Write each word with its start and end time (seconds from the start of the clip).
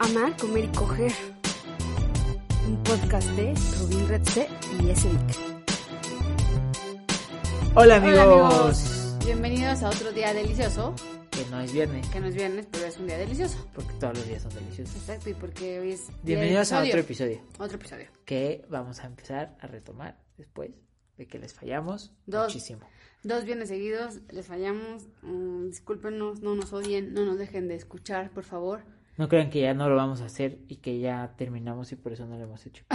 Amar, 0.00 0.36
Comer 0.36 0.64
y 0.64 0.68
Coger. 0.68 1.12
Un 2.66 2.82
podcast 2.84 3.28
de 3.30 3.54
Rubín 3.78 4.08
Redse 4.08 4.48
y 4.80 4.90
Esedic. 4.90 5.36
Hola 7.74 7.96
amigos. 7.96 8.18
Hola 8.20 8.46
amigos. 8.48 9.16
Bienvenidos 9.24 9.82
a 9.82 9.88
otro 9.90 10.12
día 10.12 10.32
delicioso. 10.34 10.94
Que 11.30 11.44
no 11.50 11.60
es 11.60 11.72
viernes, 11.72 12.06
Que 12.08 12.20
no 12.20 12.26
es 12.26 12.34
viernes, 12.34 12.66
pero 12.70 12.86
es 12.86 12.98
un 12.98 13.06
día 13.06 13.18
delicioso. 13.18 13.66
porque 13.74 13.92
todos 13.94 14.18
los 14.18 14.26
días 14.26 14.42
son 14.42 14.54
deliciosos. 14.54 14.96
Exacto, 14.96 15.30
y 15.30 15.34
porque 15.34 15.80
hoy 15.80 15.92
es. 15.92 16.06
día 16.08 16.16
Bienvenidos 16.22 16.72
a 16.72 16.82
otro 16.82 17.00
episodio. 17.00 17.40
Otro 17.58 17.76
episodio. 17.76 18.06
que 18.24 18.64
vamos 18.68 19.00
a 19.00 19.06
empezar 19.06 19.56
a 19.60 19.66
retomar 19.66 20.18
después 20.36 20.70
de 21.16 21.26
que 21.26 21.38
les 21.38 21.52
fallamos 21.54 22.12
Dos. 22.26 22.48
muchísimo. 22.48 22.80
Dos 23.22 23.44
viernes 23.44 23.68
seguidos, 23.68 24.20
les 24.30 24.46
fallamos. 24.46 25.04
mm, 25.22 25.66
discúlpenos, 25.68 26.40
no 26.40 26.54
nos 26.54 26.72
odien, 26.72 27.12
no 27.12 27.24
nos 27.26 27.38
dejen 27.38 27.68
de 27.68 27.74
escuchar, 27.74 28.30
por 28.30 28.44
favor. 28.44 28.82
No 29.20 29.28
crean 29.28 29.50
que 29.50 29.60
ya 29.60 29.74
no 29.74 29.86
lo 29.90 29.96
vamos 29.96 30.22
a 30.22 30.24
hacer 30.24 30.60
y 30.66 30.76
que 30.76 30.98
ya 30.98 31.34
terminamos 31.36 31.92
y 31.92 31.96
por 31.96 32.14
eso 32.14 32.24
no 32.24 32.38
lo 32.38 32.44
hemos 32.44 32.64
hecho. 32.64 32.84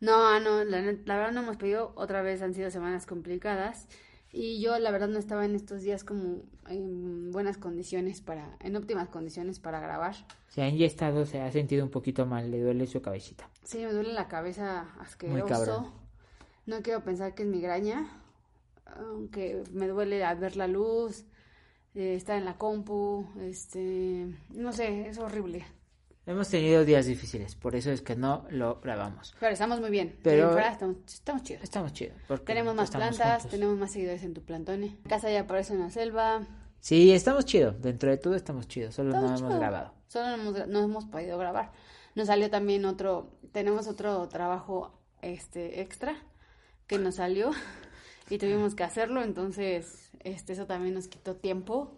No, 0.00 0.38
no, 0.38 0.62
la, 0.62 0.80
verdad 0.80 1.32
no 1.32 1.40
hemos 1.40 1.56
pedido, 1.56 1.92
otra 1.96 2.22
vez 2.22 2.40
han 2.40 2.54
sido 2.54 2.70
semanas 2.70 3.04
complicadas 3.04 3.88
y 4.30 4.60
yo 4.60 4.78
la 4.78 4.92
verdad 4.92 5.08
no 5.08 5.18
estaba 5.18 5.44
en 5.44 5.56
estos 5.56 5.82
días 5.82 6.04
como 6.04 6.42
en 6.68 7.32
buenas 7.32 7.58
condiciones 7.58 8.20
para, 8.20 8.56
en 8.60 8.76
óptimas 8.76 9.08
condiciones 9.08 9.58
para 9.58 9.80
grabar. 9.80 10.14
Si 10.50 10.60
han 10.60 10.76
ya 10.76 10.86
estado, 10.86 11.26
se 11.26 11.40
ha 11.40 11.50
sentido 11.50 11.84
un 11.84 11.90
poquito 11.90 12.26
mal, 12.26 12.48
le 12.48 12.60
duele 12.60 12.86
su 12.86 13.02
cabecita. 13.02 13.50
Sí, 13.64 13.78
me 13.78 13.92
duele 13.92 14.12
la 14.12 14.28
cabeza 14.28 14.86
Muy 14.94 15.04
asqueroso. 15.04 15.46
cabrón. 15.48 15.92
No 16.66 16.80
quiero 16.82 17.02
pensar 17.02 17.34
que 17.34 17.42
es 17.42 17.48
migraña, 17.48 18.08
aunque 18.94 19.64
me 19.72 19.88
duele 19.88 20.22
al 20.22 20.38
ver 20.38 20.54
la 20.54 20.68
luz, 20.68 21.24
eh, 21.94 22.14
estar 22.14 22.36
en 22.38 22.44
la 22.44 22.56
compu, 22.56 23.26
este, 23.40 24.26
no 24.50 24.72
sé, 24.72 25.08
es 25.08 25.18
horrible. 25.18 25.64
Hemos 26.26 26.48
tenido 26.50 26.84
días 26.84 27.06
difíciles, 27.06 27.54
por 27.54 27.74
eso 27.74 27.90
es 27.90 28.02
que 28.02 28.14
no 28.14 28.44
lo 28.50 28.80
grabamos. 28.80 29.34
Pero 29.40 29.52
estamos 29.52 29.80
muy 29.80 29.88
bien. 29.88 30.18
Pero- 30.22 30.52
fuera, 30.52 30.72
estamos, 30.72 30.96
estamos 31.06 31.42
chidos. 31.42 31.62
Estamos 31.62 31.92
chidos. 31.94 32.18
porque 32.28 32.44
Tenemos 32.44 32.74
más 32.74 32.90
plantas, 32.90 33.42
juntos. 33.42 33.50
tenemos 33.50 33.78
más 33.78 33.92
seguidores 33.92 34.22
en 34.22 34.34
tu 34.34 34.42
plantone. 34.44 34.98
Casa 35.08 35.30
ya 35.30 35.40
aparece 35.40 35.72
en 35.72 35.80
la 35.80 35.90
selva. 35.90 36.46
Sí, 36.80 37.12
estamos 37.12 37.46
chidos. 37.46 37.80
Dentro 37.80 38.10
de 38.10 38.18
todo 38.18 38.34
estamos 38.34 38.68
chidos, 38.68 38.94
solo 38.94 39.12
no 39.18 39.26
hemos 39.26 39.42
grabado. 39.42 39.94
Solo 40.06 40.36
no 40.36 40.42
hemos, 40.50 40.68
no 40.68 40.80
hemos 40.84 41.04
podido 41.06 41.38
grabar. 41.38 41.72
Nos 42.14 42.26
salió 42.26 42.50
también 42.50 42.84
otro, 42.84 43.38
tenemos 43.52 43.86
otro 43.88 44.28
trabajo 44.28 45.00
este 45.22 45.80
extra 45.80 46.14
que 46.86 46.98
nos 46.98 47.14
salió 47.16 47.52
y 48.28 48.36
tuvimos 48.36 48.74
que 48.74 48.84
hacerlo, 48.84 49.22
entonces 49.22 50.07
este 50.24 50.52
eso 50.52 50.66
también 50.66 50.94
nos 50.94 51.08
quitó 51.08 51.36
tiempo 51.36 51.96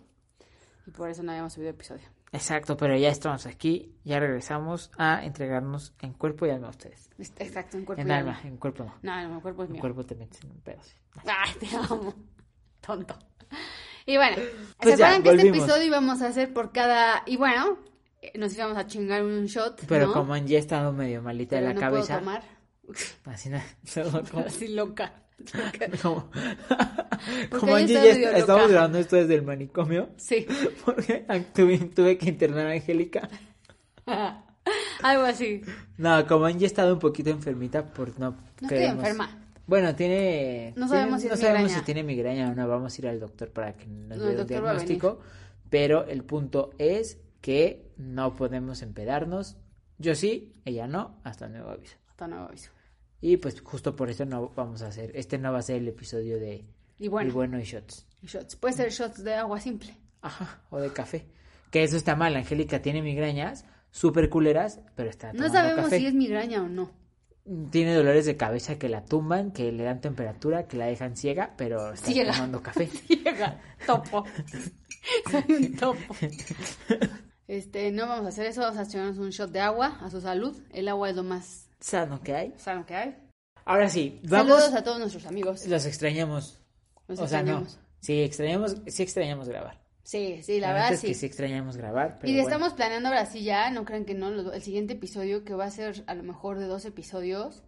y 0.86 0.90
por 0.90 1.08
eso 1.10 1.22
no 1.22 1.30
habíamos 1.32 1.52
subido 1.52 1.70
episodio. 1.70 2.06
Exacto, 2.32 2.76
pero 2.76 2.96
ya 2.96 3.08
estamos 3.08 3.44
aquí, 3.46 3.92
ya 4.04 4.20
regresamos 4.20 4.92
a 4.96 5.24
entregarnos 5.24 5.94
en 6.00 6.12
cuerpo 6.12 6.46
y 6.46 6.50
alma 6.50 6.68
a 6.68 6.70
ustedes. 6.70 7.10
Este, 7.18 7.42
Exacto, 7.44 7.76
en 7.76 7.84
cuerpo 7.84 8.00
En 8.02 8.08
y 8.08 8.12
alma, 8.12 8.36
alma. 8.36 8.48
en 8.48 8.56
cuerpo 8.56 8.84
no. 8.84 8.94
No, 9.02 9.22
no, 9.28 9.34
mi 9.34 9.40
cuerpo 9.40 9.64
es 9.64 9.68
En 9.68 9.72
mío. 9.72 9.80
cuerpo 9.80 10.04
te 10.06 10.14
metes 10.14 10.42
en 10.44 10.50
un 10.52 10.60
pedo, 10.60 10.80
sí. 10.82 10.94
Ay, 11.26 11.52
te 11.58 11.66
amo. 11.76 12.14
Tonto. 12.80 13.18
Y 14.06 14.16
bueno, 14.16 14.36
Pues 14.78 14.96
¿se 14.96 15.04
acuerdan 15.04 15.22
que 15.24 15.30
este 15.30 15.48
episodio 15.48 15.82
íbamos 15.84 16.22
a 16.22 16.28
hacer 16.28 16.52
por 16.52 16.70
cada... 16.72 17.22
Y 17.26 17.36
bueno, 17.36 17.78
nos 18.36 18.54
íbamos 18.54 18.76
a 18.76 18.86
chingar 18.86 19.24
un 19.24 19.46
shot, 19.46 19.84
Pero 19.88 20.06
¿no? 20.06 20.12
como 20.12 20.32
han 20.34 20.46
ya 20.46 20.58
estado 20.58 20.92
medio 20.92 21.20
malita 21.22 21.56
de 21.56 21.62
Pero 21.62 21.68
la 21.68 21.74
no 21.74 21.80
cabeza, 21.80 22.20
puedo 22.20 22.20
tomar. 22.20 22.42
así 23.26 23.50
solo 23.84 24.22
como, 24.30 24.46
Así 24.46 24.68
loca. 24.68 25.24
como, 26.02 26.30
como 27.58 27.74
Angie 27.74 27.94
ya 27.94 28.04
está- 28.04 28.36
estamos 28.38 28.70
grabando 28.70 28.98
esto 28.98 29.16
desde 29.16 29.34
el 29.34 29.42
manicomio, 29.42 30.10
Sí. 30.16 30.46
porque 30.84 31.24
tuve, 31.54 31.78
tuve 31.78 32.18
que 32.18 32.28
internar 32.28 32.66
a 32.66 32.72
Angélica. 32.72 33.28
Algo 35.02 35.22
así. 35.24 35.62
No, 35.96 36.26
como 36.26 36.44
Angie 36.46 36.64
ha 36.64 36.66
estado 36.66 36.92
un 36.94 36.98
poquito 37.00 37.30
enfermita 37.30 37.92
por 37.92 38.18
no 38.18 38.30
No 38.60 38.68
estoy 38.68 38.84
enferma. 38.84 39.36
Bueno, 39.66 39.94
tiene... 39.94 40.72
No 40.76 40.86
tiene- 40.86 40.88
sabemos 40.88 41.22
si 41.22 41.28
no 41.28 41.34
es 41.34 41.40
sabemos 41.40 41.62
migraña. 41.62 41.78
si 41.78 41.84
tiene 41.84 42.02
migraña 42.02 42.50
o 42.50 42.54
no. 42.54 42.68
Vamos 42.68 42.92
a 42.96 43.00
ir 43.00 43.08
al 43.08 43.20
doctor 43.20 43.50
para 43.52 43.76
que 43.76 43.86
nos 43.86 44.18
No, 44.18 44.24
dé 44.24 44.32
el 44.34 44.40
un 44.40 44.46
diagnóstico. 44.46 45.20
Pero 45.70 46.04
el 46.06 46.24
punto 46.24 46.70
es 46.78 47.18
que 47.40 47.86
no 47.96 48.34
podemos 48.34 48.82
empedarnos. 48.82 49.56
Yo 49.98 50.14
sí, 50.16 50.54
ella 50.64 50.88
no, 50.88 51.20
hasta 51.22 51.48
nuevo 51.48 51.70
aviso. 51.70 51.96
Hasta 52.08 52.26
nuevo 52.26 52.46
aviso. 52.46 52.70
Y 53.20 53.36
pues 53.36 53.60
justo 53.60 53.94
por 53.96 54.08
eso 54.10 54.24
no 54.24 54.48
vamos 54.56 54.82
a 54.82 54.88
hacer... 54.88 55.12
Este 55.14 55.38
no 55.38 55.52
va 55.52 55.58
a 55.58 55.62
ser 55.62 55.76
el 55.76 55.88
episodio 55.88 56.38
de... 56.38 56.64
Y 56.98 57.08
bueno, 57.08 57.30
Y 57.30 57.32
bueno 57.32 57.60
y 57.60 57.64
shots. 57.64 58.06
shots. 58.22 58.56
Puede 58.56 58.74
ser 58.74 58.90
shots 58.90 59.22
de 59.24 59.34
agua 59.34 59.60
simple. 59.60 59.96
Ajá, 60.22 60.60
o 60.70 60.78
de 60.78 60.92
café. 60.92 61.26
Que 61.70 61.82
eso 61.82 61.96
está 61.96 62.16
mal. 62.16 62.34
Angélica 62.36 62.80
tiene 62.82 63.02
migrañas 63.02 63.64
súper 63.90 64.28
culeras, 64.30 64.80
pero 64.96 65.10
está 65.10 65.28
No 65.28 65.44
tomando 65.46 65.54
sabemos 65.58 65.84
café. 65.84 65.98
si 65.98 66.06
es 66.06 66.14
migraña 66.14 66.62
o 66.62 66.68
no. 66.68 66.90
Tiene 67.70 67.94
dolores 67.94 68.26
de 68.26 68.36
cabeza 68.36 68.78
que 68.78 68.88
la 68.88 69.04
tumban, 69.04 69.50
que 69.50 69.72
le 69.72 69.82
dan 69.84 70.00
temperatura, 70.00 70.68
que 70.68 70.76
la 70.76 70.86
dejan 70.86 71.16
ciega, 71.16 71.54
pero 71.56 71.92
está 71.92 72.06
Ciega. 72.12 72.32
tomando 72.32 72.62
café. 72.62 72.88
Llega, 73.08 73.60
topo. 73.86 74.24
Soy 75.30 75.44
un 75.54 75.76
topo. 75.76 76.14
Este, 77.48 77.90
no 77.90 78.06
vamos 78.06 78.26
a 78.26 78.28
hacer 78.28 78.46
eso, 78.46 78.60
vamos 78.60 78.78
a 78.78 78.82
echarnos 78.84 79.18
un 79.18 79.30
shot 79.30 79.50
de 79.50 79.58
agua 79.58 79.98
a 80.00 80.08
su 80.10 80.20
salud. 80.20 80.56
El 80.72 80.86
agua 80.86 81.10
es 81.10 81.16
lo 81.16 81.24
más 81.24 81.68
Sano 81.80 82.20
que 82.22 82.34
hay. 82.34 82.54
sano 82.56 82.84
que 82.86 82.94
hay. 82.94 83.16
Ahora 83.64 83.88
sí, 83.88 84.20
vamos. 84.24 84.58
Saludos 84.58 84.74
a 84.74 84.84
todos 84.84 84.98
nuestros 84.98 85.26
amigos. 85.26 85.66
Los 85.66 85.86
extrañamos. 85.86 86.60
Los 87.08 87.20
o 87.20 87.26
sea, 87.26 87.42
no. 87.42 87.60
extrañamos. 87.60 87.78
Sí, 88.00 88.22
extrañamos, 88.22 88.76
sí 88.86 89.02
extrañamos 89.02 89.48
grabar. 89.48 89.80
Sí, 90.02 90.42
sí, 90.42 90.58
la, 90.58 90.68
neta 90.68 90.74
verdad 90.74 90.92
es 90.94 91.00
sí. 91.00 91.06
que 91.08 91.14
sí 91.14 91.26
extrañamos 91.26 91.76
grabar. 91.76 92.18
Pero 92.18 92.30
Y 92.30 92.34
bueno. 92.34 92.48
estamos 92.48 92.72
planeando 92.72 93.10
ahora 93.10 93.26
sí 93.26 93.44
ya, 93.44 93.70
no 93.70 93.84
crean 93.84 94.04
que 94.04 94.14
no, 94.14 94.52
el 94.52 94.62
siguiente 94.62 94.94
episodio 94.94 95.44
que 95.44 95.54
va 95.54 95.66
a 95.66 95.70
ser 95.70 96.02
a 96.06 96.14
lo 96.14 96.22
mejor 96.22 96.58
de 96.58 96.66
dos 96.66 96.84
episodios, 96.84 97.58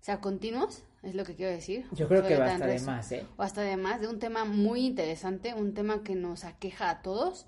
o 0.00 0.04
sea, 0.04 0.20
continuos, 0.20 0.84
es 1.02 1.14
lo 1.14 1.24
que 1.24 1.34
quiero 1.34 1.52
decir. 1.52 1.86
Yo 1.92 2.08
creo 2.08 2.22
que 2.22 2.36
va 2.36 2.46
hasta 2.46 2.66
de 2.66 2.80
más, 2.80 3.12
¿eh? 3.12 3.26
O 3.36 3.42
hasta 3.42 3.62
de 3.62 3.76
más, 3.76 4.00
de 4.00 4.08
un 4.08 4.18
tema 4.18 4.44
muy 4.44 4.86
interesante, 4.86 5.52
un 5.52 5.74
tema 5.74 6.02
que 6.02 6.14
nos 6.14 6.44
aqueja 6.44 6.90
a 6.90 7.02
todos 7.02 7.46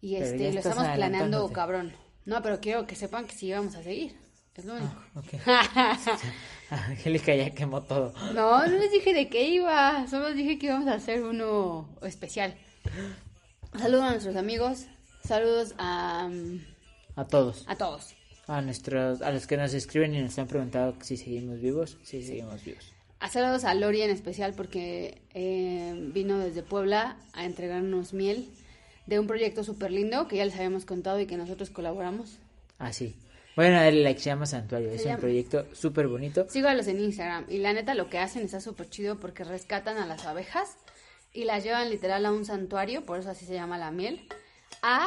y 0.00 0.14
Pero 0.14 0.26
este 0.26 0.52
lo 0.52 0.58
estamos 0.60 0.88
planeando 0.88 1.48
cabrón. 1.52 1.92
No, 2.24 2.42
pero 2.42 2.60
quiero 2.60 2.86
que 2.86 2.96
sepan 2.96 3.26
que 3.26 3.34
sí 3.34 3.52
vamos 3.52 3.76
a 3.76 3.82
seguir. 3.82 4.16
Es 4.56 4.64
lo 4.64 4.74
único. 4.74 4.94
Ok. 5.14 5.26
Angélica 6.70 7.34
ya 7.34 7.50
quemó 7.50 7.82
todo. 7.82 8.12
No, 8.34 8.66
no 8.66 8.78
les 8.78 8.90
dije 8.90 9.12
de 9.14 9.28
qué 9.28 9.48
iba, 9.48 10.06
solo 10.08 10.28
les 10.28 10.36
dije 10.36 10.58
que 10.58 10.66
íbamos 10.66 10.88
a 10.88 10.94
hacer 10.94 11.22
uno 11.22 11.88
especial. 12.02 12.54
Saludos 13.78 14.04
a 14.04 14.10
nuestros 14.12 14.36
amigos, 14.36 14.86
saludos 15.24 15.74
a, 15.78 16.30
A 17.16 17.24
todos. 17.26 17.64
a 17.68 17.76
todos. 17.76 18.14
A 18.46 18.62
nuestros, 18.62 19.22
a 19.22 19.30
los 19.32 19.46
que 19.46 19.56
nos 19.56 19.74
escriben 19.74 20.14
y 20.14 20.22
nos 20.22 20.38
han 20.38 20.46
preguntado 20.46 20.94
si 21.02 21.16
seguimos 21.16 21.60
vivos. 21.60 21.98
Sí, 22.02 22.22
seguimos 22.22 22.64
vivos. 22.64 22.92
A 23.20 23.28
saludos 23.28 23.64
a 23.64 23.74
Lori 23.74 24.02
en 24.02 24.10
especial 24.10 24.54
porque 24.54 25.20
eh, 25.34 25.94
vino 26.14 26.38
desde 26.38 26.62
Puebla 26.62 27.16
a 27.32 27.44
entregarnos 27.44 28.12
miel 28.12 28.48
de 29.06 29.18
un 29.18 29.26
proyecto 29.26 29.64
súper 29.64 29.90
lindo 29.90 30.28
que 30.28 30.36
ya 30.36 30.44
les 30.44 30.54
habíamos 30.54 30.84
contado 30.84 31.20
y 31.20 31.26
que 31.26 31.36
nosotros 31.36 31.70
colaboramos. 31.70 32.38
Así. 33.56 33.70
Bueno, 33.70 33.80
el 33.82 34.02
like 34.04 34.20
se 34.20 34.26
llama 34.26 34.46
Santuario. 34.46 34.90
Es 34.90 35.04
un 35.06 35.16
proyecto 35.16 35.66
súper 35.72 36.08
bonito. 36.08 36.46
Sígalos 36.48 36.86
en 36.88 37.00
Instagram 37.00 37.46
y 37.48 37.58
la 37.58 37.72
neta 37.72 37.94
lo 37.94 38.08
que 38.08 38.18
hacen 38.18 38.44
está 38.44 38.60
súper 38.60 38.88
chido 38.90 39.18
porque 39.18 39.44
rescatan 39.44 39.96
a 39.98 40.06
las 40.06 40.26
abejas 40.26 40.76
y 41.32 41.44
las 41.44 41.64
llevan 41.64 41.90
literal 41.90 42.24
a 42.26 42.32
un 42.32 42.44
santuario, 42.44 43.04
por 43.04 43.18
eso 43.18 43.30
así 43.30 43.44
se 43.46 43.54
llama 43.54 43.78
la 43.78 43.90
miel, 43.90 44.26
a 44.82 45.06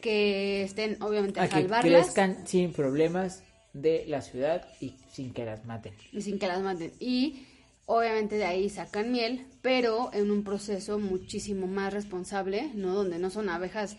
que 0.00 0.62
estén 0.62 1.02
obviamente 1.02 1.40
a 1.40 1.44
A 1.44 1.48
que 1.48 1.54
salvarlas 1.54 2.04
crezcan 2.06 2.46
sin 2.46 2.72
problemas 2.72 3.42
de 3.72 4.04
la 4.06 4.20
ciudad 4.20 4.66
y 4.80 4.94
sin 5.12 5.32
que 5.32 5.44
las 5.44 5.64
maten. 5.64 5.94
y 6.12 6.22
sin 6.22 6.38
que 6.38 6.46
las 6.46 6.60
maten. 6.60 6.92
Y 7.00 7.46
obviamente 7.86 8.36
de 8.36 8.44
ahí 8.44 8.68
sacan 8.68 9.12
miel, 9.12 9.46
pero 9.62 10.10
en 10.12 10.30
un 10.30 10.44
proceso 10.44 10.98
muchísimo 10.98 11.66
más 11.66 11.92
responsable, 11.92 12.70
¿no? 12.74 12.94
Donde 12.94 13.18
no 13.18 13.30
son 13.30 13.48
abejas 13.48 13.96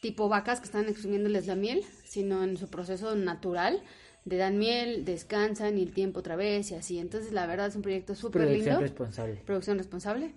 tipo 0.00 0.28
vacas 0.28 0.60
que 0.60 0.66
están 0.66 0.88
exprimiéndoles 0.88 1.46
la 1.46 1.54
miel, 1.54 1.82
sino 2.04 2.42
en 2.44 2.56
su 2.56 2.68
proceso 2.68 3.14
natural. 3.16 3.82
De 4.24 4.36
dan 4.36 4.58
miel, 4.58 5.04
descansan 5.04 5.78
y 5.78 5.82
el 5.82 5.92
tiempo 5.92 6.20
otra 6.20 6.36
vez 6.36 6.70
y 6.70 6.74
así. 6.74 6.98
Entonces, 6.98 7.32
la 7.32 7.46
verdad 7.46 7.68
es 7.68 7.76
un 7.76 7.82
proyecto 7.82 8.14
súper 8.14 8.42
Producción 8.42 8.66
lindo. 8.66 8.80
responsable. 8.80 9.42
Producción 9.46 9.78
responsable. 9.78 10.34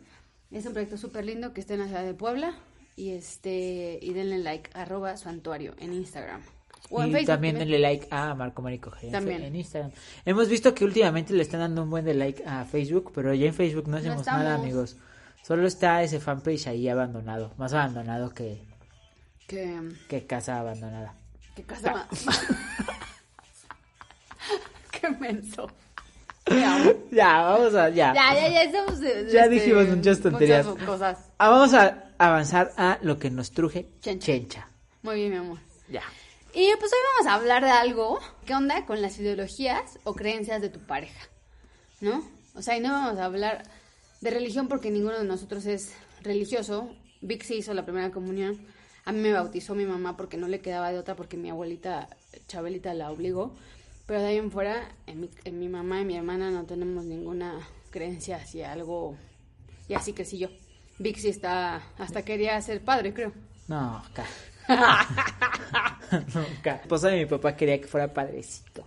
Es 0.49 0.65
un 0.65 0.71
proyecto 0.73 0.97
súper 0.97 1.25
lindo 1.25 1.53
que 1.53 1.61
está 1.61 1.73
en 1.73 1.81
la 1.81 1.87
ciudad 1.87 2.05
de 2.05 2.13
Puebla. 2.13 2.55
Y 2.95 3.11
este 3.11 3.99
y 4.01 4.13
denle 4.13 4.37
like, 4.39 4.69
arroba 4.73 5.17
santuario 5.17 5.73
en 5.79 5.93
Instagram. 5.93 6.41
O 6.89 7.01
en 7.01 7.09
y 7.09 7.11
Facebook. 7.13 7.27
también 7.27 7.57
denle 7.57 7.79
like 7.79 8.07
a 8.11 8.33
Marco 8.35 8.61
Marico 8.61 8.91
También. 9.11 9.43
en 9.43 9.55
Instagram. 9.55 9.91
Hemos 10.25 10.49
visto 10.49 10.73
que 10.73 10.83
últimamente 10.85 11.33
le 11.33 11.41
están 11.41 11.61
dando 11.61 11.83
un 11.83 11.89
buen 11.89 12.05
de 12.05 12.13
like 12.13 12.43
a 12.45 12.65
Facebook, 12.65 13.11
pero 13.13 13.33
ya 13.33 13.47
en 13.47 13.53
Facebook 13.53 13.87
no 13.87 13.97
hacemos 13.97 14.25
nada, 14.25 14.55
amigos. 14.55 14.97
Solo 15.43 15.65
está 15.67 16.03
ese 16.03 16.19
fanpage 16.19 16.67
ahí 16.67 16.87
abandonado. 16.89 17.53
Más 17.57 17.73
abandonado 17.73 18.29
que, 18.31 18.61
Que, 19.51 19.81
que 20.07 20.25
casa 20.25 20.59
abandonada. 20.61 21.13
que 21.53 21.63
casa 21.63 22.07
Qué 24.91 25.09
menso. 25.09 25.69
Ya, 27.11 27.41
vamos 27.43 27.75
a. 27.75 27.89
Ya. 27.89 28.13
Ya, 28.13 28.33
ya, 28.33 28.47
ya 28.49 28.63
estamos. 28.63 28.99
Ya 29.01 29.09
este, 29.43 29.49
dijimos 29.49 29.87
muchas 29.89 30.21
tonterías. 30.21 30.65
cosas. 30.85 31.17
Ah, 31.37 31.49
vamos 31.49 31.73
a 31.73 32.05
avanzar 32.17 32.71
a 32.77 32.97
lo 33.01 33.19
que 33.19 33.29
nos 33.29 33.51
truje 33.51 33.87
Chencha. 33.99 34.25
chencha. 34.25 34.67
Muy 35.01 35.15
bien, 35.15 35.31
mi 35.31 35.35
amor. 35.37 35.59
Ya. 35.89 36.03
Y 36.53 36.71
pues 36.79 36.91
hoy 36.93 36.99
vamos 37.17 37.27
a 37.29 37.35
hablar 37.35 37.63
de 37.65 37.71
algo. 37.71 38.21
¿Qué 38.45 38.55
onda 38.55 38.85
con 38.85 39.01
las 39.01 39.19
ideologías 39.19 39.99
o 40.05 40.13
creencias 40.13 40.61
de 40.61 40.69
tu 40.69 40.79
pareja? 40.79 41.19
¿No? 41.99 42.23
O 42.55 42.61
sea, 42.61 42.77
y 42.77 42.79
no 42.79 42.89
vamos 42.93 43.19
a 43.19 43.25
hablar 43.25 43.63
de 44.21 44.31
religión 44.31 44.69
porque 44.69 44.91
ninguno 44.91 45.17
de 45.19 45.25
nosotros 45.25 45.65
es 45.65 45.93
religioso. 46.21 46.89
Vic 47.19 47.43
sí 47.43 47.55
hizo 47.55 47.73
la 47.73 47.83
primera 47.83 48.11
comunión. 48.11 48.65
A 49.05 49.11
mí 49.11 49.19
me 49.19 49.31
bautizó 49.33 49.73
mi 49.75 49.85
mamá 49.85 50.15
porque 50.15 50.37
no 50.37 50.47
le 50.47 50.59
quedaba 50.61 50.91
de 50.91 50.99
otra 50.99 51.15
porque 51.15 51.37
mi 51.37 51.49
abuelita 51.49 52.07
Chabelita 52.47 52.93
la 52.93 53.11
obligó. 53.11 53.55
Pero 54.05 54.19
de 54.21 54.27
ahí 54.27 54.37
en 54.37 54.51
fuera, 54.51 54.89
en 55.07 55.21
mi, 55.21 55.29
en 55.43 55.59
mi 55.59 55.69
mamá 55.69 56.01
y 56.01 56.05
mi 56.05 56.17
hermana 56.17 56.51
no 56.51 56.65
tenemos 56.65 57.05
ninguna 57.05 57.59
creencia 57.89 58.37
hacia 58.37 58.71
algo. 58.71 59.15
Y 59.87 59.93
así 59.93 60.13
crecí 60.13 60.37
yo. 60.37 60.49
Sí 61.15 61.29
está, 61.29 61.81
hasta 61.97 62.23
quería 62.23 62.61
ser 62.61 62.81
padre, 62.81 63.13
creo. 63.13 63.31
No, 63.67 63.97
acá. 63.97 64.25
Nunca. 66.35 66.81
Pues 66.87 67.03
a 67.03 67.11
mi 67.11 67.25
papá 67.25 67.55
quería 67.55 67.79
que 67.79 67.87
fuera 67.87 68.13
padrecito. 68.13 68.85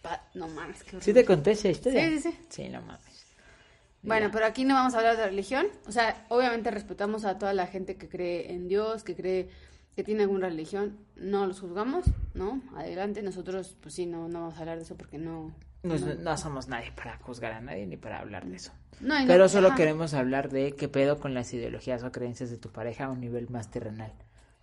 Pa- 0.00 0.24
no 0.34 0.48
mames, 0.48 0.82
qué 0.82 1.00
¿Sí 1.00 1.12
te 1.12 1.24
conté 1.24 1.52
esa 1.52 1.68
historia? 1.68 2.08
Sí, 2.08 2.18
sí, 2.20 2.30
sí. 2.30 2.38
Sí, 2.48 2.68
no 2.68 2.80
mames. 2.82 3.11
Bueno, 4.02 4.30
pero 4.32 4.46
aquí 4.46 4.64
no 4.64 4.74
vamos 4.74 4.94
a 4.94 4.98
hablar 4.98 5.16
de 5.16 5.26
religión. 5.26 5.66
O 5.86 5.92
sea, 5.92 6.26
obviamente 6.28 6.70
respetamos 6.70 7.24
a 7.24 7.38
toda 7.38 7.54
la 7.54 7.66
gente 7.66 7.96
que 7.96 8.08
cree 8.08 8.52
en 8.52 8.68
Dios, 8.68 9.04
que 9.04 9.14
cree 9.14 9.48
que 9.94 10.02
tiene 10.02 10.22
alguna 10.22 10.48
religión. 10.48 10.98
No 11.16 11.46
los 11.46 11.60
juzgamos, 11.60 12.06
¿no? 12.34 12.60
Adelante. 12.76 13.22
Nosotros, 13.22 13.76
pues 13.80 13.94
sí, 13.94 14.06
no, 14.06 14.28
no 14.28 14.40
vamos 14.40 14.56
a 14.56 14.60
hablar 14.60 14.78
de 14.78 14.84
eso 14.84 14.96
porque 14.96 15.18
no... 15.18 15.54
No, 15.84 15.96
no 15.96 16.36
somos 16.36 16.68
nadie 16.68 16.92
para 16.92 17.16
juzgar 17.18 17.52
a 17.52 17.60
nadie 17.60 17.86
ni 17.86 17.96
para 17.96 18.20
hablar 18.20 18.46
de 18.46 18.56
eso. 18.56 18.72
No, 19.00 19.14
Pero 19.26 19.48
solo 19.48 19.68
ajá. 19.68 19.76
queremos 19.76 20.14
hablar 20.14 20.48
de 20.48 20.76
qué 20.76 20.88
pedo 20.88 21.18
con 21.18 21.34
las 21.34 21.52
ideologías 21.52 22.04
o 22.04 22.12
creencias 22.12 22.50
de 22.50 22.56
tu 22.56 22.70
pareja 22.70 23.06
a 23.06 23.10
un 23.10 23.20
nivel 23.20 23.50
más 23.50 23.70
terrenal. 23.70 24.12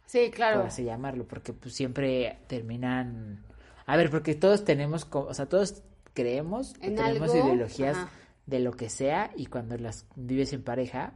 Sí, 0.06 0.31
claro. 0.33 0.57
por 0.59 0.68
así 0.68 0.83
llamarlo, 0.83 1.25
porque 1.27 1.53
pues 1.53 1.75
siempre 1.75 2.39
terminan... 2.47 3.44
A 3.86 3.97
ver, 3.97 4.09
porque 4.09 4.33
todos 4.33 4.63
tenemos, 4.63 5.07
o 5.12 5.33
sea, 5.33 5.45
todos 5.47 5.83
creemos, 6.13 6.74
En 6.81 6.95
tenemos 6.95 7.30
algo, 7.30 7.45
ideologías 7.47 7.97
ajá. 7.97 8.09
De 8.50 8.60
lo 8.60 8.72
que 8.72 8.90
sea 8.90 9.31
y 9.36 9.46
cuando 9.46 9.78
las 9.78 10.06
vives 10.16 10.54
en 10.54 10.63
pareja, 10.63 11.13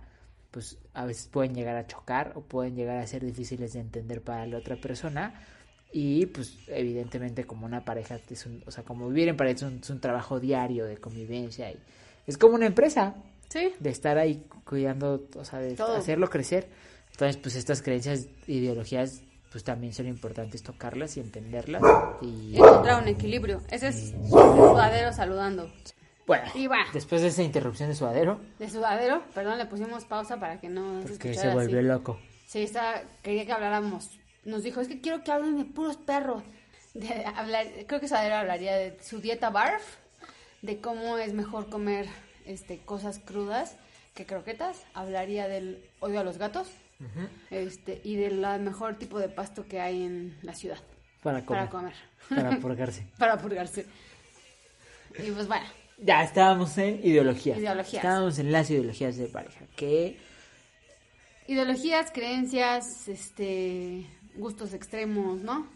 pues 0.52 0.78
a 0.94 1.06
veces 1.06 1.28
pueden 1.28 1.56
llegar 1.56 1.76
a 1.76 1.88
chocar 1.88 2.34
o 2.36 2.42
pueden 2.42 2.76
llegar 2.76 2.98
a 2.98 3.08
ser 3.08 3.26
difíciles 3.26 3.74
de 3.74 3.80
entender 3.80 4.22
para 4.22 4.46
la 4.46 4.58
otra 4.58 4.76
persona 4.76 5.42
y 5.92 6.26
pues 6.28 6.58
evidentemente 6.68 7.46
como 7.46 7.66
una 7.66 7.84
pareja, 7.84 8.20
es 8.30 8.46
un- 8.46 8.64
o 8.68 8.72
sea, 8.72 8.84
como 8.84 9.08
vivir 9.10 9.30
en 9.30 9.38
pareja 9.38 9.56
es 9.58 9.64
un, 9.64 9.80
es 9.82 9.90
un 9.90 10.00
trabajo 10.00 10.40
diario 10.40 10.86
de 10.86 10.98
convivencia 10.98 11.72
y 11.72 11.78
es 12.28 12.38
como 12.38 12.56
una 12.56 12.68
empresa, 12.68 13.16
Sí. 13.50 13.72
de 13.80 13.90
estar 13.90 14.18
ahí 14.18 14.46
cuidando, 14.66 15.28
o 15.36 15.46
sea, 15.46 15.60
de 15.60 15.76
Todo. 15.76 15.96
hacerlo 15.98 16.30
crecer. 16.30 16.68
Entonces, 17.12 17.38
pues 17.38 17.56
estas 17.56 17.84
creencias, 17.84 18.28
ideologías, 18.48 19.22
pues 19.52 19.64
también 19.64 19.94
son 19.94 20.08
importantes 20.08 20.64
tocarlas 20.64 21.16
y 21.18 21.20
entenderlas. 21.20 21.84
Y 22.24 22.56
Encontrar 22.56 23.04
un 23.04 23.08
equilibrio. 23.10 23.62
Ese 23.70 23.90
es 23.90 24.16
sudadero 24.28 25.14
saludando. 25.14 25.72
Bueno, 26.28 26.46
Y 26.56 26.68
va. 26.68 26.86
después 26.94 27.22
de 27.22 27.28
esa 27.30 27.44
interrupción 27.44 27.90
de 27.90 27.96
suadero, 27.96 28.40
De 28.60 28.70
sudadero, 28.70 29.24
perdón, 29.34 29.58
le 29.58 29.66
pusimos 29.66 30.06
pausa 30.06 30.40
para 30.40 30.60
que 30.60 30.70
no 30.70 31.02
se 31.04 31.10
porque 31.10 31.30
escuchara 31.31 31.52
se 31.52 31.56
volvió 31.56 31.80
así. 31.80 31.88
loco. 31.88 32.20
Sí, 32.48 32.62
está, 32.64 33.04
quería 33.22 33.46
que 33.46 33.52
habláramos. 33.52 34.10
Nos 34.46 34.64
dijo, 34.64 34.81
es 34.81 34.88
que 34.88 35.02
quiero 35.02 35.24
que 35.24 35.31
hablen 35.31 35.58
de 35.58 35.66
puros 35.66 35.98
perros. 35.98 36.44
De 36.94 37.25
hablar, 37.25 37.66
creo 37.88 38.00
que 38.00 38.08
Sadero 38.08 38.36
hablaría 38.36 38.75
de 38.75 38.98
su 39.02 39.20
dieta 39.20 39.50
barf, 39.50 39.84
de 40.62 40.80
cómo 40.80 41.18
es 41.18 41.34
mejor 41.34 41.70
comer 41.70 42.08
este 42.46 42.80
cosas 42.80 43.20
crudas 43.20 43.78
que 44.14 44.25
croquetas. 44.25 44.86
Hablaría 44.94 45.48
del 45.48 45.84
odio 46.02 46.20
a 46.20 46.24
los 46.24 46.38
gatos 46.38 46.70
este 47.52 48.00
y 48.04 48.16
del 48.16 48.40
mejor 48.62 48.96
tipo 48.96 49.20
de 49.20 49.28
pasto 49.30 49.66
que 49.68 49.81
hay 49.81 50.04
en 50.04 50.38
la 50.42 50.54
ciudad 50.54 50.78
Para 51.22 51.44
comer. 51.46 51.68
para 51.68 51.70
comer, 51.70 51.94
Para 52.30 52.60
purgarse. 52.60 53.08
para 53.18 53.38
purgarse. 53.38 53.86
Y 55.18 55.31
pues 55.31 55.48
bueno, 55.48 55.66
Ya, 55.98 56.24
estábamos 56.24 56.78
en 56.78 57.00
ideologías. 57.04 57.57
Ideologías. 57.57 58.04
Estábamos 58.04 58.40
en 58.40 58.51
las 58.51 58.69
ideologías 58.69 59.18
de 59.18 59.28
pareja. 59.28 59.66
Que, 59.75 60.18
ideologías, 61.48 62.12
creencias, 62.12 63.07
este 63.07 64.06
gustos 64.36 64.74
extremos, 64.74 65.42
¿no? 65.42 65.68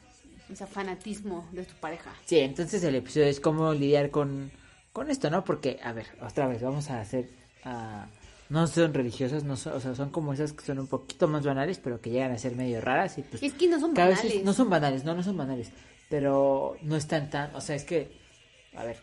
O 0.51 0.55
sea, 0.55 0.65
fanatismo 0.67 1.47
de 1.51 1.63
tu 1.63 1.75
pareja. 1.75 2.11
sí, 2.25 2.39
entonces 2.39 2.83
el 2.83 2.95
episodio 2.95 3.27
es 3.27 3.39
cómo 3.39 3.73
lidiar 3.73 4.09
con, 4.09 4.51
con 4.93 5.09
esto, 5.11 5.29
¿no? 5.29 5.43
Porque, 5.43 5.79
a 5.83 5.93
ver, 5.93 6.07
otra 6.21 6.47
vez, 6.47 6.61
vamos 6.61 6.89
a 6.89 7.01
hacer... 7.01 7.29
ah, 7.65 8.07
no 8.49 8.65
son 8.67 8.93
religiosas, 8.93 9.43
no 9.43 9.57
son, 9.57 9.73
o 9.73 9.79
sea, 9.81 9.93
son 9.93 10.09
como 10.09 10.33
esas 10.33 10.53
que 10.53 10.63
son 10.63 10.79
un 10.79 10.87
poquito 10.87 11.27
más 11.27 11.45
banales, 11.45 11.79
pero 11.79 11.99
que 11.99 12.09
llegan 12.09 12.31
a 12.31 12.37
ser 12.37 12.55
medio 12.55 12.79
raras 12.79 13.17
y 13.17 13.21
pues 13.23 13.43
Es 13.43 13.53
que 13.53 13.67
no 13.67 13.77
son 13.79 13.93
banales. 13.93 14.43
no 14.43 14.53
son 14.53 14.69
banales, 14.69 15.03
no, 15.03 15.15
no 15.15 15.23
son 15.23 15.35
banales, 15.35 15.69
pero 16.09 16.77
no 16.81 16.95
están 16.95 17.29
tan, 17.29 17.53
o 17.55 17.61
sea, 17.61 17.75
es 17.75 17.83
que, 17.83 18.09
a 18.75 18.85
ver, 18.85 18.97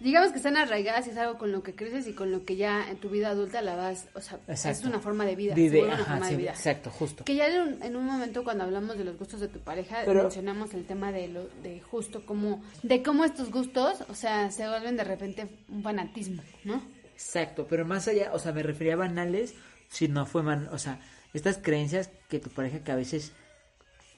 Digamos 0.00 0.30
que 0.30 0.36
están 0.36 0.56
arraigadas 0.56 1.06
y 1.08 1.10
es 1.10 1.16
algo 1.16 1.38
con 1.38 1.50
lo 1.50 1.62
que 1.62 1.74
creces 1.74 2.06
y 2.06 2.12
con 2.12 2.30
lo 2.30 2.44
que 2.44 2.54
ya 2.56 2.88
en 2.88 2.98
tu 2.98 3.08
vida 3.08 3.30
adulta 3.30 3.62
la 3.62 3.74
vas, 3.74 4.06
o 4.14 4.20
sea, 4.20 4.38
es 4.46 4.84
una 4.84 5.00
forma 5.00 5.24
de 5.24 5.34
vida. 5.34 5.54
vive, 5.54 5.82
una 5.82 5.94
ajá, 5.94 6.04
forma 6.04 6.26
sí, 6.26 6.30
de 6.32 6.36
vida. 6.42 6.50
exacto, 6.52 6.90
justo. 6.90 7.24
Que 7.24 7.34
ya 7.34 7.48
en 7.48 7.60
un, 7.60 7.82
en 7.82 7.96
un 7.96 8.04
momento 8.06 8.44
cuando 8.44 8.62
hablamos 8.64 8.96
de 8.96 9.04
los 9.04 9.18
gustos 9.18 9.40
de 9.40 9.48
tu 9.48 9.58
pareja 9.60 10.02
Pero- 10.04 10.22
mencionamos 10.22 10.72
el 10.74 10.84
tema 10.86 11.10
de 11.10 11.26
lo 11.28 11.48
de 11.62 11.80
justo 11.80 12.24
cómo 12.24 12.62
de 12.84 13.02
cómo 13.02 13.24
estos 13.24 13.50
gustos, 13.50 14.04
o 14.08 14.14
sea, 14.14 14.50
se 14.52 14.68
vuelven 14.68 14.96
de 14.96 15.04
repente 15.04 15.48
un 15.68 15.82
fanatismo, 15.82 16.42
¿no? 16.64 16.80
Exacto, 17.14 17.66
pero 17.68 17.84
más 17.84 18.06
allá, 18.06 18.30
o 18.32 18.38
sea, 18.38 18.52
me 18.52 18.62
refería 18.62 18.92
a 18.94 18.96
banales, 18.96 19.54
si 19.88 20.06
no 20.06 20.24
fue 20.26 20.44
man, 20.44 20.68
o 20.70 20.78
sea, 20.78 21.00
estas 21.34 21.58
creencias 21.58 22.08
que 22.28 22.38
tu 22.38 22.50
pareja 22.50 22.78
que 22.84 22.92
a 22.92 22.96
veces 22.96 23.32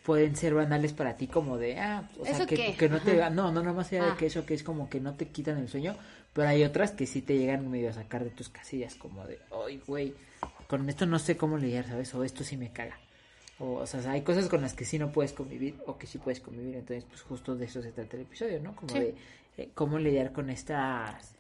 pueden 0.04 0.34
ser 0.36 0.54
banales 0.54 0.92
para 0.92 1.16
ti 1.16 1.26
como 1.26 1.58
de, 1.58 1.78
ah, 1.78 2.08
o 2.18 2.24
sea, 2.24 2.34
¿Eso 2.34 2.46
que, 2.46 2.74
que 2.74 2.88
no 2.88 3.00
te, 3.00 3.16
no, 3.30 3.52
no, 3.52 3.62
no 3.62 3.74
más 3.74 3.92
allá 3.92 4.04
de 4.06 4.10
Ah. 4.12 4.16
que 4.18 4.26
eso 4.26 4.44
que 4.46 4.54
es 4.54 4.62
como 4.62 4.88
que 4.88 5.00
no 5.00 5.14
te 5.14 5.28
quitan 5.28 5.58
el 5.58 5.68
sueño, 5.68 5.96
pero 6.32 6.48
hay 6.48 6.64
otras 6.64 6.92
que 6.92 7.06
sí 7.06 7.22
te 7.22 7.36
llegan 7.36 7.70
medio 7.70 7.90
a 7.90 7.92
sacar 7.92 8.24
de 8.24 8.30
tus 8.30 8.48
casillas 8.48 8.94
como 8.94 9.26
de, 9.26 9.38
ay, 9.66 9.82
güey, 9.86 10.14
con 10.68 10.88
esto 10.88 11.04
no 11.06 11.18
sé 11.18 11.36
cómo 11.36 11.58
lidiar, 11.58 11.86
¿sabes? 11.86 12.14
O 12.14 12.24
esto 12.24 12.44
sí 12.44 12.56
me 12.56 12.72
caga. 12.72 12.98
O, 13.58 13.74
o 13.74 13.86
sea, 13.86 14.10
hay 14.12 14.22
cosas 14.22 14.48
con 14.48 14.62
las 14.62 14.72
que 14.72 14.86
sí 14.86 14.98
no 14.98 15.12
puedes 15.12 15.32
convivir 15.32 15.76
o 15.86 15.98
que 15.98 16.06
sí 16.06 16.16
puedes 16.18 16.40
convivir, 16.40 16.76
entonces 16.76 17.04
pues 17.08 17.20
justo 17.22 17.54
de 17.56 17.66
eso 17.66 17.82
se 17.82 17.92
trata 17.92 18.16
el 18.16 18.22
episodio, 18.22 18.58
¿no? 18.60 18.74
Como 18.74 18.92
Sí. 18.94 18.98
de 19.00 19.14
eh, 19.58 19.70
cómo 19.74 19.98
lidiar 19.98 20.32
con 20.32 20.48
estas 20.48 21.34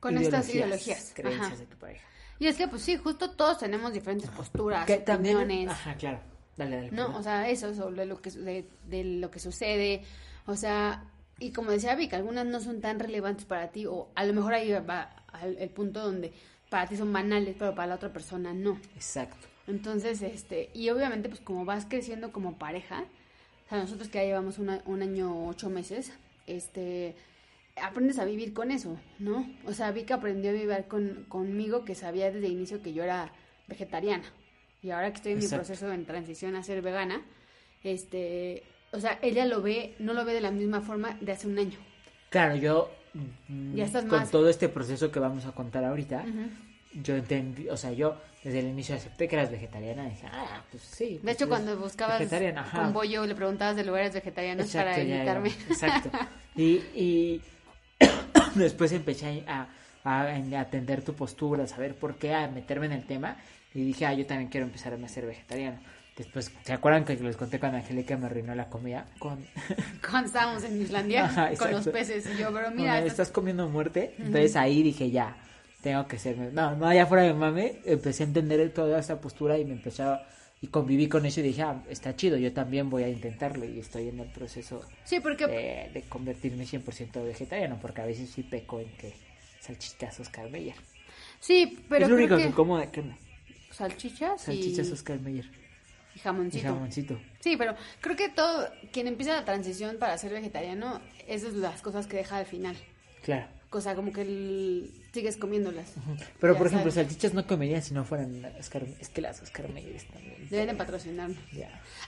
Con 0.00 0.16
estas 0.16 0.48
ideologías. 0.54 1.12
creencias 1.14 1.46
Ajá. 1.48 1.56
de 1.56 1.66
tu 1.66 1.76
pareja. 1.76 2.06
Y 2.38 2.46
es 2.46 2.56
que 2.56 2.68
pues 2.68 2.80
sí, 2.80 2.96
justo 2.96 3.32
todos 3.32 3.58
tenemos 3.58 3.92
diferentes 3.92 4.30
posturas, 4.30 4.86
Que 4.86 4.96
también, 4.96 5.36
opiniones. 5.36 5.74
ajá, 5.74 5.94
claro. 5.96 6.20
Dale, 6.60 6.76
dale. 6.76 6.90
No, 6.92 7.16
o 7.16 7.22
sea, 7.22 7.48
eso 7.48 7.74
sobre 7.74 8.04
lo 8.06 8.20
que 8.20 8.30
de, 8.30 8.64
de 8.88 9.04
lo 9.04 9.30
que 9.30 9.38
sucede, 9.40 10.02
o 10.46 10.56
sea, 10.56 11.04
y 11.38 11.52
como 11.52 11.70
decía 11.70 11.94
Vic, 11.94 12.12
algunas 12.14 12.44
no 12.46 12.60
son 12.60 12.80
tan 12.80 12.98
relevantes 13.00 13.46
para 13.46 13.68
ti 13.70 13.86
o 13.86 14.08
a 14.14 14.24
lo 14.24 14.32
mejor 14.34 14.52
ahí 14.54 14.70
va 14.72 15.10
al- 15.32 15.56
el 15.58 15.70
punto 15.70 16.00
donde 16.00 16.32
para 16.68 16.86
ti 16.86 16.96
son 16.96 17.12
banales, 17.12 17.56
pero 17.58 17.74
para 17.74 17.88
la 17.88 17.94
otra 17.96 18.12
persona 18.12 18.52
no. 18.52 18.78
Exacto. 18.94 19.46
Entonces, 19.66 20.20
este, 20.22 20.68
y 20.74 20.88
obviamente 20.90 21.28
pues 21.28 21.40
como 21.40 21.64
vas 21.64 21.86
creciendo 21.88 22.30
como 22.32 22.58
pareja, 22.58 23.04
o 23.66 23.68
sea, 23.68 23.78
nosotros 23.78 24.08
que 24.08 24.18
ya 24.18 24.24
llevamos 24.24 24.58
una- 24.58 24.82
un 24.84 25.02
año 25.02 25.46
ocho 25.46 25.70
meses, 25.70 26.12
este, 26.46 27.14
aprendes 27.80 28.18
a 28.18 28.24
vivir 28.24 28.52
con 28.52 28.70
eso, 28.70 28.98
¿no? 29.18 29.48
O 29.64 29.72
sea, 29.72 29.92
Vic 29.92 30.10
aprendió 30.10 30.50
a 30.50 30.54
vivir 30.54 30.84
con, 30.88 31.24
conmigo 31.28 31.84
que 31.84 31.94
sabía 31.94 32.30
desde 32.30 32.46
el 32.46 32.52
inicio 32.52 32.82
que 32.82 32.92
yo 32.92 33.02
era 33.04 33.32
vegetariana. 33.68 34.24
Y 34.82 34.90
ahora 34.90 35.10
que 35.10 35.16
estoy 35.16 35.32
en 35.32 35.38
mi 35.38 35.44
Exacto. 35.44 35.66
proceso 35.66 35.92
en 35.92 36.04
transición 36.06 36.56
a 36.56 36.62
ser 36.62 36.80
vegana, 36.82 37.20
este, 37.82 38.62
o 38.92 39.00
sea, 39.00 39.18
ella 39.22 39.44
lo 39.46 39.62
ve, 39.62 39.94
no 39.98 40.12
lo 40.14 40.24
ve 40.24 40.32
de 40.34 40.40
la 40.40 40.50
misma 40.50 40.80
forma 40.80 41.16
de 41.20 41.32
hace 41.32 41.46
un 41.46 41.58
año. 41.58 41.78
Claro, 42.30 42.56
yo 42.56 42.90
mm, 43.48 43.74
Ya 43.74 43.84
estás 43.84 44.04
con 44.04 44.20
más- 44.20 44.30
todo 44.30 44.48
este 44.48 44.68
proceso 44.68 45.10
que 45.10 45.18
vamos 45.18 45.44
a 45.46 45.52
contar 45.52 45.84
ahorita, 45.84 46.24
yo 46.94 47.14
entendí, 47.16 47.68
o 47.68 47.76
sea, 47.76 47.92
yo 47.92 48.16
desde 48.42 48.60
el 48.60 48.66
inicio 48.66 48.94
acepté 48.96 49.28
que 49.28 49.36
eras 49.36 49.50
vegetariana 49.50 50.06
y 50.06 50.10
dije, 50.10 50.26
ah, 50.32 50.62
pues 50.70 50.82
sí. 50.82 51.14
De 51.14 51.20
pues 51.20 51.34
hecho, 51.36 51.48
cuando 51.48 51.76
buscabas 51.76 52.22
con 52.74 52.92
bollo, 52.92 53.26
le 53.26 53.34
preguntabas 53.34 53.76
de 53.76 53.84
lugares 53.84 54.14
vegetarianos 54.14 54.70
para 54.72 54.90
Exacto, 54.92 55.08
ya, 55.08 55.14
invitarme. 55.16 55.48
exacto. 55.68 56.10
Y, 56.56 56.82
y 56.96 57.40
después 58.56 58.90
empecé 58.92 59.44
a, 59.46 59.68
a, 60.04 60.22
a 60.22 60.60
atender 60.60 61.02
tu 61.02 61.14
postura, 61.14 61.62
a 61.64 61.66
saber 61.68 61.94
por 61.94 62.16
qué, 62.16 62.34
a 62.34 62.48
meterme 62.48 62.86
en 62.86 62.92
el 62.92 63.04
tema. 63.04 63.36
Y 63.74 63.84
dije, 63.84 64.06
ah, 64.06 64.14
yo 64.14 64.26
también 64.26 64.50
quiero 64.50 64.66
empezar 64.66 64.92
a 64.94 65.08
ser 65.08 65.26
vegetariano. 65.26 65.78
Después, 66.16 66.52
¿se 66.64 66.72
acuerdan 66.72 67.04
que 67.04 67.14
les 67.16 67.36
conté 67.36 67.58
cuando 67.58 67.78
Angélica 67.78 68.16
me 68.16 68.26
arruinó 68.26 68.54
la 68.54 68.68
comida? 68.68 69.06
Con, 69.18 69.44
Cuando 70.10 70.26
estábamos 70.26 70.64
en 70.64 70.80
Islandia 70.82 71.24
Ajá, 71.24 71.54
con 71.56 71.70
los 71.70 71.86
peces 71.88 72.26
y 72.26 72.36
yo, 72.38 72.52
pero 72.52 72.70
Mira, 72.70 72.72
mira, 72.72 72.98
estás, 72.98 73.12
estás- 73.12 73.30
comiendo 73.30 73.68
muerte. 73.68 74.14
Entonces 74.18 74.56
ahí 74.56 74.82
dije, 74.82 75.10
ya, 75.10 75.36
tengo 75.82 76.06
que 76.08 76.18
ser. 76.18 76.36
No, 76.36 76.76
no, 76.76 76.92
ya 76.92 77.06
fuera 77.06 77.22
de 77.22 77.32
mame, 77.32 77.80
empecé 77.86 78.24
a 78.24 78.26
entender 78.26 78.70
toda 78.74 78.98
esa 78.98 79.20
postura 79.20 79.56
y 79.58 79.64
me 79.64 79.72
empecé 79.74 80.02
a. 80.02 80.26
Y 80.62 80.66
conviví 80.66 81.08
con 81.08 81.24
eso 81.24 81.40
y 81.40 81.44
dije, 81.44 81.62
ah, 81.62 81.82
está 81.88 82.14
chido, 82.14 82.36
yo 82.36 82.52
también 82.52 82.90
voy 82.90 83.04
a 83.04 83.08
intentarlo. 83.08 83.64
Y 83.64 83.78
estoy 83.78 84.08
en 84.08 84.20
el 84.20 84.28
proceso 84.30 84.84
sí, 85.04 85.20
porque 85.20 85.46
de, 85.46 85.90
de 85.94 86.02
convertirme 86.06 86.64
100% 86.64 87.24
vegetariano, 87.24 87.78
porque 87.80 88.02
a 88.02 88.04
veces 88.04 88.28
sí 88.28 88.42
peco 88.42 88.78
en 88.80 88.90
que 88.98 89.14
salchichas 89.60 90.20
Oscar 90.20 90.50
Mayer. 90.50 90.74
sí, 91.38 91.78
pero 91.88 92.04
es 92.04 92.10
lo 92.10 92.16
creo 92.16 92.26
único 92.26 92.36
que, 92.36 92.48
que 92.48 92.54
como 92.54 92.76
de 92.76 92.90
carne. 92.90 93.16
Salchichas 93.80 94.42
y 94.42 94.44
Salchichas 94.44 94.90
Oscar 94.90 95.20
Mayer. 95.20 95.46
y 96.14 96.18
jamoncito. 96.18 96.58
Y 96.58 96.60
jamoncito. 96.60 97.20
Sí, 97.40 97.56
pero 97.56 97.74
creo 98.00 98.16
que 98.16 98.28
todo, 98.28 98.68
quien 98.92 99.06
empieza 99.06 99.34
la 99.34 99.44
transición 99.44 99.96
para 99.98 100.18
ser 100.18 100.32
vegetariano, 100.32 101.00
esas 101.26 101.52
son 101.52 101.62
las 101.62 101.80
cosas 101.80 102.06
que 102.06 102.18
deja 102.18 102.36
al 102.36 102.46
final. 102.46 102.76
Claro. 103.22 103.46
Cosa 103.70 103.94
como 103.94 104.12
que 104.12 104.22
el- 104.22 104.92
sigues 105.12 105.36
comiéndolas. 105.36 105.92
Pero 106.40 106.54
Ya 106.54 106.58
por 106.58 106.66
ejemplo, 106.66 106.90
sabes. 106.90 107.06
salchichas 107.06 107.34
no 107.34 107.46
comería 107.46 107.80
si 107.80 107.94
no 107.94 108.04
fueran 108.04 108.44
Oscar, 108.58 108.84
es 108.98 109.08
que 109.08 109.20
las 109.20 109.40
Oscar 109.42 109.72
Mayer 109.72 110.02
también. 110.12 110.48
Deben 110.50 110.66
de 110.68 110.74
patrocinarme. 110.74 111.36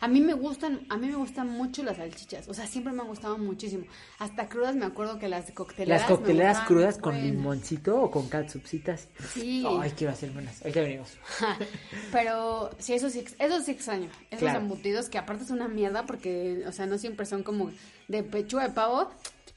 A 0.00 0.08
mí 0.08 0.20
me 0.20 0.34
gustan, 0.34 0.80
a 0.88 0.96
mí 0.96 1.06
me 1.06 1.14
gustan 1.14 1.48
mucho 1.48 1.84
las 1.84 1.98
salchichas, 1.98 2.48
o 2.48 2.54
sea, 2.54 2.66
siempre 2.66 2.92
me 2.92 3.02
han 3.02 3.06
gustado 3.06 3.38
muchísimo. 3.38 3.84
Hasta 4.18 4.48
crudas 4.48 4.74
me 4.74 4.86
acuerdo 4.86 5.20
que 5.20 5.28
las 5.28 5.52
cocteleras 5.52 6.00
Las 6.02 6.10
cocteleras 6.10 6.58
crudas 6.66 6.98
con 6.98 7.14
limoncito 7.22 8.00
o 8.02 8.10
con 8.10 8.28
catsupitas. 8.28 9.06
Sí. 9.32 9.64
Ay, 9.80 9.92
quiero 9.92 10.12
hacerme 10.12 10.42
unas. 10.42 10.60
Ahorita 10.62 10.80
venimos. 10.80 11.10
Pero 12.12 12.70
sí, 12.78 12.94
eso 12.94 13.08
sí, 13.10 13.24
eso 13.38 13.60
sí 13.60 13.70
extraño. 13.70 14.08
Esos 14.30 14.40
Claro. 14.40 14.58
embutidos 14.60 15.08
que 15.08 15.18
aparte 15.18 15.44
es 15.44 15.50
una 15.50 15.68
mierda 15.68 16.06
porque, 16.06 16.64
o 16.66 16.72
sea, 16.72 16.86
no 16.86 16.98
siempre 16.98 17.24
son 17.26 17.42
como 17.44 17.70
de 18.08 18.22
pechuga 18.24 18.66
de 18.68 18.74
pavo. 18.74 19.10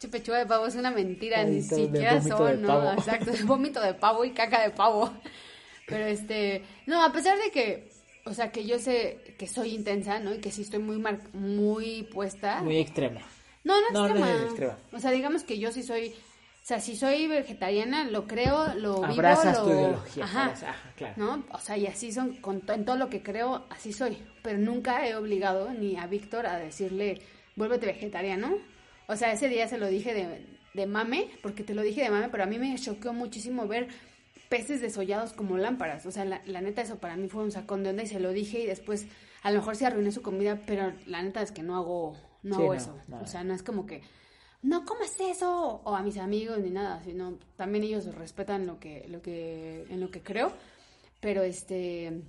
Pinche 0.05 0.19
pechuga 0.19 0.38
de 0.39 0.45
pavo 0.45 0.67
es 0.67 0.75
una 0.75 0.91
mentira, 0.91 1.43
ni 1.43 1.62
siquiera 1.62 2.21
son, 2.21 2.62
¿no? 2.62 2.93
Exacto, 2.93 3.31
es 3.31 3.45
vómito 3.45 3.81
de 3.81 3.93
pavo 3.93 4.24
y 4.25 4.31
caca 4.31 4.62
de 4.62 4.69
pavo. 4.71 5.12
Pero 5.88 6.05
este, 6.05 6.63
no, 6.85 7.03
a 7.03 7.12
pesar 7.12 7.38
de 7.39 7.51
que, 7.51 7.89
o 8.25 8.33
sea, 8.33 8.51
que 8.51 8.65
yo 8.65 8.79
sé 8.79 9.35
que 9.38 9.47
soy 9.47 9.74
intensa, 9.75 10.19
¿no? 10.19 10.33
Y 10.33 10.39
que 10.39 10.51
sí 10.51 10.62
estoy 10.63 10.79
muy 10.79 10.97
mar 10.97 11.19
muy 11.33 12.03
puesta. 12.03 12.62
Muy 12.62 12.77
extrema. 12.77 13.21
No, 13.63 13.75
no, 13.81 13.88
No, 13.91 14.00
no 14.01 14.05
extrema. 14.15 14.35
es 14.35 14.41
extrema. 14.43 14.77
O 14.93 15.00
sea, 15.00 15.12
digamos 15.12 15.43
que 15.43 15.57
yo 15.59 15.71
sí 15.71 15.81
soy, 15.83 16.09
o 16.09 16.65
sea, 16.67 16.79
si 16.79 16.95
soy 16.95 17.27
vegetariana, 17.27 18.03
lo 18.05 18.25
creo, 18.27 18.74
lo 18.75 18.95
vivo, 19.01 19.05
Abrazas 19.05 19.57
lo... 19.59 19.63
tu 19.65 19.69
ideología. 19.71 20.24
Ajá. 20.24 20.45
ajá, 20.53 20.75
claro. 20.95 21.13
¿no? 21.17 21.43
O 21.51 21.59
sea, 21.59 21.77
y 21.77 21.88
así 21.88 22.12
son, 22.12 22.35
con 22.38 22.62
to- 22.62 22.74
en 22.74 22.85
todo 22.85 22.95
lo 22.97 23.09
que 23.09 23.21
creo, 23.24 23.65
así 23.69 23.91
soy. 23.93 24.17
Pero 24.43 24.57
nunca 24.59 25.07
he 25.07 25.15
obligado 25.15 25.71
ni 25.71 25.97
a 25.97 26.05
Víctor 26.07 26.45
a 26.47 26.57
decirle, 26.57 27.21
vuélvete 27.55 27.85
vegetariano. 27.88 28.57
O 29.07 29.15
sea, 29.15 29.31
ese 29.31 29.50
día 29.50 29.67
se 29.67 29.77
lo 29.77 29.88
dije 29.88 30.13
de, 30.13 30.45
de 30.74 30.85
mame, 30.88 31.29
porque 31.41 31.63
te 31.63 31.74
lo 31.74 31.81
dije 31.81 32.01
de 32.01 32.09
mame, 32.09 32.29
pero 32.29 32.43
a 32.43 32.47
mí 32.47 32.59
me 32.59 32.75
choqueó 32.77 33.13
muchísimo 33.13 33.67
ver 33.67 33.88
peces 34.50 34.81
desollados 34.81 35.33
como 35.33 35.57
lámparas. 35.57 36.05
O 36.05 36.12
sea, 36.12 36.25
la, 36.25 36.41
la 36.45 36.62
neta, 36.62 36.81
eso 36.81 36.97
para 36.97 37.17
mí 37.17 37.27
fue 37.29 37.43
un 37.43 37.51
sacón 37.51 37.83
de 37.83 37.89
onda 37.91 38.03
y 38.03 38.07
se 38.07 38.19
lo 38.19 38.31
dije 38.31 38.59
y 38.59 38.65
después 38.65 39.07
a 39.43 39.51
lo 39.51 39.59
mejor 39.59 39.75
se 39.75 39.85
arruiné 39.85 40.12
su 40.12 40.21
comida, 40.21 40.59
pero 40.65 40.93
la 41.05 41.21
neta 41.21 41.41
es 41.41 41.51
que 41.51 41.63
no 41.63 41.75
hago, 41.75 42.17
no 42.43 42.55
Sí, 42.55 42.62
hago 42.62 42.74
no, 42.74 42.79
eso. 42.79 42.97
O 43.21 43.27
sea, 43.27 43.43
no 43.43 43.53
es 43.53 43.63
como 43.63 43.85
que 43.85 44.01
no 44.62 44.83
comas 44.85 45.15
eso 45.19 45.81
o 45.83 45.95
a 45.95 46.01
mis 46.01 46.17
amigos 46.17 46.57
ni 46.59 46.71
nada, 46.71 47.01
sino 47.03 47.38
también 47.55 47.83
ellos 47.83 48.13
respetan 48.15 48.65
lo 48.65 48.79
que 48.79 49.05
lo 49.07 49.21
que 49.21 49.85
en 49.89 50.00
lo 50.00 50.09
que 50.09 50.21
creo, 50.24 50.51
pero 51.19 51.43
este 51.43 52.24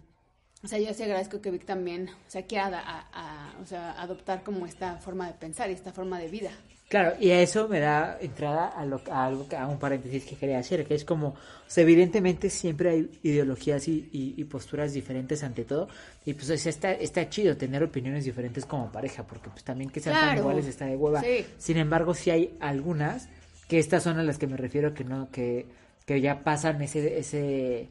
o 0.66 0.68
sea, 0.68 0.78
yo 0.80 0.92
sí 0.92 1.02
agradezco 1.04 1.40
que 1.40 1.50
Vic 1.50 1.64
también, 1.64 2.08
o 2.08 2.30
sea, 2.30 2.42
quiera 2.42 2.66
a- 2.66 2.80
a- 3.12 3.50
a- 3.54 3.54
o 3.62 3.64
sea, 3.64 3.92
adoptar 4.02 4.42
como 4.42 4.66
esta 4.66 4.96
forma 4.96 5.28
de 5.28 5.34
pensar 5.34 5.70
y 5.70 5.74
esta 5.74 5.92
forma 5.92 6.18
de 6.18 6.28
vida. 6.28 6.50
Claro, 6.88 7.14
y 7.20 7.30
a 7.30 7.40
eso 7.40 7.66
me 7.68 7.80
da 7.80 8.16
entrada 8.20 8.68
a, 8.68 8.84
lo, 8.84 9.00
a 9.10 9.24
algo, 9.26 9.48
que- 9.48 9.56
a 9.56 9.66
un 9.66 9.78
paréntesis 9.78 10.24
que 10.24 10.36
quería 10.36 10.58
hacer, 10.58 10.84
que 10.86 10.94
es 10.94 11.04
como, 11.04 11.28
o 11.28 11.34
sea, 11.66 11.82
evidentemente 11.82 12.48
siempre 12.50 12.90
hay 12.90 13.10
ideologías 13.22 13.88
y, 13.88 14.08
y- 14.12 14.34
y 14.36 14.44
posturas 14.44 14.92
diferentes 14.92 15.42
ante 15.42 15.64
todo, 15.64 15.88
y 16.24 16.34
pues 16.34 16.50
o 16.50 16.56
sea, 16.56 16.70
está, 16.70 16.92
está 16.92 17.28
chido 17.28 17.56
tener 17.56 17.82
opiniones 17.82 18.24
diferentes 18.24 18.66
como 18.66 18.90
pareja, 18.92 19.24
porque 19.24 19.50
pues 19.50 19.64
también 19.64 19.90
que 19.90 20.00
sean 20.00 20.14
tan 20.14 20.38
iguales 20.38 20.66
está 20.66 20.86
de 20.86 20.96
hueva. 20.96 21.22
Sí. 21.22 21.46
Sin 21.58 21.76
embargo, 21.76 22.12
sí 22.14 22.30
hay 22.30 22.56
algunas, 22.60 23.28
que 23.68 23.78
estas 23.80 24.04
son 24.04 24.18
a 24.20 24.22
las 24.22 24.38
que 24.38 24.46
me 24.46 24.56
refiero, 24.56 24.94
que 24.94 25.02
no, 25.04 25.28
que, 25.32 25.66
que 26.06 26.20
ya 26.20 26.44
pasan 26.44 26.80
ese, 26.82 27.18
ese, 27.18 27.88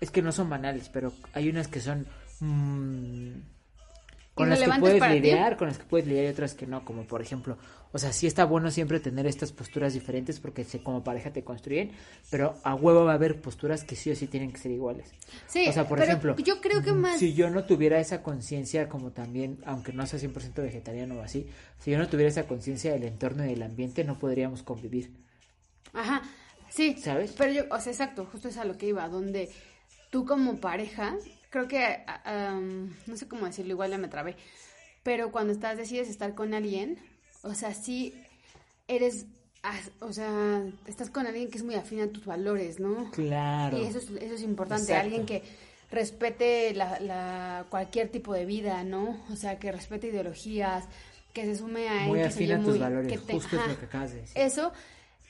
es 0.00 0.10
que 0.10 0.22
no 0.22 0.32
son 0.32 0.48
banales, 0.48 0.88
pero 0.88 1.12
hay 1.32 1.48
unas 1.48 1.68
que 1.68 1.80
son... 1.80 2.06
mm, 2.40 3.32
con 4.34 4.50
las 4.50 4.60
que 4.60 4.80
puedes 4.80 5.02
ti. 5.02 5.08
lidiar, 5.08 5.56
con 5.56 5.68
las 5.68 5.78
que 5.78 5.84
puedes 5.84 6.06
lidiar 6.06 6.24
y 6.24 6.28
otras 6.28 6.54
que 6.54 6.66
no, 6.66 6.84
como 6.84 7.04
por 7.04 7.20
ejemplo, 7.20 7.58
o 7.92 7.98
sea, 7.98 8.12
sí 8.12 8.26
está 8.26 8.44
bueno 8.44 8.70
siempre 8.70 9.00
tener 9.00 9.26
estas 9.26 9.52
posturas 9.52 9.92
diferentes 9.92 10.40
porque 10.40 10.64
se, 10.64 10.82
como 10.82 11.02
pareja 11.02 11.32
te 11.32 11.44
construyen, 11.44 11.90
pero 12.30 12.54
a 12.62 12.74
huevo 12.74 13.04
va 13.04 13.12
a 13.12 13.14
haber 13.14 13.40
posturas 13.40 13.84
que 13.84 13.96
sí 13.96 14.10
o 14.10 14.16
sí 14.16 14.26
tienen 14.28 14.52
que 14.52 14.58
ser 14.58 14.70
iguales. 14.70 15.12
Sí, 15.46 15.66
o 15.68 15.72
sea, 15.72 15.86
por 15.86 15.98
pero 15.98 16.10
ejemplo, 16.10 16.36
yo 16.36 16.60
creo 16.60 16.82
que 16.82 16.92
más 16.92 17.18
si 17.18 17.34
yo 17.34 17.50
no 17.50 17.64
tuviera 17.64 17.98
esa 17.98 18.22
conciencia 18.22 18.88
como 18.88 19.10
también, 19.10 19.58
aunque 19.66 19.92
no 19.92 20.06
sea 20.06 20.18
100% 20.18 20.54
vegetariano 20.62 21.16
o 21.16 21.22
así, 21.22 21.48
si 21.78 21.90
yo 21.90 21.98
no 21.98 22.08
tuviera 22.08 22.30
esa 22.30 22.44
conciencia 22.44 22.92
del 22.92 23.04
entorno 23.04 23.44
y 23.44 23.48
del 23.48 23.62
ambiente, 23.62 24.04
no 24.04 24.18
podríamos 24.18 24.62
convivir. 24.62 25.10
Ajá, 25.92 26.22
sí. 26.68 26.96
¿Sabes? 26.98 27.34
Pero 27.36 27.52
yo, 27.52 27.64
o 27.70 27.80
sea, 27.80 27.92
exacto, 27.92 28.26
justo 28.30 28.48
es 28.48 28.56
a 28.56 28.64
lo 28.64 28.78
que 28.78 28.86
iba, 28.86 29.08
donde 29.08 29.50
tú 30.10 30.26
como 30.26 30.56
pareja, 30.60 31.16
creo 31.50 31.66
que, 31.68 32.02
am, 32.24 32.94
no 33.06 33.16
sé 33.16 33.26
cómo 33.28 33.46
decirlo, 33.46 33.72
igual 33.72 33.90
ya 33.90 33.98
me 33.98 34.08
trabé, 34.08 34.36
pero 35.02 35.32
cuando 35.32 35.52
estás, 35.52 35.76
decides 35.76 36.08
estar 36.08 36.34
con 36.34 36.52
alguien, 36.54 36.98
o 37.42 37.54
sea, 37.54 37.72
sí 37.74 38.14
eres, 38.88 39.26
o 40.00 40.12
sea, 40.12 40.62
estás 40.86 41.10
con 41.10 41.26
alguien 41.26 41.50
que 41.50 41.58
es 41.58 41.64
muy 41.64 41.74
afín 41.74 42.00
a 42.00 42.08
tus 42.08 42.24
valores, 42.26 42.80
¿no? 42.80 43.10
Claro. 43.12 43.78
Y 43.78 43.84
eso 43.86 43.98
es, 43.98 44.10
eso 44.10 44.34
es 44.34 44.42
importante, 44.42 44.84
Exacto. 44.92 45.04
alguien 45.04 45.26
que 45.26 45.42
respete 45.90 46.72
la, 46.74 47.00
la, 47.00 47.66
cualquier 47.68 48.08
tipo 48.10 48.32
de 48.32 48.46
vida, 48.46 48.84
¿no? 48.84 49.24
O 49.32 49.36
sea, 49.36 49.58
que 49.58 49.72
respete 49.72 50.08
ideologías, 50.08 50.84
que 51.32 51.44
se 51.44 51.56
sume 51.56 51.88
a 51.88 52.06
Muy 52.06 52.22
afín 52.22 52.48
Y, 52.48 52.52
a 52.52 52.58
tus 52.58 52.68
muy- 52.70 52.78
valores, 52.78 53.08
que 53.12 53.18
te- 53.18 53.32
justo 53.34 53.56
es 53.56 53.62
ajá. 53.62 53.72
lo 53.72 53.78
que 53.78 53.84
acabas 53.86 54.12
de 54.12 54.20
decir. 54.22 54.38
Eso, 54.40 54.72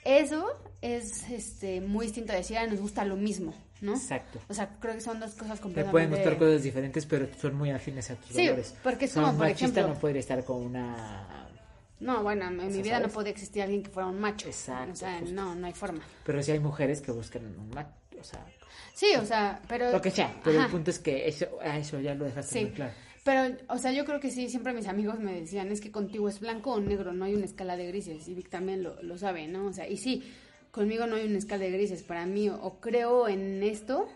eso 0.04 0.46
es 0.80 1.28
este 1.30 1.80
muy 1.80 2.06
distinto 2.06 2.32
a 2.32 2.36
decir, 2.36 2.56
"Ah, 2.58 2.66
nos 2.66 2.80
gusta 2.80 3.04
lo 3.04 3.16
mismo, 3.16 3.54
¿no? 3.80 3.94
Exacto. 3.94 4.40
O 4.48 4.54
sea, 4.54 4.68
creo 4.80 4.94
que 4.94 5.00
son 5.00 5.20
dos 5.20 5.32
cosas 5.32 5.56
Te 5.58 5.62
completamente... 5.62 5.90
pueden 5.90 6.10
gustar 6.10 6.38
cosas 6.38 6.62
diferentes, 6.62 7.06
pero 7.06 7.28
son 7.40 7.54
muy 7.56 7.70
afines 7.70 8.10
a 8.10 8.14
tus 8.16 8.34
Sí, 8.36 8.44
valores. 8.46 8.74
porque 8.82 9.04
es 9.06 9.12
Son 9.12 9.24
como, 9.24 9.38
por 9.38 9.46
machista, 9.48 9.80
ejemplo- 9.80 9.94
no 9.94 10.00
podría 10.00 10.20
estar 10.20 10.44
con 10.44 10.62
una 10.62 11.48
No, 12.00 12.22
bueno, 12.22 12.46
en 12.48 12.56
mi 12.56 12.72
sea, 12.72 12.82
vida 12.82 12.94
no 12.94 13.00
¿sabes? 13.00 13.12
podía 13.14 13.30
existir 13.32 13.62
alguien 13.62 13.82
que 13.82 13.90
fuera 13.90 14.08
un 14.08 14.18
macho. 14.20 14.46
Exacto, 14.48 14.92
O 14.92 14.96
sea, 14.96 15.18
justo. 15.20 15.34
no, 15.34 15.54
no 15.54 15.66
hay 15.66 15.72
forma. 15.74 16.00
Pero 16.24 16.42
sí 16.42 16.52
hay 16.52 16.60
mujeres 16.60 17.00
que 17.00 17.12
buscan 17.12 17.44
un 17.44 17.70
macho, 17.70 17.90
o 18.18 18.24
sea, 18.24 18.44
Sí, 18.94 19.06
o 19.18 19.24
sea, 19.24 19.60
pero... 19.68 19.90
lo 19.92 20.00
que 20.00 20.10
sea. 20.10 20.34
Pero 20.44 20.58
Ajá. 20.58 20.66
el 20.66 20.72
punto 20.72 20.90
es 20.90 20.98
que 20.98 21.26
eso, 21.28 21.46
eso 21.62 22.00
ya 22.00 22.14
lo 22.14 22.24
dejaste 22.26 22.52
Sí, 22.58 22.64
muy 22.66 22.74
claro. 22.74 22.92
pero, 23.24 23.56
o 23.68 23.78
sea, 23.78 23.92
yo 23.92 24.04
creo 24.04 24.20
que 24.20 24.30
sí, 24.30 24.48
siempre 24.48 24.72
mis 24.74 24.86
amigos 24.88 25.18
me 25.20 25.40
decían, 25.40 25.70
es 25.72 25.80
que 25.80 25.90
contigo 25.90 26.28
es 26.28 26.40
blanco 26.40 26.72
o 26.72 26.80
negro, 26.80 27.12
no 27.12 27.24
hay 27.24 27.34
una 27.34 27.44
escala 27.46 27.76
de 27.76 27.86
grises, 27.86 28.26
y 28.28 28.34
Vic 28.34 28.48
también 28.50 28.82
lo, 28.82 29.00
lo 29.02 29.16
sabe, 29.18 29.46
¿no? 29.48 29.66
O 29.66 29.72
sea, 29.72 29.88
y 29.88 29.96
sí, 29.96 30.22
conmigo 30.70 31.06
no 31.06 31.16
hay 31.16 31.26
una 31.26 31.38
escala 31.38 31.64
de 31.64 31.70
grises, 31.70 32.02
para 32.02 32.26
mí 32.26 32.48
o, 32.48 32.80
creo 32.80 33.28
en 33.28 33.62
esto 33.62 34.08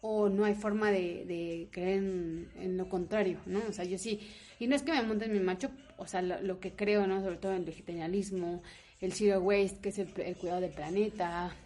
o 0.00 0.28
no 0.28 0.44
hay 0.44 0.54
forma 0.54 0.90
de, 0.90 1.24
de 1.24 1.68
creer 1.70 1.98
en, 1.98 2.48
en 2.56 2.76
lo 2.76 2.88
contrario, 2.88 3.40
¿no? 3.46 3.60
O 3.68 3.72
sea, 3.72 3.84
yo 3.84 3.98
sí, 3.98 4.20
y 4.58 4.66
no 4.66 4.76
es 4.76 4.82
que 4.82 4.92
me 4.92 5.02
monte 5.02 5.24
en 5.24 5.32
mi 5.32 5.40
macho, 5.40 5.70
o 5.96 6.06
sea, 6.06 6.22
lo, 6.22 6.40
lo 6.40 6.60
que 6.60 6.72
creo, 6.72 7.06
¿no? 7.06 7.20
Sobre 7.20 7.36
todo 7.36 7.52
en 7.52 7.58
el 7.58 7.64
vegetarianismo, 7.64 8.62
el 9.00 9.12
zero 9.12 9.40
waste, 9.40 9.80
que 9.80 9.88
es 9.88 9.98
el, 9.98 10.08
el 10.18 10.36
cuidado 10.36 10.60
del 10.60 10.70
planeta, 10.70 11.56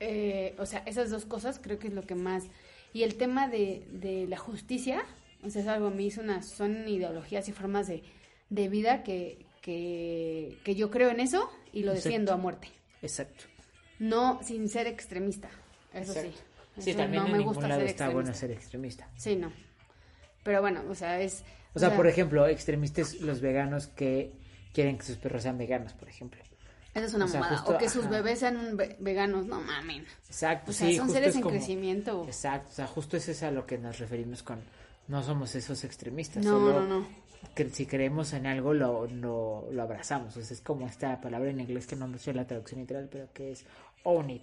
eh, 0.00 0.54
o 0.58 0.66
sea, 0.66 0.82
esas 0.86 1.10
dos 1.10 1.24
cosas 1.24 1.58
creo 1.62 1.78
que 1.78 1.88
es 1.88 1.94
lo 1.94 2.02
que 2.02 2.14
más... 2.14 2.44
Y 2.92 3.02
el 3.02 3.16
tema 3.16 3.48
de, 3.48 3.82
de 3.90 4.26
la 4.28 4.36
justicia, 4.36 5.04
o 5.42 5.50
sea, 5.50 5.62
es 5.62 5.68
algo, 5.68 5.88
a 5.88 5.90
mí 5.90 6.06
es 6.06 6.18
una, 6.18 6.42
son 6.42 6.88
ideologías 6.88 7.48
y 7.48 7.52
formas 7.52 7.88
de, 7.88 8.04
de 8.50 8.68
vida 8.68 9.02
que, 9.02 9.46
que, 9.62 10.58
que 10.62 10.74
yo 10.76 10.90
creo 10.90 11.10
en 11.10 11.18
eso 11.20 11.50
y 11.72 11.80
lo 11.80 11.90
Exacto. 11.90 12.08
defiendo 12.08 12.32
a 12.32 12.36
muerte. 12.36 12.68
Exacto. 13.02 13.46
No 13.98 14.40
sin 14.42 14.68
ser 14.68 14.86
extremista, 14.86 15.48
eso 15.92 16.12
Exacto. 16.12 16.30
sí. 16.76 16.82
Sí, 16.82 16.90
Eso 16.90 16.98
también 16.98 17.22
no 17.22 17.26
en 17.26 17.32
me 17.32 17.38
ningún 17.38 17.54
gusta 17.54 17.68
lado 17.68 17.80
ser 17.82 17.90
está 17.90 18.08
bueno 18.08 18.30
extremista. 18.30 18.40
ser 18.40 18.50
extremista. 18.50 19.08
Sí, 19.16 19.36
no. 19.36 19.52
Pero 20.42 20.60
bueno, 20.60 20.82
o 20.90 20.94
sea, 20.96 21.20
es... 21.20 21.44
O 21.72 21.78
sea, 21.78 21.94
por 21.94 22.06
ejemplo, 22.08 22.46
extremistas 22.48 23.14
los 23.20 23.40
veganos 23.40 23.86
que 23.86 24.32
quieren 24.72 24.98
que 24.98 25.04
sus 25.04 25.16
perros 25.16 25.44
sean 25.44 25.56
veganos, 25.56 25.92
por 25.92 26.08
ejemplo. 26.08 26.42
Eso 26.92 27.06
es 27.06 27.14
una 27.14 27.24
o 27.26 27.28
sea, 27.28 27.40
mamada. 27.40 27.58
justo, 27.60 27.74
o 27.76 27.78
que 27.78 27.88
sus 27.88 28.02
ajá. 28.06 28.10
bebés 28.16 28.38
sean 28.40 28.76
veganos, 28.98 29.46
no 29.46 29.60
mamen. 29.60 30.04
Exacto, 30.26 30.72
O 30.72 30.74
sea, 30.74 30.88
sí, 30.88 30.96
son 30.96 31.06
justo 31.06 31.14
seres 31.18 31.30
es 31.30 31.36
en 31.36 31.42
como- 31.42 31.54
crecimiento. 31.54 32.24
Exacto, 32.26 32.68
o 32.70 32.74
sea, 32.74 32.86
justo 32.88 33.16
eso 33.16 33.30
es 33.30 33.42
a 33.44 33.50
lo 33.52 33.66
que 33.66 33.78
nos 33.78 33.98
referimos 33.98 34.42
con 34.42 34.60
no 35.06 35.22
somos 35.22 35.54
esos 35.54 35.84
extremistas, 35.84 36.44
No, 36.44 36.52
solo 36.58 36.80
no, 36.80 37.00
no. 37.00 37.08
Que 37.54 37.68
si 37.70 37.86
creemos 37.86 38.32
en 38.32 38.46
algo 38.46 38.74
lo, 38.74 39.06
lo, 39.06 39.68
lo 39.70 39.82
abrazamos. 39.82 40.34
Sea, 40.34 40.42
es 40.42 40.60
como 40.60 40.86
esta 40.86 41.20
palabra 41.20 41.50
en 41.50 41.60
inglés 41.60 41.86
que 41.86 41.96
no 41.96 42.06
me 42.08 42.18
sé 42.18 42.32
la 42.34 42.46
traducción 42.46 42.80
literal, 42.80 43.08
pero 43.10 43.28
que 43.32 43.52
es 43.52 43.64
own 44.04 44.30
it. 44.30 44.42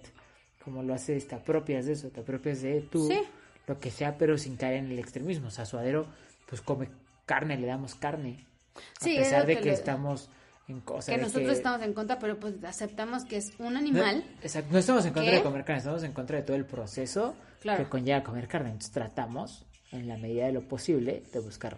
Como 0.64 0.82
lo 0.82 0.94
haces, 0.94 1.26
te 1.26 1.34
apropias 1.34 1.86
de 1.86 1.92
eso, 1.92 2.08
te 2.10 2.20
apropias 2.20 2.62
de 2.62 2.80
tú, 2.82 3.08
Sí. 3.08 3.20
lo 3.66 3.78
que 3.80 3.90
sea, 3.90 4.16
pero 4.16 4.38
sin 4.38 4.56
caer 4.56 4.76
en 4.84 4.90
el 4.92 4.98
extremismo. 4.98 5.48
O 5.48 5.50
sea, 5.50 5.64
Suadero, 5.66 6.06
pues 6.48 6.60
come 6.62 6.88
carne, 7.26 7.56
le 7.58 7.66
damos 7.66 7.94
carne. 7.94 8.46
A 8.76 9.04
Sí, 9.04 9.16
pesar 9.16 9.46
de 9.46 9.58
que 9.58 9.66
le- 9.66 9.72
estamos 9.72 10.30
en 10.68 10.80
cosas. 10.80 11.14
que 11.14 11.20
nosotros 11.20 11.52
estamos 11.52 11.82
en 11.82 11.92
contra, 11.92 12.18
pero 12.18 12.38
pues 12.38 12.54
aceptamos 12.64 13.24
que 13.24 13.36
es 13.38 13.52
un 13.58 13.76
animal. 13.76 14.24
No, 14.24 14.40
exacto, 14.42 14.68
no 14.72 14.78
estamos 14.78 15.04
en 15.04 15.12
contra 15.12 15.30
¿Qué? 15.32 15.36
de 15.38 15.42
comer 15.42 15.64
carne, 15.64 15.78
estamos 15.78 16.02
en 16.04 16.12
contra 16.12 16.36
de 16.38 16.42
todo 16.44 16.56
el 16.56 16.64
proceso 16.64 17.34
Claro. 17.60 17.82
que 17.84 17.90
conlleva 17.90 18.22
comer 18.22 18.48
carne. 18.48 18.68
Entonces 18.70 18.92
tratamos, 18.92 19.66
en 19.90 20.08
la 20.08 20.16
medida 20.16 20.46
de 20.46 20.52
lo 20.52 20.62
posible, 20.62 21.22
de 21.32 21.38
buscar, 21.40 21.76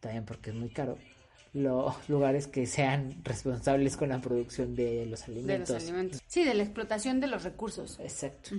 también 0.00 0.24
porque 0.24 0.50
es 0.50 0.56
muy 0.56 0.70
caro, 0.70 0.98
los 1.52 1.94
lugares 2.08 2.46
que 2.46 2.66
sean 2.66 3.14
responsables 3.24 3.96
con 3.96 4.08
la 4.08 4.20
producción 4.20 4.74
de 4.74 5.06
los 5.06 5.26
de 5.26 5.32
alimentos. 5.32 5.70
los 5.70 5.82
alimentos. 5.82 6.22
Sí, 6.26 6.44
de 6.44 6.54
la 6.54 6.62
explotación 6.62 7.20
de 7.20 7.26
los 7.26 7.44
recursos. 7.44 7.98
Exacto. 8.00 8.50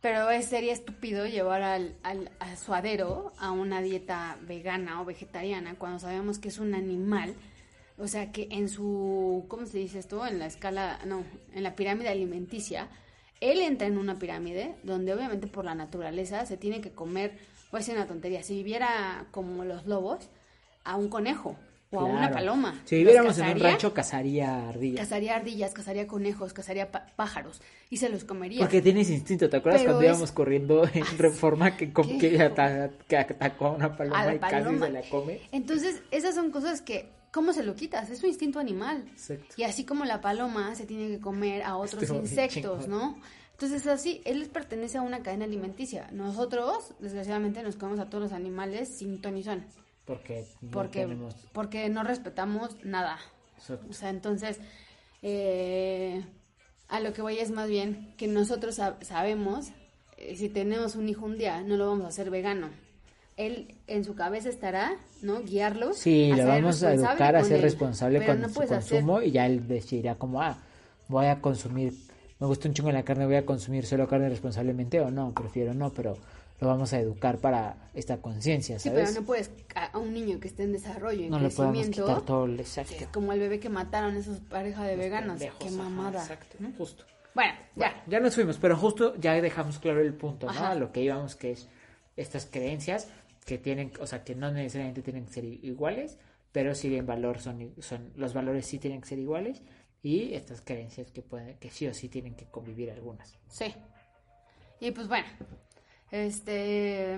Pero 0.00 0.30
es, 0.30 0.46
sería 0.46 0.72
estúpido 0.72 1.26
llevar 1.26 1.62
al, 1.62 1.96
al 2.04 2.30
a 2.38 2.56
suadero 2.56 3.32
a 3.38 3.50
una 3.50 3.82
dieta 3.82 4.38
vegana 4.46 5.02
o 5.02 5.04
vegetariana 5.04 5.74
cuando 5.74 5.98
sabemos 5.98 6.38
que 6.38 6.48
es 6.48 6.58
un 6.58 6.74
animal, 6.74 7.34
o 7.96 8.06
sea, 8.06 8.30
que 8.30 8.46
en 8.52 8.68
su, 8.68 9.44
¿cómo 9.48 9.66
se 9.66 9.78
dice 9.78 9.98
esto? 9.98 10.24
En 10.24 10.38
la 10.38 10.46
escala, 10.46 11.00
no, 11.04 11.24
en 11.52 11.64
la 11.64 11.74
pirámide 11.74 12.10
alimenticia, 12.10 12.88
él 13.40 13.60
entra 13.60 13.88
en 13.88 13.98
una 13.98 14.18
pirámide 14.18 14.76
donde 14.84 15.12
obviamente 15.12 15.48
por 15.48 15.64
la 15.64 15.74
naturaleza 15.74 16.46
se 16.46 16.56
tiene 16.56 16.80
que 16.80 16.92
comer, 16.92 17.32
voy 17.72 17.78
a 17.78 17.80
decir 17.80 17.96
una 17.96 18.06
tontería, 18.06 18.44
si 18.44 18.54
viviera 18.54 19.26
como 19.32 19.64
los 19.64 19.86
lobos, 19.86 20.28
a 20.88 20.96
un 20.96 21.08
conejo 21.08 21.56
o 21.90 22.00
a 22.00 22.04
una 22.04 22.30
paloma. 22.30 22.80
Si 22.84 22.96
viviéramos 22.96 23.38
en 23.38 23.48
un 23.48 23.60
rancho, 23.60 23.94
cazaría 23.94 24.68
ardillas. 24.68 25.00
Cazaría 25.00 25.36
ardillas, 25.36 25.72
cazaría 25.72 26.06
conejos, 26.06 26.52
cazaría 26.52 26.90
pájaros 26.90 27.60
y 27.90 27.96
se 27.98 28.08
los 28.08 28.24
comería. 28.24 28.60
Porque 28.60 28.82
tienes 28.82 29.08
instinto, 29.10 29.48
¿te 29.48 29.56
acuerdas 29.58 29.82
Pero 29.82 29.92
cuando 29.92 30.06
es- 30.06 30.10
íbamos 30.14 30.32
corriendo 30.32 30.84
en 30.92 31.18
reforma 31.18 31.76
que, 31.76 31.92
atacó 33.16 33.66
a 33.66 33.70
una 33.72 33.96
paloma 33.96 34.20
a 34.20 34.34
y 34.34 34.38
casi 34.38 34.78
se 34.78 34.90
la 34.90 35.02
come? 35.10 35.40
Entonces, 35.52 36.02
esas 36.10 36.34
son 36.34 36.50
cosas 36.50 36.82
que, 36.82 37.08
¿cómo 37.32 37.52
se 37.52 37.62
lo 37.62 37.74
quitas? 37.74 38.10
Es 38.10 38.18
su 38.18 38.26
instinto 38.26 38.58
animal. 38.58 39.04
Exacto. 39.12 39.54
Y 39.56 39.62
así 39.64 39.84
como 39.84 40.04
la 40.04 40.20
paloma 40.20 40.74
se 40.74 40.86
tiene 40.86 41.08
que 41.08 41.20
comer 41.20 41.62
a 41.62 41.76
otros 41.76 42.08
insectos. 42.10 42.88
¿no? 42.88 43.18
Entonces, 43.52 43.86
así, 43.86 44.20
él 44.24 44.48
pertenece 44.52 44.98
a 44.98 45.02
una 45.02 45.22
cadena 45.22 45.44
alimenticia. 45.44 46.08
Nosotros, 46.12 46.94
desgraciadamente, 47.00 47.62
nos 47.62 47.76
comemos 47.76 47.98
a 48.00 48.08
todos 48.08 48.24
los 48.24 48.32
animales 48.32 48.88
sin 48.98 49.20
ton 49.20 49.36
y 49.36 49.42
son. 49.42 49.64
Porque 50.08 50.44
no 50.62 50.70
Porque, 50.72 51.00
tenemos... 51.02 51.34
porque 51.52 51.88
no 51.88 52.02
respetamos 52.02 52.76
nada. 52.84 53.18
Exacto. 53.58 53.86
O 53.88 53.92
sea, 53.92 54.08
entonces, 54.10 54.58
eh, 55.22 56.24
a 56.88 57.00
lo 57.00 57.12
que 57.12 57.22
voy 57.22 57.38
es 57.38 57.50
más 57.50 57.68
bien 57.68 58.14
que 58.16 58.26
nosotros 58.26 58.78
sab- 58.78 59.02
sabemos, 59.02 59.68
eh, 60.16 60.34
si 60.36 60.48
tenemos 60.48 60.96
un 60.96 61.08
hijo 61.08 61.26
un 61.26 61.36
día, 61.38 61.62
no 61.62 61.76
lo 61.76 61.88
vamos 61.88 62.04
a 62.06 62.08
hacer 62.08 62.30
vegano. 62.30 62.70
Él 63.36 63.74
en 63.86 64.02
su 64.04 64.14
cabeza 64.16 64.48
estará, 64.48 64.96
¿no? 65.22 65.42
Guiarlo. 65.42 65.92
Sí, 65.92 66.32
lo 66.34 66.44
vamos 66.46 66.82
a 66.82 66.94
educar 66.94 67.36
a 67.36 67.44
ser 67.44 67.60
responsable 67.60 68.24
con 68.26 68.40
no 68.40 68.48
su 68.48 68.62
hacer- 68.62 68.78
consumo 68.78 69.22
y 69.22 69.30
ya 69.30 69.46
él 69.46 69.68
decidirá 69.68 70.16
como, 70.16 70.42
ah, 70.42 70.58
voy 71.06 71.26
a 71.26 71.40
consumir, 71.40 71.92
me 72.40 72.46
gusta 72.46 72.66
un 72.68 72.74
chingo 72.74 72.90
la 72.90 73.04
carne, 73.04 73.26
voy 73.26 73.36
a 73.36 73.46
consumir 73.46 73.86
solo 73.86 74.08
carne 74.08 74.28
responsablemente 74.28 75.00
o 75.00 75.10
no, 75.10 75.32
prefiero 75.34 75.72
no, 75.74 75.90
pero 75.90 76.16
lo 76.60 76.66
vamos 76.68 76.92
a 76.92 76.98
educar 77.00 77.38
para 77.38 77.90
esta 77.94 78.20
conciencia, 78.20 78.78
Sí, 78.78 78.88
¿sabes? 78.88 79.08
pero 79.10 79.20
no 79.20 79.26
puedes 79.26 79.50
a, 79.74 79.86
a 79.86 79.98
un 79.98 80.12
niño 80.12 80.40
que 80.40 80.48
esté 80.48 80.64
en 80.64 80.72
desarrollo, 80.72 81.24
en 81.24 81.30
No 81.30 81.38
le 81.38 81.50
podemos 81.50 81.76
crecimiento, 81.76 82.06
quitar 82.06 82.22
todo 82.26 82.44
el 82.46 82.58
exacto. 82.60 82.94
sí, 82.98 83.04
como 83.12 83.32
el 83.32 83.40
bebé 83.40 83.60
que 83.60 83.68
mataron 83.68 84.16
esos 84.16 84.40
pareja 84.40 84.84
de 84.84 84.96
Los 84.96 85.04
veganos. 85.04 85.32
pendejos, 85.38 85.58
Qué 85.60 85.68
ajá, 85.68 85.76
mamada. 85.76 86.20
exacto, 86.22 86.56
¿no? 86.60 86.72
justo. 86.76 87.04
Bueno, 87.34 87.52
ya. 87.76 87.90
Ya. 87.90 88.04
ya 88.08 88.20
nos 88.20 88.34
fuimos, 88.34 88.58
pero 88.58 88.76
justo 88.76 89.14
ya 89.16 89.34
dejamos 89.40 89.78
claro 89.78 90.00
el 90.00 90.14
punto, 90.14 90.46
¿no? 90.46 90.52
Ajá. 90.52 90.70
A 90.70 90.74
lo 90.74 90.90
que 90.90 91.02
íbamos, 91.02 91.36
que 91.36 91.52
es 91.52 91.68
estas 92.16 92.46
creencias 92.46 93.08
que 93.46 93.58
tienen, 93.58 93.92
o 94.00 94.06
sea, 94.06 94.24
que 94.24 94.34
no 94.34 94.50
necesariamente 94.50 95.02
tienen 95.02 95.26
que 95.26 95.32
ser 95.32 95.44
iguales, 95.44 96.18
pero 96.50 96.74
sí 96.74 96.94
en 96.96 97.06
valor 97.06 97.38
son, 97.38 97.72
son, 97.78 98.10
los 98.16 98.34
valores 98.34 98.66
sí 98.66 98.78
tienen 98.80 99.00
que 99.00 99.06
ser 99.08 99.18
iguales 99.20 99.62
y 100.02 100.34
estas 100.34 100.60
creencias 100.60 101.12
que 101.12 101.22
pueden, 101.22 101.56
que 101.58 101.70
sí 101.70 101.86
o 101.86 101.94
sí 101.94 102.08
tienen 102.08 102.34
que 102.34 102.46
convivir 102.46 102.90
algunas. 102.90 103.34
Sí. 103.48 103.72
Y 104.80 104.90
pues 104.90 105.06
bueno, 105.08 105.26
este... 106.10 107.16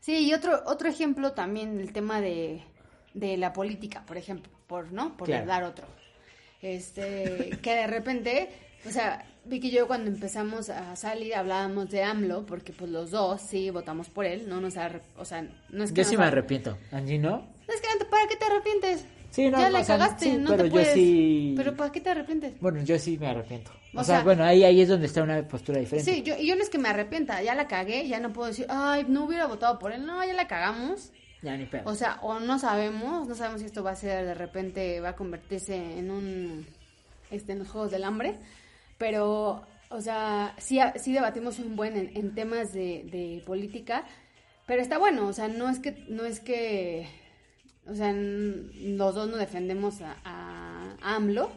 Sí, 0.00 0.26
y 0.28 0.32
otro, 0.34 0.62
otro 0.66 0.88
ejemplo 0.88 1.32
también, 1.32 1.80
el 1.80 1.92
tema 1.92 2.20
de, 2.20 2.62
de 3.14 3.36
la 3.36 3.52
política, 3.52 4.04
por 4.06 4.16
ejemplo, 4.16 4.50
por, 4.66 4.92
¿no? 4.92 5.16
Por 5.16 5.26
Claro. 5.26 5.46
dar 5.46 5.64
otro. 5.64 5.86
Este, 6.62 7.58
que 7.62 7.74
de 7.74 7.86
repente, 7.86 8.48
o 8.86 8.90
sea, 8.90 9.24
Vicky 9.44 9.68
y 9.68 9.70
yo 9.72 9.86
cuando 9.86 10.10
empezamos 10.10 10.70
a 10.70 10.96
salir 10.96 11.34
hablábamos 11.34 11.90
de 11.90 12.02
AMLO, 12.02 12.46
porque 12.46 12.72
pues 12.72 12.90
los 12.90 13.10
dos 13.10 13.40
sí 13.40 13.70
votamos 13.70 14.08
por 14.08 14.24
él, 14.24 14.48
no 14.48 14.60
nos 14.60 14.74
o 15.16 15.24
sea, 15.24 15.46
no 15.70 15.84
es 15.84 15.92
que 15.92 16.02
Yo 16.02 16.08
sí 16.08 16.16
me 16.16 16.24
ar- 16.24 16.28
arrepiento, 16.32 16.76
Angie, 16.90 17.18
¿no? 17.18 17.38
No 17.66 17.74
es 17.74 17.80
que 17.80 18.04
¿para 18.06 18.26
qué 18.28 18.36
te 18.36 18.44
arrepientes? 18.46 19.04
Sí, 19.30 19.50
no, 19.50 19.58
ya 19.58 19.70
sea, 19.84 19.98
cagaste, 19.98 20.24
sí, 20.24 20.36
no 20.38 20.50
pero 20.50 20.62
te 20.64 20.68
yo 20.68 20.72
puedes. 20.72 20.94
sí- 20.94 21.54
Pero 21.56 21.76
¿para 21.76 21.92
qué 21.92 22.00
te 22.00 22.10
arrepientes? 22.10 22.58
Bueno, 22.60 22.82
yo 22.82 22.98
sí 22.98 23.18
me 23.18 23.28
arrepiento. 23.28 23.70
O, 23.94 24.00
O 24.00 24.04
sea, 24.04 24.16
sea- 24.16 24.24
bueno, 24.24 24.44
ahí, 24.44 24.64
ahí 24.64 24.80
es 24.80 24.88
donde 24.88 25.06
está 25.06 25.22
una 25.22 25.46
postura 25.48 25.80
diferente. 25.80 26.12
Sí, 26.12 26.22
yo, 26.22 26.34
y 26.38 26.46
yo 26.46 26.56
no 26.56 26.62
es 26.62 26.68
que 26.70 26.78
me 26.78 26.88
arrepienta, 26.88 27.42
ya 27.42 27.54
la 27.54 27.66
cagué, 27.68 28.06
ya 28.06 28.20
no 28.20 28.32
puedo 28.32 28.48
decir, 28.48 28.66
ay, 28.68 29.06
no 29.08 29.24
hubiera 29.24 29.46
votado 29.46 29.78
por 29.78 29.92
él, 29.92 30.04
no, 30.06 30.22
ya 30.24 30.34
la 30.34 30.46
cagamos. 30.46 31.10
Ya 31.42 31.56
ni 31.56 31.66
pedo. 31.66 31.82
O 31.88 31.94
sea, 31.94 32.18
o 32.22 32.40
no 32.40 32.58
sabemos, 32.58 33.28
no 33.28 33.34
sabemos 33.34 33.60
si 33.60 33.66
esto 33.66 33.82
va 33.82 33.92
a 33.92 33.96
ser 33.96 34.26
de 34.26 34.34
repente, 34.34 35.00
va 35.00 35.10
a 35.10 35.16
convertirse 35.16 35.74
en 35.98 36.10
un, 36.10 36.66
este, 37.30 37.52
en 37.52 37.60
los 37.60 37.68
Juegos 37.68 37.90
del 37.90 38.04
Hambre, 38.04 38.34
pero, 38.98 39.62
o 39.90 40.00
sea, 40.00 40.54
sí, 40.58 40.80
sí 40.96 41.12
debatimos 41.12 41.58
un 41.58 41.76
buen 41.76 41.96
en, 41.96 42.16
en 42.16 42.34
temas 42.34 42.72
de, 42.72 43.04
de 43.10 43.42
política, 43.46 44.04
pero 44.66 44.82
está 44.82 44.98
bueno, 44.98 45.28
o 45.28 45.32
sea, 45.32 45.48
no 45.48 45.70
es 45.70 45.78
que, 45.78 46.04
no 46.08 46.24
es 46.24 46.40
que, 46.40 47.08
o 47.86 47.94
sea, 47.94 48.12
los 48.12 49.14
dos 49.14 49.28
no 49.30 49.36
defendemos 49.36 50.02
a, 50.02 50.16
a 50.24 50.96
AMLO, 51.16 51.50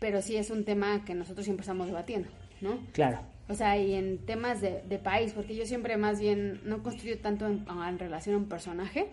pero 0.00 0.22
sí 0.22 0.36
es 0.36 0.50
un 0.50 0.64
tema 0.64 1.04
que 1.04 1.14
nosotros 1.14 1.44
siempre 1.44 1.62
estamos 1.62 1.86
debatiendo, 1.86 2.28
¿no? 2.60 2.80
claro. 2.92 3.20
O 3.48 3.54
sea, 3.54 3.76
y 3.76 3.94
en 3.94 4.18
temas 4.26 4.60
de, 4.60 4.82
de 4.82 4.98
país, 4.98 5.32
porque 5.32 5.56
yo 5.56 5.66
siempre 5.66 5.96
más 5.96 6.20
bien 6.20 6.60
no 6.64 6.84
construyo 6.84 7.18
tanto 7.18 7.46
en, 7.46 7.66
en 7.68 7.98
relación 7.98 8.36
a 8.36 8.38
un 8.38 8.48
personaje, 8.48 9.08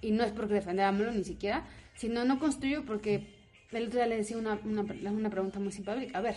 y 0.00 0.12
no 0.12 0.22
es 0.22 0.32
porque 0.32 0.54
defender 0.54 0.84
a 0.84 0.88
AMLO 0.88 1.10
ni 1.12 1.24
siquiera, 1.24 1.64
sino 1.96 2.24
no 2.24 2.38
construyo 2.38 2.84
porque 2.84 3.26
el 3.72 3.86
otro 3.86 3.98
día 3.98 4.06
le 4.06 4.18
decía 4.18 4.36
una, 4.38 4.60
una, 4.64 4.82
una 4.82 5.30
pregunta 5.30 5.58
muy 5.58 5.72
simpática. 5.72 6.18
A 6.18 6.22
ver, 6.22 6.36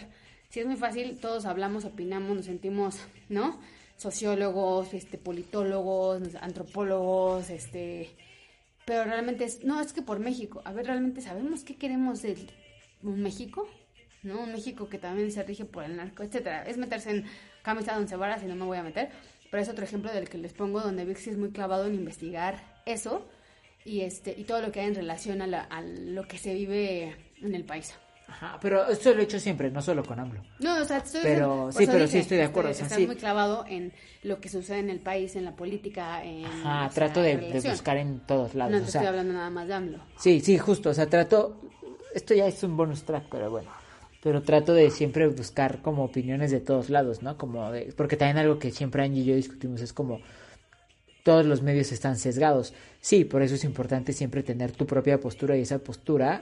si 0.50 0.62
es 0.62 0.66
muy 0.66 0.78
fácil, 0.78 1.20
todos 1.20 1.46
hablamos, 1.46 1.86
opinamos, 1.86 2.36
nos 2.36 2.46
sentimos, 2.46 3.00
¿no? 3.30 3.60
Sociólogos, 3.98 4.94
este, 4.94 5.18
politólogos, 5.18 6.22
antropólogos, 6.42 7.50
este... 7.50 8.10
Pero 8.86 9.04
realmente 9.04 9.44
es, 9.44 9.66
no, 9.66 9.82
es 9.82 9.92
que 9.92 10.02
por 10.02 10.20
México, 10.20 10.62
a 10.64 10.72
ver, 10.72 10.86
realmente 10.86 11.20
sabemos 11.20 11.66
qué 11.66 11.76
queremos 11.76 12.22
de 12.22 12.38
un 13.04 13.22
México, 13.22 13.68
¿no? 14.24 14.42
Un 14.42 14.52
México 14.52 14.90
que 14.90 14.98
también 14.98 15.32
se 15.32 15.44
rige 15.44 15.66
por 15.66 15.84
el 15.84 15.96
narco, 15.98 16.24
etcétera. 16.24 16.64
Es 16.64 16.78
meterse 16.78 17.12
en 17.12 17.26
camisa 17.62 17.94
de 17.94 18.00
once 18.00 18.16
varas 18.16 18.44
y 18.44 18.46
no 18.48 18.56
me 18.56 18.66
voy 18.66 18.78
a 18.78 18.84
meter, 18.84 19.10
pero 19.52 19.62
es 19.64 19.70
otro 19.70 19.84
ejemplo 19.86 20.12
del 20.12 20.30
que 20.30 20.38
les 20.38 20.54
pongo 20.54 20.82
donde 20.82 21.06
Vixi 21.06 21.30
es 21.32 21.38
muy 21.38 21.52
clavado 21.52 21.86
en 21.86 21.96
investigar 21.96 22.82
eso 22.86 23.28
y 23.86 24.02
este 24.02 24.34
y 24.38 24.44
todo 24.44 24.62
lo 24.62 24.72
que 24.72 24.82
hay 24.82 24.88
en 24.88 24.96
relación 24.96 25.42
a, 25.42 25.48
la- 25.48 25.62
a 25.64 25.82
lo 25.82 26.28
que 26.28 26.38
se 26.38 26.54
vive 26.54 27.16
en 27.42 27.56
el 27.56 27.64
país. 27.64 27.94
Ajá, 28.30 28.60
pero 28.62 28.86
esto 28.90 29.14
lo 29.14 29.22
he 29.22 29.24
hecho 29.24 29.40
siempre, 29.40 29.72
no 29.72 29.82
solo 29.82 30.04
con 30.04 30.20
AMLO. 30.20 30.44
No, 30.60 30.82
o 30.82 30.84
sea, 30.84 30.98
estoy 30.98 31.22
Pero- 31.24 31.72
sí, 31.72 31.86
pero 31.88 32.08
sí 32.08 32.18
estoy 32.18 32.36
de 32.38 32.44
acuerdo, 32.44 32.72
o 32.72 32.74
sea, 32.74 32.84
estás 32.84 32.98
sí. 33.00 33.08
muy 33.08 33.16
clavado 33.16 33.64
en 33.70 33.94
lo 34.24 34.42
que 34.42 34.50
sucede 34.50 34.80
en 34.80 34.90
el 34.90 35.00
país, 35.00 35.38
en 35.38 35.46
la 35.46 35.56
política, 35.56 36.22
en 36.26 36.44
Ajá, 36.44 36.90
sea, 36.90 37.08
trato 37.08 37.22
de, 37.22 37.38
buscar 37.64 37.96
en 37.96 38.20
todos 38.20 38.54
lados. 38.54 38.74
No 38.74 38.80
o 38.80 38.82
te 38.86 38.92
sea, 38.92 39.00
estoy 39.02 39.08
hablando 39.08 39.34
nada 39.34 39.50
más 39.50 39.66
de 39.70 39.74
AMLO. 39.76 40.00
Sí, 40.18 40.42
sí, 40.42 40.58
justo, 40.58 40.90
o 40.90 40.94
sea, 40.94 41.08
trato, 41.08 41.62
esto 42.14 42.34
ya 42.34 42.48
es 42.48 42.64
un 42.64 42.78
bonus 42.78 43.04
track, 43.04 43.26
pero 43.30 43.50
bueno, 43.50 43.70
pero 44.24 44.42
trato 44.42 44.74
de 44.74 44.90
siempre 44.92 45.28
buscar 45.28 45.82
como 45.82 46.04
opiniones 46.04 46.52
de 46.52 46.60
todos 46.60 46.90
lados, 46.90 47.22
¿no? 47.22 47.38
Como 47.38 47.72
de, 47.72 47.94
porque 47.96 48.18
también 48.18 48.38
algo 48.38 48.60
que 48.60 48.72
siempre 48.72 49.04
Angie 49.04 49.22
y 49.22 49.26
yo 49.26 49.36
discutimos 49.36 49.82
es 49.82 49.94
como 49.94 50.22
todos 51.24 51.46
los 51.46 51.62
medios 51.62 51.92
están 51.92 52.18
sesgados. 52.18 52.74
Sí, 53.02 53.26
por 53.26 53.42
eso 53.42 53.56
es 53.56 53.64
importante 53.64 54.14
siempre 54.14 54.44
tener 54.44 54.72
tu 54.72 54.86
propia 54.86 55.20
postura 55.20 55.58
y 55.58 55.62
esa 55.62 55.80
postura 55.80 56.42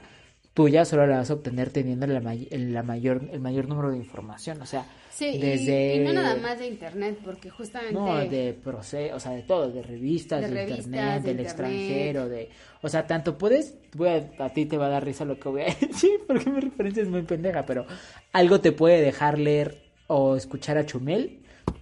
tuya 0.55 0.85
solo 0.85 1.05
la 1.05 1.17
vas 1.17 1.29
a 1.29 1.35
obtener 1.35 1.69
teniendo 1.69 2.07
la, 2.07 2.21
may- 2.21 2.47
el, 2.49 2.73
la 2.73 2.81
mayor, 2.81 3.29
el 3.31 3.41
mayor 3.41 3.67
número 3.67 3.91
de 3.91 3.97
información, 3.97 4.61
o 4.63 4.65
sea, 4.65 4.85
Sí, 5.11 5.37
desde... 5.37 5.95
y, 5.95 5.99
no 5.99 6.13
nada 6.13 6.35
más 6.37 6.59
de 6.59 6.67
internet, 6.67 7.19
porque 7.23 7.49
justamente... 7.49 7.93
No, 7.93 8.17
de 8.17 8.53
proce 8.61 9.13
o 9.13 9.19
sea, 9.19 9.31
de 9.31 9.43
todo, 9.43 9.71
de 9.71 9.81
revistas, 9.83 10.41
De 10.41 10.49
de, 10.49 10.53
revistas, 10.55 10.85
internet, 10.87 11.21
de 11.23 11.33
del 11.33 11.39
internet. 11.39 11.45
extranjero, 11.45 12.27
de... 12.29 12.49
O 12.81 12.89
sea, 12.89 13.07
tanto 13.07 13.37
puedes, 13.37 13.75
voy 13.93 14.09
a, 14.09 14.29
a 14.39 14.49
ti 14.49 14.65
te 14.65 14.77
va 14.77 14.87
a 14.87 14.89
dar 14.89 15.05
risa 15.05 15.23
lo 15.25 15.39
que 15.39 15.47
voy 15.49 15.61
a 15.61 15.65
decir, 15.87 16.19
porque 16.27 16.49
mi 16.49 16.59
referencia 16.59 17.03
es 17.03 17.09
muy 17.09 17.21
pendeja, 17.21 17.65
pero 17.65 17.85
algo 18.33 18.59
te 18.61 18.71
puede 18.73 19.01
dejar 19.01 19.39
leer 19.39 19.83
o 20.07 20.35
escuchar 20.35 20.77
a 20.77 20.85
Chumel, 20.85 21.39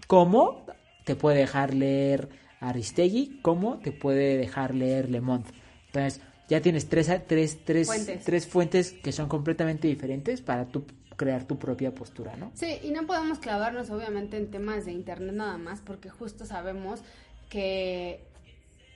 como 0.07 0.65
te 1.05 1.15
puede 1.15 1.37
dejar 1.39 1.73
leer 1.73 2.29
Aristegui, 2.59 3.39
como 3.41 3.79
te 3.79 3.91
puede 3.91 4.37
dejar 4.37 4.75
leer 4.75 5.09
Le 5.09 5.21
Monde. 5.21 5.49
Entonces, 5.87 6.21
ya 6.49 6.61
tienes 6.61 6.87
tres, 6.89 7.09
tres, 7.27 7.59
tres, 7.63 7.87
Fuentes. 7.87 8.23
tres 8.23 8.47
fuentes 8.47 8.91
que 8.91 9.11
son 9.11 9.29
completamente 9.29 9.87
diferentes 9.87 10.41
para 10.41 10.67
tú 10.67 10.85
crear 11.15 11.45
tu 11.45 11.57
propia 11.57 11.93
postura, 11.93 12.35
¿no? 12.35 12.51
Sí, 12.55 12.79
y 12.83 12.91
no 12.91 13.05
podemos 13.05 13.39
clavarnos 13.39 13.89
obviamente 13.89 14.37
en 14.37 14.49
temas 14.49 14.85
de 14.85 14.91
internet 14.91 15.33
nada 15.33 15.57
más, 15.57 15.81
porque 15.81 16.09
justo 16.09 16.45
sabemos 16.45 17.01
que 17.49 18.19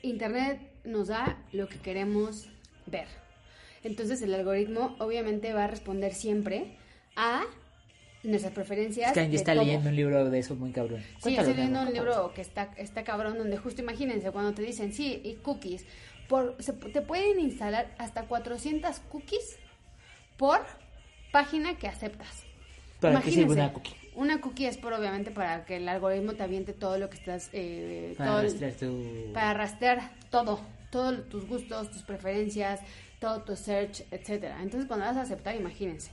internet 0.02 0.60
nos 0.84 1.10
da 1.10 1.38
lo 1.54 1.68
que 1.68 1.78
queremos 1.78 2.50
ver. 2.86 3.08
Entonces 3.84 4.22
el 4.22 4.34
algoritmo 4.34 4.96
obviamente 5.00 5.54
va 5.54 5.66
a 5.66 5.68
responder 5.68 6.14
siempre 6.14 6.78
a 7.16 7.44
nuestras 8.24 8.54
preferencias. 8.54 9.10
Es 9.10 9.14
que 9.14 9.20
Angie 9.22 9.38
está 9.38 9.56
leyendo 9.56 9.90
un 9.90 9.96
libro 9.96 10.30
de 10.30 10.40
eso 10.40 10.56
muy 10.56 10.72
cabrón. 10.72 11.02
Sí, 11.02 11.22
Cuéntalo, 11.22 11.48
estoy 11.50 11.64
leyendo 11.64 11.82
un 11.82 11.94
libro 11.94 12.34
que 12.34 12.42
está, 12.42 12.74
está 12.78 13.04
cabrón, 13.04 13.38
donde 13.38 13.58
justo 13.58 13.82
imagínense 13.82 14.32
cuando 14.32 14.54
te 14.54 14.64
dicen, 14.64 14.92
sí, 14.92 15.22
y 15.24 15.36
cookies, 15.36 15.86
por, 16.28 16.56
se- 16.60 16.74
te 16.74 17.02
pueden 17.02 17.40
instalar 17.40 17.94
hasta 17.98 18.24
400 18.24 19.00
cookies 19.12 19.58
por 20.38 20.60
página 21.32 21.78
que 21.78 21.88
aceptas. 21.88 22.44
¿Para 23.00 23.22
qué 23.22 23.32
sirve 23.32 23.44
Imagínense, 23.44 23.62
una 23.62 23.74
cookie? 23.74 23.96
Una 24.16 24.42
cookie 24.42 24.66
es 24.66 24.78
por 24.78 24.94
obviamente 24.94 25.30
para 25.32 25.66
que 25.66 25.76
el 25.78 25.88
algoritmo 25.88 26.34
te 26.34 26.44
aviente 26.44 26.74
todo 26.74 26.98
lo 26.98 27.10
que 27.10 27.18
estás... 27.18 27.50
Eh, 27.54 28.16
Para 28.18 28.32
todo 28.32 28.42
rastrear 28.44 28.74
tu... 28.74 29.32
para 29.34 29.54
rastrear 29.54 30.12
todo, 30.32 30.60
todos 30.90 31.30
tus 31.30 31.46
gustos, 31.48 31.92
tus 31.92 32.02
preferencias, 32.02 32.80
todo 33.20 33.44
tu 33.44 33.56
search, 33.56 34.02
etcétera. 34.12 34.62
Entonces, 34.64 34.88
cuando 34.88 35.06
vas 35.06 35.18
a 35.18 35.22
aceptar, 35.22 35.56
imagínense. 35.56 36.10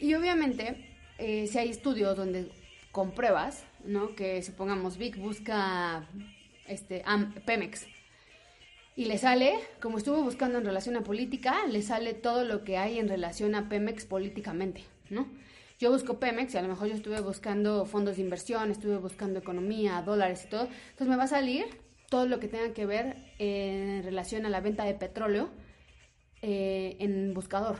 Y 0.00 0.14
obviamente, 0.14 0.84
eh, 1.18 1.46
si 1.46 1.58
hay 1.58 1.70
estudios 1.70 2.16
donde 2.16 2.50
compruebas, 2.90 3.62
¿no? 3.84 4.16
Que 4.16 4.42
supongamos 4.42 4.96
Vic 4.96 5.16
busca 5.18 6.04
este 6.66 7.02
Am- 7.06 7.32
Pemex 7.44 7.86
y 8.96 9.04
le 9.04 9.18
sale, 9.18 9.52
como 9.80 9.98
estuvo 9.98 10.22
buscando 10.22 10.58
en 10.58 10.64
relación 10.64 10.96
a 10.96 11.04
política, 11.04 11.66
le 11.66 11.82
sale 11.82 12.14
todo 12.14 12.44
lo 12.44 12.64
que 12.64 12.78
hay 12.78 12.98
en 12.98 13.08
relación 13.08 13.54
a 13.54 13.68
Pemex 13.68 14.06
políticamente, 14.06 14.84
¿no? 15.10 15.28
Yo 15.78 15.92
busco 15.92 16.18
Pemex 16.18 16.54
y 16.54 16.58
a 16.58 16.62
lo 16.62 16.68
mejor 16.68 16.88
yo 16.88 16.94
estuve 16.94 17.20
buscando 17.20 17.84
fondos 17.84 18.16
de 18.16 18.22
inversión, 18.22 18.70
estuve 18.70 18.96
buscando 18.96 19.38
economía, 19.38 20.00
dólares 20.00 20.44
y 20.46 20.48
todo. 20.48 20.62
Entonces 20.62 21.08
me 21.08 21.16
va 21.16 21.24
a 21.24 21.28
salir 21.28 21.66
todo 22.08 22.26
lo 22.26 22.40
que 22.40 22.48
tenga 22.48 22.72
que 22.72 22.86
ver 22.86 23.34
en 23.38 24.02
relación 24.02 24.46
a 24.46 24.48
la 24.48 24.62
venta 24.62 24.84
de 24.84 24.94
petróleo 24.94 25.50
eh, 26.40 26.96
en 26.98 27.34
buscador. 27.34 27.76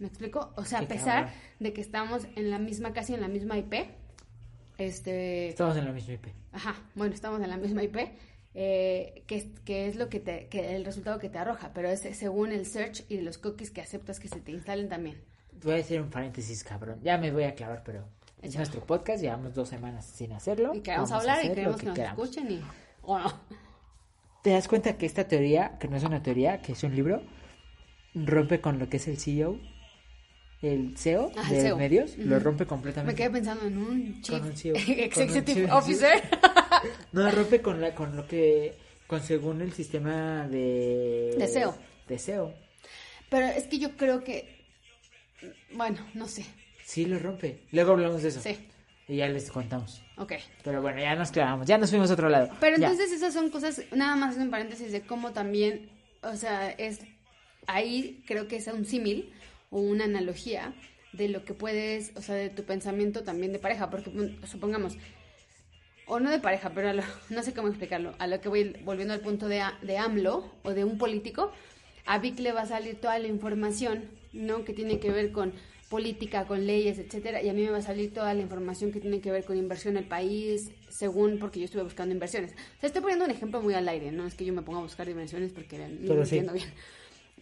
¿Me 0.00 0.08
explico? 0.08 0.52
O 0.56 0.64
sea, 0.64 0.80
a 0.80 0.88
pesar 0.88 1.32
de 1.60 1.72
que 1.72 1.80
estamos 1.80 2.26
en 2.34 2.50
la 2.50 2.58
misma, 2.58 2.92
casi 2.92 3.14
en 3.14 3.20
la 3.20 3.28
misma 3.28 3.56
IP, 3.56 3.74
este... 4.76 5.48
Estamos 5.48 5.76
en 5.76 5.84
la 5.84 5.92
misma 5.92 6.14
IP. 6.14 6.26
Ajá, 6.52 6.74
bueno, 6.96 7.14
estamos 7.14 7.40
en 7.40 7.48
la 7.48 7.56
misma 7.56 7.84
IP, 7.84 7.96
eh, 8.58 9.22
que, 9.26 9.36
es, 9.36 9.46
que 9.66 9.86
es 9.86 9.96
lo 9.96 10.08
que 10.08 10.18
te, 10.18 10.46
que 10.48 10.74
el 10.74 10.84
resultado 10.86 11.18
que 11.18 11.28
te 11.28 11.36
arroja, 11.36 11.72
pero 11.74 11.88
es 11.90 12.00
según 12.00 12.52
el 12.52 12.64
search 12.64 13.04
y 13.10 13.20
los 13.20 13.36
cookies 13.36 13.70
que 13.70 13.82
aceptas 13.82 14.18
que 14.18 14.28
se 14.28 14.40
te 14.40 14.50
instalen 14.50 14.88
también. 14.88 15.20
Voy 15.62 15.74
a 15.74 15.76
hacer 15.76 16.00
un 16.00 16.08
paréntesis, 16.08 16.64
cabrón. 16.64 16.98
Ya 17.02 17.18
me 17.18 17.30
voy 17.30 17.44
a 17.44 17.54
clavar, 17.54 17.82
pero 17.84 18.00
es 18.40 18.48
Échalo. 18.50 18.58
nuestro 18.60 18.84
podcast. 18.86 19.22
Llevamos 19.22 19.54
dos 19.54 19.68
semanas 19.68 20.06
sin 20.06 20.32
hacerlo. 20.32 20.74
Y 20.74 20.80
queremos 20.80 21.10
Vamos 21.10 21.22
hablar 21.26 21.44
y 21.44 21.48
lo 21.48 21.54
queremos 21.54 21.76
que, 21.80 21.86
nos 21.86 21.94
queramos. 21.94 22.24
escuchen 22.30 22.50
y... 22.50 22.60
¿O 23.02 23.18
no? 23.18 23.32
¿Te 24.42 24.50
das 24.50 24.68
cuenta 24.68 24.96
que 24.96 25.04
esta 25.06 25.28
teoría, 25.28 25.76
que 25.78 25.88
no 25.88 25.96
es 25.96 26.04
una 26.04 26.22
teoría, 26.22 26.62
que 26.62 26.72
es 26.72 26.82
un 26.82 26.94
libro, 26.96 27.22
rompe 28.14 28.60
con 28.62 28.78
lo 28.78 28.88
que 28.88 28.96
es 28.98 29.06
el 29.08 29.18
CEO, 29.18 29.58
el 30.62 30.96
CEO 30.96 31.30
Ah, 31.36 31.42
el 31.50 31.54
de 31.56 31.60
CEO. 31.62 31.76
medios? 31.76 32.16
Lo 32.16 32.36
Ujú. 32.36 32.44
rompe 32.44 32.64
Me 32.64 32.68
completamente. 32.68 33.14
quedé 33.16 33.30
pensando 33.30 33.66
en 33.66 33.76
un 33.78 34.22
chief 34.22 34.42
un 34.42 34.56
CEO, 34.56 34.74
con 34.86 34.94
un 34.94 35.00
executive 35.00 35.66
CEO, 35.66 35.76
officer. 35.76 36.22
No, 37.12 37.30
rompe 37.30 37.60
con, 37.62 37.80
la, 37.80 37.94
con 37.94 38.16
lo 38.16 38.26
que, 38.26 38.74
con 39.06 39.22
según 39.22 39.60
el 39.62 39.72
sistema 39.72 40.46
de... 40.48 41.34
De 41.38 41.48
SEO. 41.48 41.74
De 42.08 42.18
SEO. 42.18 42.54
Pero 43.30 43.46
es 43.46 43.64
que 43.64 43.78
yo 43.78 43.96
creo 43.96 44.22
que... 44.24 44.64
Bueno, 45.72 45.98
no 46.14 46.26
sé. 46.28 46.46
Sí, 46.84 47.04
lo 47.06 47.18
rompe. 47.18 47.60
Luego 47.72 47.92
hablamos 47.92 48.22
de 48.22 48.28
eso. 48.28 48.40
Sí, 48.40 48.56
Y 49.08 49.16
ya 49.16 49.28
les 49.28 49.50
contamos. 49.50 50.02
ok. 50.16 50.32
Pero 50.62 50.80
bueno, 50.82 51.00
ya 51.00 51.14
nos 51.16 51.30
clavamos, 51.30 51.66
ya 51.66 51.78
nos 51.78 51.90
fuimos 51.90 52.10
a 52.10 52.14
otro 52.14 52.28
lado. 52.28 52.50
Pero 52.60 52.76
Ya. 52.78 52.86
entonces 52.88 53.12
esas 53.12 53.34
son 53.34 53.50
cosas, 53.50 53.82
nada 53.92 54.16
más 54.16 54.36
en 54.36 54.50
paréntesis, 54.50 54.92
de 54.92 55.00
cómo 55.02 55.32
también, 55.32 55.90
o 56.22 56.34
sea, 56.36 56.70
es 56.70 57.00
ahí 57.66 58.22
creo 58.26 58.46
que 58.48 58.56
es 58.56 58.66
un 58.68 58.84
símil 58.86 59.32
o 59.70 59.80
una 59.80 60.04
analogía 60.04 60.72
de 61.12 61.28
lo 61.28 61.44
que 61.44 61.54
puedes, 61.54 62.12
o 62.16 62.22
sea, 62.22 62.34
de 62.36 62.50
tu 62.50 62.62
pensamiento 62.64 63.24
también 63.24 63.52
de 63.52 63.58
pareja, 63.58 63.90
porque 63.90 64.10
mm, 64.10 64.46
supongamos, 64.46 64.96
o 66.06 66.20
no 66.20 66.30
de 66.30 66.38
pareja, 66.38 66.70
pero 66.74 66.88
a 66.90 66.92
lo- 66.94 67.02
no 67.30 67.42
sé 67.42 67.52
cómo 67.54 67.68
explicarlo, 67.68 68.14
a 68.18 68.26
lo 68.26 68.40
que 68.40 68.48
voy 68.48 68.76
volviendo 68.84 69.14
al 69.14 69.20
punto 69.20 69.48
de, 69.48 69.62
de 69.82 69.98
AMLO 69.98 70.44
o 70.62 70.70
de 70.72 70.84
un 70.84 70.98
político, 70.98 71.52
a 72.06 72.18
Vic 72.18 72.38
le 72.40 72.52
va 72.52 72.62
a 72.62 72.66
salir 72.66 73.00
toda 73.00 73.18
la 73.18 73.28
información, 73.28 74.04
¿no? 74.32 74.64
Que 74.64 74.72
tiene 74.72 74.98
que 75.00 75.10
ver 75.10 75.32
con 75.32 75.52
política, 75.88 76.46
con 76.46 76.66
leyes, 76.66 76.98
etcétera, 76.98 77.42
y 77.42 77.48
a 77.48 77.52
mí 77.52 77.62
me 77.62 77.70
va 77.70 77.78
a 77.78 77.82
salir 77.82 78.12
toda 78.12 78.34
la 78.34 78.42
información 78.42 78.90
que 78.92 79.00
tiene 79.00 79.20
que 79.20 79.30
ver 79.30 79.44
con 79.44 79.56
inversión 79.56 79.96
en 79.96 80.02
el 80.02 80.08
país, 80.08 80.70
según 80.88 81.38
porque 81.38 81.60
yo 81.60 81.64
estuve 81.66 81.84
buscando 81.84 82.12
inversiones. 82.12 82.52
O 82.52 82.80
sea, 82.80 82.88
estoy 82.88 83.02
poniendo 83.02 83.24
un 83.24 83.30
ejemplo 83.30 83.60
muy 83.62 83.74
al 83.74 83.88
aire, 83.88 84.10
no 84.10 84.26
es 84.26 84.34
que 84.34 84.44
yo 84.44 84.52
me 84.52 84.62
ponga 84.62 84.80
a 84.80 84.82
buscar 84.82 85.08
inversiones 85.08 85.52
porque 85.52 85.78
no 85.78 86.14
lo 86.14 86.24
sí. 86.24 86.36
entiendo 86.36 86.52
bien. 86.52 86.68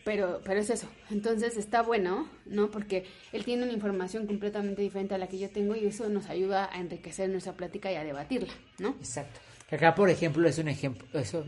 Pero, 0.05 0.41
pero 0.45 0.61
es 0.61 0.69
eso. 0.69 0.87
Entonces 1.11 1.57
está 1.57 1.81
bueno, 1.83 2.29
¿no? 2.45 2.71
Porque 2.71 3.07
él 3.33 3.45
tiene 3.45 3.63
una 3.63 3.73
información 3.73 4.27
completamente 4.27 4.83
diferente 4.83 5.15
a 5.15 5.19
la 5.19 5.29
que 5.29 5.39
yo 5.39 5.49
tengo 5.49 5.75
y 5.75 5.87
eso 5.87 6.09
nos 6.11 6.27
ayuda 6.29 6.69
a 6.73 6.79
enriquecer 6.79 7.31
nuestra 7.31 7.55
plática 7.55 7.91
y 7.91 7.95
a 7.95 8.05
debatirla, 8.05 8.53
¿no? 8.79 8.91
Exacto. 9.01 9.41
Que 9.69 9.77
acá, 9.77 9.95
por 9.95 10.11
ejemplo, 10.11 10.47
es 10.47 10.59
un 10.59 10.69
ejemplo. 10.69 11.07
Eso, 11.19 11.45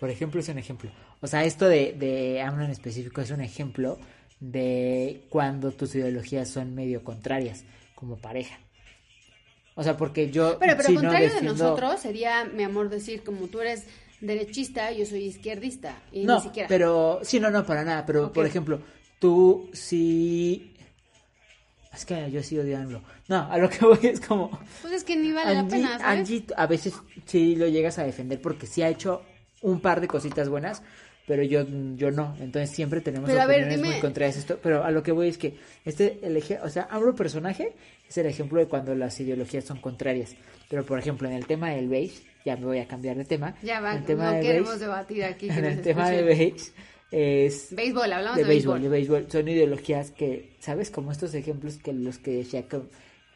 por 0.00 0.10
ejemplo, 0.10 0.40
es 0.40 0.48
un 0.48 0.58
ejemplo. 0.58 0.90
O 1.20 1.26
sea, 1.28 1.44
esto 1.44 1.68
de, 1.68 1.92
de 1.92 2.40
AMLO 2.42 2.64
en 2.64 2.70
específico 2.72 3.20
es 3.20 3.30
un 3.30 3.40
ejemplo 3.42 3.98
de 4.40 5.22
cuando 5.28 5.70
tus 5.72 5.94
ideologías 5.94 6.48
son 6.48 6.74
medio 6.74 7.04
contrarias 7.04 7.64
como 7.94 8.16
pareja. 8.16 8.58
O 9.76 9.84
sea, 9.84 9.96
porque 9.96 10.30
yo. 10.32 10.58
Pero, 10.58 10.76
pero 10.76 10.88
no 10.90 10.94
contrario 11.00 11.28
de 11.28 11.34
defiendo- 11.34 11.52
nosotros 11.64 12.00
sería, 12.00 12.44
mi 12.44 12.64
amor, 12.64 12.88
decir 12.88 13.22
como 13.22 13.46
tú 13.46 13.60
eres 13.60 13.86
derechista, 14.20 14.90
yo 14.92 15.04
soy 15.06 15.24
izquierdista. 15.24 16.00
Y 16.12 16.24
No, 16.24 16.36
ni 16.36 16.42
siquiera. 16.42 16.68
pero. 16.68 17.20
Sí, 17.22 17.38
no, 17.40 17.50
no, 17.50 17.64
para 17.64 17.84
nada. 17.84 18.04
Pero, 18.06 18.32
por 18.32 18.46
ejemplo, 18.46 18.80
tú 19.18 19.70
sí. 19.72 20.74
Es 21.92 22.04
que 22.04 22.30
yo 22.30 22.42
sí 22.42 22.58
odio 22.58 22.78
AMLO. 22.78 23.02
No, 23.28 23.50
a 23.50 23.58
lo 23.58 23.68
que 23.68 23.84
voy 23.84 23.98
es 24.02 24.20
como. 24.20 24.50
Pues 24.82 24.92
es 24.94 25.04
que 25.04 25.16
ni 25.16 25.32
vale 25.32 25.54
la 25.54 25.60
Angie, 25.60 25.76
pena, 25.76 25.98
¿sabes? 25.98 26.04
Angie 26.18 26.44
a 26.56 26.66
veces 26.66 26.94
sí 27.26 27.56
lo 27.56 27.66
llegas 27.66 27.98
a 27.98 28.04
defender 28.04 28.40
porque 28.40 28.66
sí 28.66 28.82
ha 28.82 28.88
hecho 28.88 29.22
un 29.62 29.80
par 29.80 30.00
de 30.00 30.06
cositas 30.06 30.48
buenas, 30.48 30.82
pero 31.26 31.42
yo, 31.42 31.64
yo 31.96 32.10
no. 32.10 32.36
Entonces 32.40 32.70
siempre 32.70 33.00
tenemos 33.00 33.28
Pero 33.28 33.40
a 33.42 33.46
ver, 33.46 33.62
opiniones 33.62 33.78
dime- 33.80 33.92
muy 33.94 34.00
contrarias. 34.00 34.36
Esto, 34.36 34.58
pero 34.62 34.84
a 34.84 34.90
lo 34.92 35.02
que 35.02 35.10
voy 35.12 35.28
es 35.28 35.38
que 35.38 35.56
este, 35.84 36.18
el 36.22 36.36
eje- 36.36 36.60
o 36.62 36.68
sea, 36.68 36.86
hablo 36.90 37.14
personaje 37.16 37.72
es 38.08 38.16
el 38.18 38.26
ejemplo 38.26 38.60
de 38.60 38.66
cuando 38.66 38.94
las 38.94 39.18
ideologías 39.18 39.64
son 39.64 39.80
contrarias. 39.80 40.36
Pero 40.68 40.84
por 40.84 40.98
ejemplo, 40.98 41.26
en 41.26 41.34
el 41.34 41.46
tema 41.46 41.70
del 41.70 41.88
beige, 41.88 42.22
ya 42.44 42.56
me 42.56 42.66
voy 42.66 42.78
a 42.78 42.86
cambiar 42.88 43.16
de 43.16 43.24
tema. 43.24 43.54
Ya 43.62 43.80
va, 43.80 43.94
el 43.96 44.04
tema 44.04 44.26
no 44.30 44.32
de 44.36 44.40
queremos 44.42 44.74
beige- 44.76 44.78
debatir 44.80 45.24
aquí. 45.24 45.48
que 45.48 45.58
en 45.58 45.64
el 45.64 45.82
tema 45.82 46.10
de 46.10 46.22
beige 46.22 46.72
es 47.10 47.68
Béisbol, 47.74 48.12
hablamos 48.12 48.36
de 48.36 48.42
de, 48.44 48.48
béisbol, 48.48 48.82
de 48.82 48.88
béisbol. 48.88 49.26
Son 49.30 49.48
ideologías 49.48 50.10
que, 50.10 50.50
¿sabes? 50.60 50.90
Como 50.90 51.10
estos 51.12 51.34
ejemplos 51.34 51.78
que 51.78 51.92
los 51.92 52.18
que 52.18 52.32
decía 52.32 52.68
que, 52.68 52.80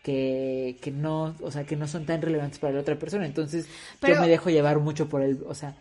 que, 0.03 0.77
que 0.81 0.91
no, 0.91 1.35
o 1.41 1.51
sea, 1.51 1.65
que 1.65 1.77
no 1.77 1.87
son 1.89 2.05
tan 2.07 2.21
relevantes 2.23 2.59
para 2.59 2.75
la 2.75 2.81
otra 2.81 2.99
persona. 2.99 3.25
Entonces, 3.27 3.67
Pero- 4.01 4.17
yo 4.17 4.21
me 4.21 4.29
dejo 4.29 4.51
llevar 4.51 4.79
mucho 4.81 5.09
por 5.09 5.23
el, 5.23 5.39
o 5.47 5.55
sea, 5.55 5.77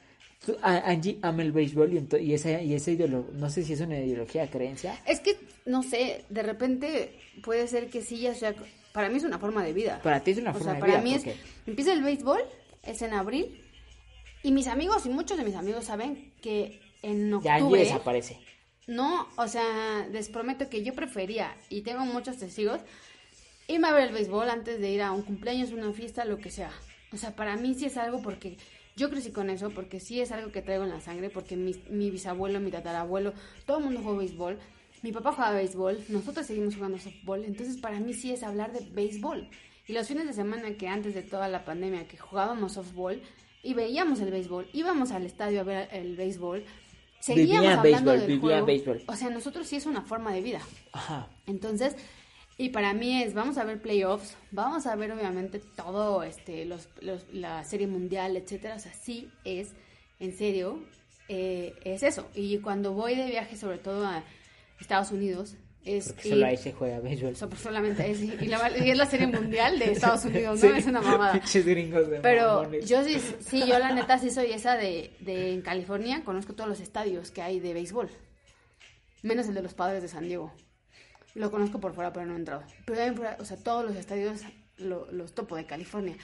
Angie 0.63 1.19
ama 1.21 1.43
el 1.43 1.51
béisbol 1.51 1.93
y, 1.93 2.15
y 2.23 2.33
esa, 2.33 2.61
y 2.61 2.73
esa 2.73 2.91
ideología, 2.91 3.31
no 3.37 3.49
sé 3.49 3.63
si 3.63 3.73
es 3.73 3.81
una 3.81 3.99
ideología, 3.99 4.49
creencia. 4.49 4.97
Es 5.05 5.19
que, 5.19 5.35
no 5.65 5.83
sé, 5.83 6.23
de 6.29 6.43
repente 6.43 7.11
puede 7.43 7.67
ser 7.67 7.89
que 7.89 8.01
sí, 8.01 8.21
ya 8.21 8.33
sea. 8.33 8.55
Para 8.93 9.07
mí 9.09 9.17
es 9.17 9.23
una 9.23 9.37
forma 9.39 9.63
de 9.63 9.71
vida. 9.71 10.01
Para 10.03 10.19
ti 10.19 10.31
es 10.31 10.37
una 10.39 10.49
O 10.49 10.53
forma 10.53 10.65
sea, 10.65 10.73
de 10.73 10.79
para 10.79 10.93
vida. 10.93 11.01
mí 11.03 11.13
es. 11.13 11.35
Empieza 11.67 11.93
el 11.93 12.01
béisbol, 12.03 12.41
es 12.83 13.01
en 13.01 13.13
abril. 13.13 13.61
Y 14.43 14.51
mis 14.51 14.67
amigos, 14.67 15.05
y 15.05 15.09
muchos 15.09 15.37
de 15.37 15.43
mis 15.43 15.55
amigos 15.55 15.85
saben 15.85 16.33
que 16.41 16.81
en 17.01 17.29
ya 17.41 17.57
octubre. 17.57 17.81
desaparece. 17.81 18.39
No, 18.87 19.27
o 19.37 19.47
sea, 19.47 20.07
les 20.11 20.29
prometo 20.29 20.69
que 20.69 20.83
yo 20.83 20.93
prefería, 20.93 21.55
y 21.69 21.81
tengo 21.81 22.05
muchos 22.05 22.37
testigos, 22.37 22.81
irme 23.67 23.87
a 23.87 23.93
ver 23.93 24.07
el 24.07 24.13
béisbol 24.13 24.49
antes 24.49 24.79
de 24.79 24.91
ir 24.91 25.01
a 25.01 25.11
un 25.11 25.21
cumpleaños, 25.21 25.71
una 25.71 25.93
fiesta, 25.93 26.25
lo 26.25 26.39
que 26.39 26.49
sea. 26.49 26.71
O 27.13 27.17
sea, 27.17 27.35
para 27.35 27.55
mí 27.55 27.73
sí 27.75 27.85
es 27.85 27.97
algo 27.97 28.21
porque 28.21 28.57
yo 28.95 29.09
crecí 29.09 29.31
con 29.31 29.49
eso, 29.49 29.69
porque 29.69 29.99
sí 29.99 30.19
es 30.19 30.31
algo 30.31 30.51
que 30.51 30.61
traigo 30.61 30.83
en 30.83 30.89
la 30.89 30.99
sangre, 30.99 31.29
porque 31.29 31.55
mi, 31.55 31.75
mi 31.89 32.09
bisabuelo, 32.09 32.59
mi 32.59 32.71
tatarabuelo, 32.71 33.33
todo 33.65 33.77
el 33.77 33.85
mundo 33.85 34.01
jugó 34.01 34.17
béisbol. 34.17 34.59
Mi 35.03 35.11
papá 35.11 35.31
jugaba 35.31 35.55
béisbol, 35.55 36.03
nosotros 36.09 36.45
seguimos 36.45 36.75
jugando 36.75 36.99
softball, 36.99 37.43
entonces 37.45 37.77
para 37.77 37.99
mí 37.99 38.13
sí 38.13 38.31
es 38.31 38.43
hablar 38.43 38.71
de 38.71 38.81
béisbol. 38.91 39.49
Y 39.87 39.93
los 39.93 40.07
fines 40.07 40.25
de 40.27 40.33
semana 40.33 40.71
que 40.77 40.87
antes 40.87 41.13
de 41.13 41.21
toda 41.23 41.47
la 41.47 41.65
pandemia 41.65 42.07
que 42.07 42.17
jugábamos 42.17 42.73
softball 42.73 43.21
y 43.63 43.73
veíamos 43.73 44.19
el 44.21 44.31
béisbol, 44.31 44.67
íbamos 44.73 45.11
al 45.11 45.25
estadio 45.25 45.61
a 45.61 45.63
ver 45.63 45.89
el 45.91 46.15
béisbol, 46.15 46.63
seguíamos 47.19 47.61
Vivían 47.61 47.79
hablando 47.79 48.11
béisbol, 48.11 48.17
del 48.19 48.27
vivían 48.27 48.41
juego. 48.41 48.65
béisbol. 48.65 49.03
O 49.07 49.15
sea, 49.15 49.29
nosotros 49.29 49.67
sí 49.67 49.75
es 49.75 49.85
una 49.85 50.01
forma 50.01 50.33
de 50.33 50.41
vida. 50.41 50.61
Ajá. 50.93 51.27
Entonces, 51.47 51.95
y 52.57 52.69
para 52.69 52.93
mí 52.93 53.21
es, 53.23 53.33
vamos 53.33 53.57
a 53.57 53.63
ver 53.63 53.81
playoffs, 53.81 54.35
vamos 54.51 54.85
a 54.85 54.95
ver 54.95 55.11
obviamente 55.11 55.59
todo, 55.59 56.23
este, 56.23 56.65
los, 56.65 56.87
los- 57.01 57.25
la 57.33 57.63
serie 57.63 57.87
mundial, 57.87 58.37
etcétera. 58.37 58.75
O 58.75 58.79
sea, 58.79 58.93
sí 58.93 59.29
es, 59.45 59.73
en 60.19 60.35
serio, 60.37 60.83
eh, 61.27 61.73
es 61.83 62.03
eso. 62.03 62.29
Y 62.35 62.59
cuando 62.59 62.93
voy 62.93 63.15
de 63.15 63.25
viaje, 63.27 63.55
sobre 63.57 63.77
todo 63.79 64.05
a 64.05 64.23
Estados 64.79 65.11
Unidos, 65.11 65.55
es 65.83 66.13
solo 66.21 66.45
ahí 66.45 66.57
se 66.57 66.71
juega 66.73 66.99
béisbol. 66.99 67.35
so- 67.35 67.49
solamente 67.55 68.09
es, 68.09 68.21
y, 68.21 68.45
la- 68.47 68.71
y 68.77 68.91
es 68.91 68.97
la 68.97 69.05
serie 69.05 69.27
mundial 69.27 69.79
de 69.79 69.91
Estados 69.91 70.25
Unidos, 70.25 70.61
¿no? 70.63 70.69
Sí. 70.71 70.77
Es 70.77 70.85
una 70.85 71.01
mamada. 71.01 71.41
De 72.09 72.19
Pero 72.19 72.61
mamones. 72.61 72.87
yo 72.87 73.03
sí, 73.03 73.19
sí, 73.39 73.59
yo 73.67 73.79
la 73.79 73.91
neta 73.93 74.19
sí 74.19 74.29
soy 74.29 74.51
esa 74.51 74.75
de, 74.77 75.15
de 75.21 75.53
en 75.53 75.61
California, 75.61 76.23
conozco 76.23 76.53
todos 76.53 76.69
los 76.69 76.79
estadios 76.79 77.31
que 77.31 77.41
hay 77.41 77.59
de 77.59 77.73
béisbol. 77.73 78.09
Menos 79.23 79.47
el 79.47 79.53
de 79.53 79.61
los 79.61 79.73
padres 79.73 80.01
de 80.01 80.07
San 80.07 80.27
Diego. 80.27 80.51
Lo 81.35 81.49
conozco 81.51 81.79
por 81.79 81.93
fuera, 81.93 82.11
pero 82.11 82.25
no 82.25 82.33
he 82.33 82.37
entrado. 82.37 82.63
Pero 82.85 83.15
fuera, 83.15 83.37
o 83.39 83.45
sea, 83.45 83.57
todos 83.57 83.85
los 83.85 83.95
estadios 83.95 84.41
lo- 84.77 85.09
los 85.11 85.33
topo 85.33 85.55
de 85.55 85.65
California. 85.65 86.15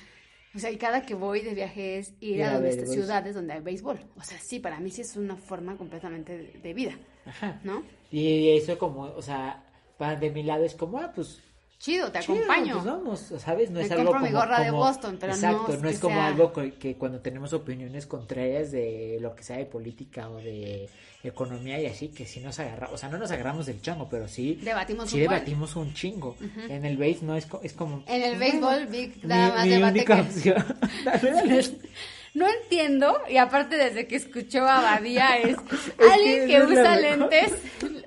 O 0.56 0.60
sea, 0.60 0.72
y 0.72 0.78
cada 0.78 1.04
que 1.06 1.14
voy 1.14 1.42
de 1.42 1.54
viaje 1.54 2.00
es 2.00 2.14
ir 2.20 2.44
a 2.44 2.54
donde 2.54 2.70
ciudades 2.94 3.36
donde 3.36 3.54
hay 3.54 3.62
béisbol. 3.62 4.00
O 4.16 4.24
sea, 4.24 4.40
sí, 4.40 4.60
para 4.60 4.80
mí 4.80 4.90
sí 4.90 5.02
es 5.02 5.16
una 5.16 5.36
forma 5.36 5.78
completamente 5.78 6.36
de, 6.38 6.60
de 6.60 6.74
vida, 6.74 6.98
Ajá. 7.28 7.60
¿no? 7.64 7.84
Y 8.12 8.50
eso 8.58 8.78
como, 8.78 9.04
o 9.04 9.22
sea, 9.22 9.64
para 9.98 10.16
de 10.16 10.30
mi 10.32 10.44
lado 10.44 10.64
es 10.64 10.76
como, 10.76 10.98
ah, 11.00 11.12
pues 11.14 11.40
chido, 11.80 12.12
te 12.12 12.20
Chido, 12.22 12.36
acompaño. 12.38 12.74
pues 12.74 12.86
vamos, 12.86 13.20
¿sabes? 13.38 13.70
No 13.70 13.80
Me 13.80 13.86
es 13.86 13.92
algo 13.92 14.12
como, 14.14 14.26
mi 14.26 14.32
gorra 14.32 14.62
de 14.62 14.70
como- 14.72 14.80
Boston, 14.84 15.18
pero 15.20 15.34
no 15.34 15.38
exacto, 15.38 15.78
no 15.80 15.90
es 15.90 16.00
como 16.00 16.16
sea- 16.16 16.28
algo 16.28 16.52
que 16.54 16.96
cuando 16.98 17.20
tenemos 17.20 17.54
opiniones 17.54 18.08
contrarias 18.08 18.72
de 18.72 19.20
lo 19.22 19.36
que 19.36 19.44
sea 19.44 19.58
de 19.58 19.66
política 19.66 20.28
o 20.30 20.38
de 20.38 20.90
economía 21.24 21.80
y 21.80 21.86
así, 21.86 22.08
que 22.08 22.26
sí 22.26 22.40
nos 22.40 22.58
agarramos, 22.60 22.96
o 22.96 22.98
sea, 22.98 23.10
no 23.10 23.18
nos 23.20 23.30
agarramos 23.30 23.66
del 23.68 23.80
chango, 23.82 24.08
pero 24.10 24.28
sí, 24.28 24.56
Debatimos 24.64 25.10
sí 25.10 25.18
un 25.18 25.22
debatimos 25.22 25.76
un 25.76 25.94
chingo. 25.94 26.36
En 26.68 26.84
el 26.86 26.98
base 26.98 27.20
no 27.22 27.36
es, 27.36 27.46
co- 27.46 27.60
es 27.62 27.74
como... 27.74 28.04
En 28.08 28.24
el 28.24 28.40
béisbol, 28.40 28.88
mi- 28.90 29.14
nada 29.24 29.50
más 29.54 29.66
mi 29.66 29.72
debate 29.72 30.00
única 30.00 30.16
que- 30.16 30.22
opción. 30.22 30.66
Dale, 31.06 31.32
dale. 31.32 31.64
No 32.38 32.46
entiendo, 32.48 33.18
y 33.28 33.38
aparte 33.38 33.78
desde 33.78 34.06
que 34.06 34.16
escuchó 34.16 34.60
a 34.60 34.80
Badía 34.80 35.40
es 35.40 35.58
alguien 36.14 36.48
que 36.48 36.62
usa 36.62 36.96
lentes, 36.96 37.52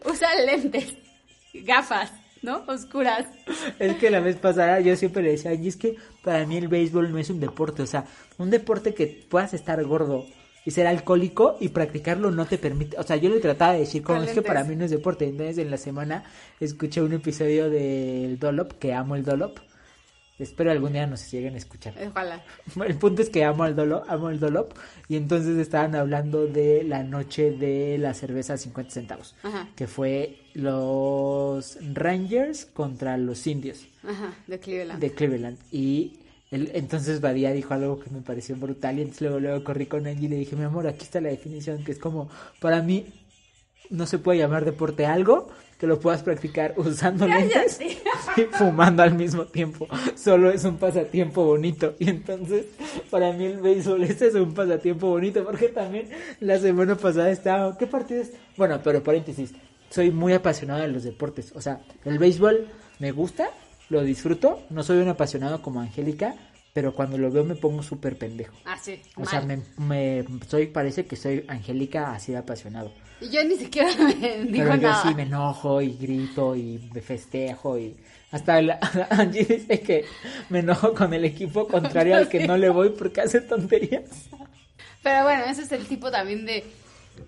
usa 0.04 0.28
lentes, 0.46 0.94
gafas, 1.52 2.12
¿no? 2.40 2.62
Oscuras. 2.68 3.26
Es 3.80 3.96
que 3.96 4.08
la 4.08 4.20
vez 4.20 4.36
pasada 4.36 4.78
yo 4.78 4.94
siempre 4.94 5.24
le 5.24 5.32
decía, 5.32 5.52
y 5.54 5.66
es 5.66 5.76
que 5.76 5.96
para 6.22 6.46
mí 6.46 6.58
el 6.58 6.68
béisbol 6.68 7.10
no 7.10 7.18
es 7.18 7.28
un 7.28 7.40
deporte, 7.40 7.82
o 7.82 7.88
sea, 7.88 8.04
un 8.38 8.50
deporte 8.50 8.94
que 8.94 9.08
puedas 9.28 9.52
estar 9.52 9.82
gordo 9.82 10.24
y 10.64 10.70
ser 10.70 10.86
alcohólico 10.86 11.56
y 11.58 11.70
practicarlo 11.70 12.30
no 12.30 12.46
te 12.46 12.56
permite, 12.56 12.96
o 13.00 13.02
sea, 13.02 13.16
yo 13.16 13.30
le 13.30 13.40
trataba 13.40 13.72
de 13.72 13.80
decir 13.80 14.04
como 14.04 14.22
es 14.22 14.30
que 14.30 14.42
para 14.42 14.62
mí 14.62 14.76
no 14.76 14.84
es 14.84 14.92
deporte, 14.92 15.24
entonces 15.24 15.58
en 15.58 15.72
la 15.72 15.76
semana 15.76 16.22
escuché 16.60 17.02
un 17.02 17.14
episodio 17.14 17.68
del 17.68 18.38
Dolop, 18.38 18.74
que 18.74 18.94
amo 18.94 19.16
el 19.16 19.24
Dolop, 19.24 19.58
espero 20.40 20.70
algún 20.70 20.92
día 20.92 21.06
nos 21.06 21.30
lleguen 21.30 21.54
a 21.54 21.58
escuchar. 21.58 21.94
Ojalá. 22.08 22.42
El 22.86 22.96
punto 22.96 23.22
es 23.22 23.30
que 23.30 23.44
amo 23.44 23.64
el 23.66 23.74
Dolop, 23.76 24.04
amo 24.08 24.30
el 24.30 24.38
Dolop 24.40 24.72
y 25.08 25.16
entonces 25.16 25.56
estaban 25.58 25.94
hablando 25.94 26.46
de 26.46 26.82
la 26.84 27.02
noche 27.02 27.50
de 27.52 27.98
la 27.98 28.14
cerveza 28.14 28.54
a 28.54 28.56
50 28.58 28.90
centavos, 28.92 29.34
Ajá, 29.42 29.68
que 29.76 29.86
fue 29.86 30.36
los 30.54 31.78
Rangers 31.94 32.66
contra 32.66 33.16
los 33.16 33.46
Indios 33.46 33.86
ajá, 34.02 34.34
de 34.46 34.58
Cleveland. 34.58 35.00
de 35.00 35.10
Cleveland. 35.12 35.58
Y 35.72 36.18
él- 36.50 36.70
entonces 36.74 37.20
Badía 37.20 37.52
dijo 37.52 37.74
algo 37.74 38.00
que 38.00 38.10
me 38.10 38.20
pareció 38.22 38.56
brutal. 38.56 38.98
Y 38.98 39.02
entonces 39.02 39.22
luego, 39.22 39.40
luego 39.40 39.64
corrí 39.64 39.86
con 39.86 40.06
Angie 40.06 40.26
y 40.26 40.28
le 40.28 40.36
dije, 40.36 40.56
mi 40.56 40.64
amor, 40.64 40.86
aquí 40.86 41.04
está 41.04 41.20
la 41.20 41.28
definición, 41.28 41.84
que 41.84 41.92
es 41.92 41.98
como, 41.98 42.28
para 42.60 42.82
mí, 42.82 43.06
no 43.90 44.06
se 44.06 44.18
puede 44.18 44.38
llamar 44.38 44.64
deporte 44.64 45.06
algo 45.06 45.48
que 45.80 45.86
lo 45.86 45.98
puedas 45.98 46.22
practicar 46.22 46.74
usando 46.76 47.26
lentes 47.26 47.80
y 48.36 48.42
fumando 48.52 49.02
al 49.02 49.14
mismo 49.14 49.46
tiempo. 49.46 49.88
Solo 50.14 50.50
es 50.50 50.62
un 50.64 50.76
pasatiempo 50.76 51.42
bonito. 51.42 51.94
Y 51.98 52.10
entonces, 52.10 52.66
para 53.08 53.32
mí 53.32 53.46
el 53.46 53.60
béisbol 53.60 54.04
ese 54.04 54.28
es 54.28 54.34
un 54.34 54.52
pasatiempo 54.52 55.08
bonito, 55.08 55.42
porque 55.42 55.68
también 55.68 56.10
la 56.40 56.58
semana 56.58 56.96
pasada 56.96 57.30
estaba, 57.30 57.76
¿qué 57.78 57.86
partido 57.86 58.20
es? 58.20 58.32
Bueno, 58.58 58.78
pero 58.84 59.02
paréntesis, 59.02 59.54
soy 59.88 60.10
muy 60.10 60.34
apasionado 60.34 60.82
de 60.82 60.88
los 60.88 61.02
deportes. 61.02 61.52
O 61.56 61.62
sea, 61.62 61.80
el 62.04 62.18
béisbol 62.18 62.68
me 62.98 63.12
gusta, 63.12 63.48
lo 63.88 64.04
disfruto, 64.04 64.60
no 64.68 64.82
soy 64.82 64.98
un 64.98 65.08
apasionado 65.08 65.62
como 65.62 65.80
Angélica, 65.80 66.34
pero 66.74 66.94
cuando 66.94 67.16
lo 67.16 67.30
veo 67.30 67.42
me 67.42 67.56
pongo 67.56 67.82
súper 67.82 68.18
pendejo. 68.18 68.54
Ah, 68.66 68.76
sí, 68.80 69.00
O 69.16 69.24
sea, 69.24 69.40
me, 69.40 69.62
me 69.78 70.26
soy, 70.46 70.66
parece 70.66 71.06
que 71.06 71.16
soy 71.16 71.46
Angélica 71.48 72.12
así 72.12 72.32
de 72.32 72.38
apasionado. 72.38 72.92
Y 73.20 73.28
yo 73.28 73.44
ni 73.44 73.56
siquiera 73.56 73.90
me 73.98 74.14
dijo 74.14 74.46
Pero 74.50 74.74
yo 74.76 74.88
nada. 74.88 75.02
sí 75.02 75.14
me 75.14 75.22
enojo 75.22 75.80
y 75.82 75.96
grito 75.96 76.56
y 76.56 76.88
me 76.92 77.00
festejo 77.02 77.78
y 77.78 77.96
hasta 78.32 78.56
Angie 79.10 79.44
dice 79.44 79.80
que 79.80 80.04
me 80.48 80.60
enojo 80.60 80.94
con 80.94 81.12
el 81.14 81.24
equipo 81.24 81.66
contrario 81.66 82.16
al 82.16 82.28
que 82.28 82.46
no 82.46 82.56
le 82.56 82.68
voy 82.70 82.90
porque 82.90 83.20
hace 83.22 83.40
tonterías. 83.40 84.04
Pero 85.02 85.24
bueno, 85.24 85.44
ese 85.44 85.62
es 85.62 85.72
el 85.72 85.86
tipo 85.86 86.10
también 86.10 86.46
de... 86.46 86.64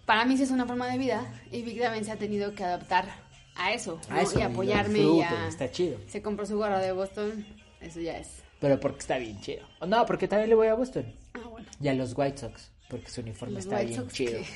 Para 0.07 0.24
mí 0.24 0.37
sí 0.37 0.44
es 0.44 0.50
una 0.50 0.64
forma 0.66 0.88
de 0.90 0.98
vida 0.98 1.26
y 1.50 1.62
Vic 1.62 1.81
también 1.81 2.05
se 2.05 2.12
ha 2.12 2.16
tenido 2.16 2.55
que 2.55 2.64
adaptar 2.64 3.07
a 3.57 3.72
eso, 3.72 4.00
¿no? 4.09 4.16
A 4.16 4.22
eso, 4.22 4.38
y 4.38 4.42
apoyarme 4.42 4.98
y 5.00 5.02
disfruto, 5.02 5.37
a... 5.37 5.48
Está 5.48 5.70
chido. 5.70 5.98
Se 6.09 6.22
compró 6.22 6.46
su 6.46 6.57
gorra 6.57 6.78
de 6.78 6.92
Boston, 6.92 7.44
eso 7.81 8.00
ya 8.00 8.16
es. 8.18 8.28
Pero 8.61 8.78
porque 8.81 9.00
está 9.00 9.18
bien 9.18 9.40
chido. 9.40 9.66
No, 9.87 10.07
porque 10.07 10.28
también 10.28 10.48
le 10.48 10.55
voy 10.55 10.68
a 10.68 10.74
Boston. 10.74 11.05
Ah, 11.35 11.40
bueno. 11.50 11.66
Y 11.81 11.88
a 11.88 11.94
los 11.94 12.16
White 12.16 12.38
Sox, 12.38 12.70
porque 12.88 13.11
su 13.11 13.20
uniforme 13.22 13.57
Los 13.57 13.64
está 13.64 13.76
White 13.76 13.88
bien 13.88 14.00
Sox 14.00 14.12
chido. 14.14 14.33
que- 14.33 14.46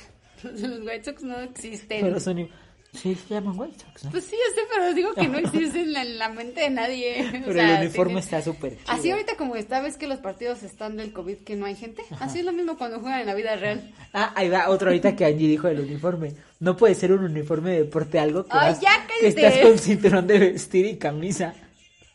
Los 0.43 0.79
White 0.81 1.03
Sox 1.05 1.23
no 1.23 1.39
existen. 1.41 2.01
Pero 2.01 2.31
uni- 2.31 2.49
Sí, 2.93 3.13
se 3.15 3.33
llaman 3.35 3.59
White 3.59 3.77
Sox, 3.79 4.05
¿no? 4.05 4.11
Pues 4.11 4.23
sí, 4.23 4.31
yo 4.31 4.55
sé, 4.55 4.61
pero 4.73 4.93
digo 4.93 5.13
que 5.13 5.27
no 5.27 5.37
existen 5.39 5.81
en 5.81 5.93
la, 5.93 6.01
en 6.03 6.17
la 6.17 6.29
mente 6.29 6.61
de 6.61 6.69
nadie. 6.69 7.21
O 7.27 7.31
Pero 7.31 7.53
sea, 7.53 7.73
el 7.81 7.85
uniforme 7.87 8.13
tienen- 8.13 8.23
está 8.23 8.41
súper 8.41 8.71
chido. 8.77 8.83
Así 8.91 9.11
ahorita 9.11 9.35
como 9.35 9.55
está, 9.55 9.81
ves 9.81 9.97
que 9.97 10.07
los 10.07 10.19
partidos 10.19 10.63
están 10.63 10.95
del 10.97 11.11
COVID 11.13 11.37
que 11.39 11.55
no 11.57 11.65
hay 11.65 11.75
gente. 11.75 12.01
Así 12.21 12.39
es 12.39 12.45
lo 12.45 12.53
mismo 12.53 12.77
cuando 12.77 12.99
juegan 13.01 13.19
en 13.19 13.27
la 13.27 13.35
vida 13.35 13.55
real. 13.57 13.93
Ah, 14.13 14.31
ahí 14.35 14.49
va 14.49 14.69
otro 14.69 14.87
ahorita 14.87 15.15
que 15.15 15.25
Angie 15.25 15.47
dijo 15.49 15.67
del 15.67 15.81
uniforme. 15.81 16.33
No 16.59 16.75
puede 16.77 16.95
ser 16.95 17.11
un 17.11 17.23
uniforme 17.25 17.71
de 17.71 17.77
deporte 17.83 18.19
algo 18.19 18.45
que, 18.45 18.51
Ay, 18.53 18.71
vas- 18.71 18.79
ya 18.81 19.05
que 19.05 19.27
estás 19.27 19.57
con 19.59 19.77
cinturón 19.77 20.25
de 20.25 20.39
vestir 20.39 20.85
y 20.85 20.97
camisa. 20.97 21.53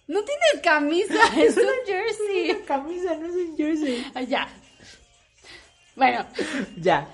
No 0.09 0.21
tienes 0.25 0.65
camisa, 0.65 1.15
es 1.41 1.57
un 1.57 1.65
jersey. 1.87 2.63
camisa, 2.67 3.15
no 3.17 3.27
es 3.27 3.35
un 3.35 3.57
jersey. 3.57 4.05
Ay, 4.15 4.27
ya. 4.27 4.49
Bueno, 5.95 6.27
Ya. 6.81 7.09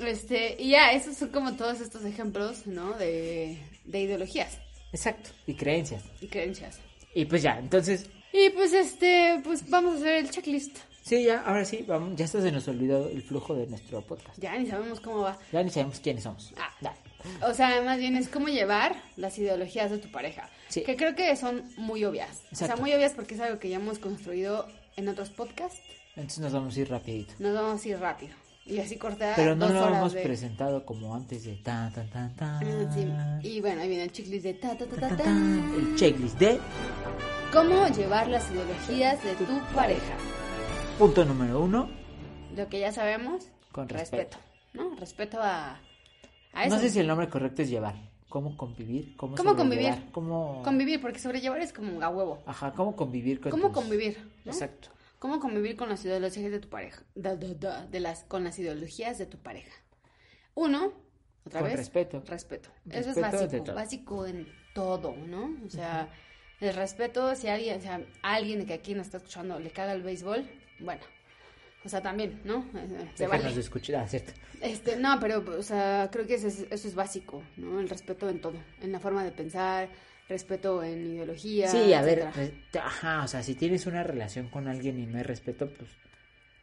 Este, 0.00 0.56
y 0.60 0.70
ya, 0.70 0.92
esos 0.92 1.16
son 1.16 1.28
como 1.28 1.54
todos 1.56 1.80
estos 1.80 2.04
ejemplos, 2.04 2.66
¿no? 2.66 2.92
De, 2.94 3.58
de 3.84 4.00
ideologías 4.00 4.58
Exacto. 4.92 5.30
Y 5.46 5.54
creencias. 5.54 6.02
y 6.20 6.28
creencias. 6.28 6.80
Y 7.14 7.24
pues 7.26 7.42
ya, 7.42 7.58
entonces, 7.58 8.06
Y 8.32 8.50
pues 8.50 8.72
este, 8.72 9.40
pues 9.44 9.68
vamos 9.68 9.94
a 9.94 9.96
hacer 9.98 10.14
el 10.16 10.30
checklist. 10.30 10.76
sí, 11.02 11.24
ya, 11.24 11.40
ahora 11.42 11.64
sí, 11.64 11.84
vamos, 11.86 12.16
ya 12.16 12.24
hasta 12.24 12.40
se 12.42 12.52
nos 12.52 12.66
olvidó 12.68 13.08
el 13.08 13.22
flujo 13.22 13.54
de 13.54 13.66
nuestro 13.66 14.00
podcast. 14.02 14.38
Ya 14.38 14.56
ni 14.58 14.66
sabemos 14.66 15.00
cómo 15.00 15.20
va. 15.20 15.38
Ya 15.52 15.62
ni 15.62 15.70
sabemos 15.70 16.00
quiénes 16.00 16.22
somos. 16.24 16.52
Ah. 16.58 16.70
Ya. 16.80 16.94
O 17.46 17.52
sea, 17.52 17.82
más 17.82 17.98
bien 17.98 18.16
es 18.16 18.28
cómo 18.28 18.48
llevar 18.48 18.94
las 19.16 19.36
ideologías 19.38 19.90
de 19.90 19.98
tu 19.98 20.10
pareja. 20.10 20.48
Sí. 20.68 20.82
Que 20.82 20.96
creo 20.96 21.14
que 21.16 21.34
son 21.36 21.64
muy 21.76 22.04
obvias. 22.04 22.30
O 22.52 22.54
sea, 22.56 22.66
Exacto. 22.68 22.80
muy 22.82 22.92
obvias 22.94 23.12
porque 23.12 23.34
es 23.34 23.40
algo 23.40 23.58
que 23.58 23.68
ya 23.68 23.76
hemos 23.76 23.98
construido 23.98 24.68
en 24.96 25.08
otros 25.08 25.30
podcasts. 25.30 25.80
Entonces 26.14 26.38
nos 26.40 26.52
vamos 26.52 26.76
a 26.76 26.80
ir 26.80 26.88
rapidito. 26.90 27.34
Nos 27.40 27.54
vamos 27.54 27.84
a 27.84 27.88
ir 27.88 27.98
rápido. 27.98 28.34
Y 28.68 28.78
así 28.80 28.96
cortar 28.98 29.34
Pero 29.34 29.56
no 29.56 29.64
dos 29.66 29.74
lo 29.74 29.82
horas 29.84 29.98
hemos 29.98 30.12
de... 30.12 30.20
presentado 30.22 30.84
como 30.84 31.14
antes 31.14 31.44
de 31.44 31.54
tan, 31.56 31.90
tan. 31.92 32.34
Ah, 32.40 32.60
sí. 33.42 33.48
Y 33.48 33.60
bueno, 33.62 33.80
ahí 33.80 33.88
viene 33.88 34.04
el 34.04 34.12
checklist 34.12 34.44
de 34.44 34.54
ta, 34.54 34.76
ta, 34.76 34.84
ta, 34.86 35.08
ta, 35.08 35.16
ta. 35.16 35.30
El 35.30 35.94
checklist 35.96 36.38
de 36.38 36.60
Cómo 37.52 37.88
llevar 37.88 38.28
las 38.28 38.50
ideologías 38.50 39.22
de 39.24 39.34
tu 39.34 39.58
pareja. 39.74 40.16
punto 40.98 41.24
número 41.24 41.60
uno. 41.62 41.88
Lo 42.54 42.68
que 42.68 42.80
ya 42.80 42.92
sabemos, 42.92 43.46
Con 43.72 43.88
respeto. 43.88 44.36
¿No? 44.74 44.94
Respeto 44.96 45.38
a, 45.40 45.80
a 46.52 46.64
eso. 46.64 46.74
No 46.74 46.80
sé 46.80 46.90
si 46.90 46.98
el 47.00 47.06
nombre 47.06 47.28
correcto 47.30 47.62
es 47.62 47.70
llevar. 47.70 47.94
¿Cómo 48.28 48.54
convivir? 48.58 49.16
¿Cómo, 49.16 49.34
¿Cómo 49.36 49.56
convivir? 49.56 49.94
¿Cómo... 50.12 50.60
Convivir, 50.62 51.00
porque 51.00 51.18
sobrellevar 51.18 51.60
es 51.62 51.72
como 51.72 52.02
a 52.02 52.10
huevo. 52.10 52.42
Ajá, 52.44 52.72
¿cómo 52.72 52.94
convivir 52.94 53.40
con 53.40 53.50
¿Cómo 53.50 53.68
tus- 53.68 53.72
convivir? 53.82 54.18
¿no? 54.44 54.52
Exacto. 54.52 54.90
¿Cómo 55.18 55.40
convivir 55.40 55.76
con 55.76 55.88
las 55.88 56.04
ideologías 56.04 56.50
de 56.50 56.60
tu 56.60 56.68
pareja? 56.68 57.02
Da, 57.14 57.34
da, 57.36 57.48
da, 57.54 57.86
de 57.86 58.00
las, 58.00 58.24
con 58.24 58.44
las 58.44 58.58
ideologías 58.58 59.18
de 59.18 59.26
tu 59.26 59.38
pareja. 59.38 59.72
Uno, 60.54 60.92
otra 61.44 61.60
Con 61.60 61.68
vez. 61.70 61.78
respeto. 61.78 62.22
Respeto. 62.26 62.70
Eso 62.90 63.08
Respeto 63.12 63.36
es 63.36 63.50
básico. 63.50 63.74
Básico 63.74 64.26
en 64.26 64.48
todo, 64.74 65.16
¿no? 65.16 65.56
O 65.66 65.70
sea, 65.70 66.08
el 66.60 66.74
respeto, 66.74 67.34
si 67.34 67.48
alguien, 67.48 67.78
o 67.78 67.82
sea, 67.82 68.00
alguien 68.22 68.64
que 68.66 68.74
aquí 68.74 68.94
nos 68.94 69.06
está 69.06 69.16
escuchando 69.18 69.58
le 69.58 69.70
caga 69.70 69.92
el 69.92 70.02
béisbol, 70.02 70.48
bueno. 70.80 71.02
O 71.84 71.88
sea, 71.88 72.02
también, 72.02 72.40
¿no? 72.44 72.66
Eh, 72.74 73.10
Se 73.14 73.24
Déjanos 73.24 73.44
vale. 73.44 73.54
de 73.54 73.60
escuchar, 73.60 73.96
ah, 73.96 74.08
cierto. 74.08 74.32
Este, 74.60 74.96
no, 74.96 75.18
pero, 75.20 75.44
o 75.58 75.62
sea, 75.62 76.08
creo 76.12 76.26
que 76.26 76.34
eso 76.34 76.48
es, 76.48 76.66
eso 76.70 76.88
es 76.88 76.94
básico, 76.94 77.42
¿no? 77.56 77.80
El 77.80 77.88
respeto 77.88 78.28
en 78.28 78.40
todo. 78.40 78.58
En 78.80 78.90
la 78.92 78.98
forma 79.00 79.22
de 79.24 79.30
pensar, 79.30 79.88
respeto 80.28 80.82
en 80.82 81.12
ideología. 81.14 81.68
Sí, 81.68 81.92
a 81.92 82.02
ver, 82.02 82.18
etcétera. 82.18 82.32
pues, 82.72 82.84
ajá, 82.84 83.24
o 83.24 83.28
sea, 83.28 83.42
si 83.42 83.54
tienes 83.54 83.86
una 83.86 84.02
relación 84.02 84.48
con 84.48 84.68
alguien 84.68 84.98
y 84.98 85.06
no 85.06 85.16
hay 85.18 85.24
respeto, 85.24 85.68
pues, 85.68 85.90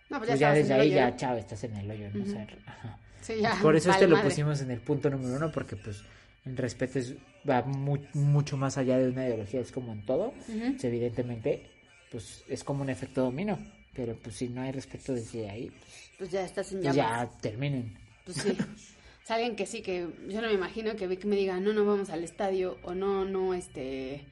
No, 0.09 0.17
pues 0.17 0.29
pues 0.29 0.39
ya, 0.39 0.49
ya 0.49 0.53
desde 0.55 0.73
ahí 0.73 0.89
ya, 0.91 1.15
chao, 1.15 1.35
estás 1.37 1.63
en 1.63 1.75
el 1.77 1.89
hoyo, 1.89 2.09
¿no? 2.13 2.23
O 2.23 2.27
sea, 2.27 2.47
ajá. 2.67 2.99
Sí, 3.21 3.33
ya. 3.41 3.57
Por 3.61 3.75
eso 3.75 3.89
este 3.89 4.07
lo 4.07 4.21
pusimos 4.21 4.61
en 4.61 4.69
el 4.71 4.79
punto 4.81 5.09
número 5.09 5.35
uno, 5.35 5.51
porque 5.51 5.75
pues 5.75 6.03
el 6.45 6.55
respeto 6.57 6.99
es, 6.99 7.15
va 7.49 7.63
mu- 7.63 7.97
mucho 8.13 8.55
más 8.55 8.77
allá 8.77 8.99
de 8.99 9.09
una 9.09 9.25
ideología, 9.27 9.61
es 9.61 9.71
como 9.71 9.91
en 9.93 10.05
todo. 10.05 10.31
Pues, 10.45 10.83
evidentemente, 10.83 11.67
pues 12.11 12.43
es 12.47 12.63
como 12.63 12.83
un 12.83 12.89
efecto 12.91 13.21
dominó, 13.23 13.57
pero 13.95 14.15
pues 14.15 14.35
si 14.35 14.47
no 14.49 14.61
hay 14.61 14.71
respeto 14.71 15.13
desde 15.15 15.49
ahí, 15.49 15.71
pues, 16.19 16.29
ya 16.29 16.45
estás 16.45 16.71
en 16.71 16.81
pues, 16.83 16.95
llamas. 16.95 17.31
ya 17.31 17.39
terminen. 17.41 17.97
Pues 18.25 18.37
sí. 18.37 18.55
Alguien 19.27 19.55
que 19.55 19.65
sí, 19.65 19.81
que 19.81 20.07
yo 20.27 20.41
no 20.41 20.47
me 20.47 20.53
imagino 20.53 20.95
que 20.95 21.07
Vic 21.07 21.25
me 21.25 21.35
diga, 21.35 21.59
no, 21.59 21.73
no 21.73 21.83
vamos 21.85 22.09
al 22.11 22.23
estadio, 22.23 22.77
o 22.83 22.93
no, 22.93 23.25
no, 23.25 23.53
este, 23.53 24.23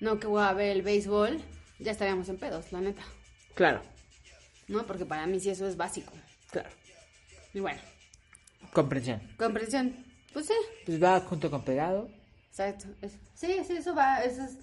no, 0.00 0.20
que 0.20 0.26
voy 0.26 0.42
a 0.42 0.52
ver 0.52 0.70
el 0.76 0.82
béisbol, 0.82 1.40
ya 1.78 1.92
estaríamos 1.92 2.28
en 2.28 2.36
pedos, 2.38 2.70
la 2.72 2.80
neta. 2.80 3.02
Claro, 3.54 3.80
¿No? 4.68 4.86
Porque 4.86 5.04
para 5.06 5.26
mí 5.26 5.40
sí 5.40 5.50
eso 5.50 5.66
es 5.66 5.76
básico. 5.76 6.12
claro. 6.50 6.68
Y 7.54 7.60
bueno, 7.60 7.80
Comprensión. 8.72 9.20
comprensión. 9.38 9.94
Pues 10.32 10.46
sí, 10.46 10.54
Pues 10.86 11.00
va 11.02 11.20
junto 11.20 11.50
con 11.50 11.62
pegado. 11.64 12.08
exacto. 12.48 12.86
es- 13.00 13.12
sí, 13.34 13.56
sí, 13.66 13.74
eso 13.76 13.94
va, 13.94 14.22
eso 14.24 14.42
es... 14.42 14.58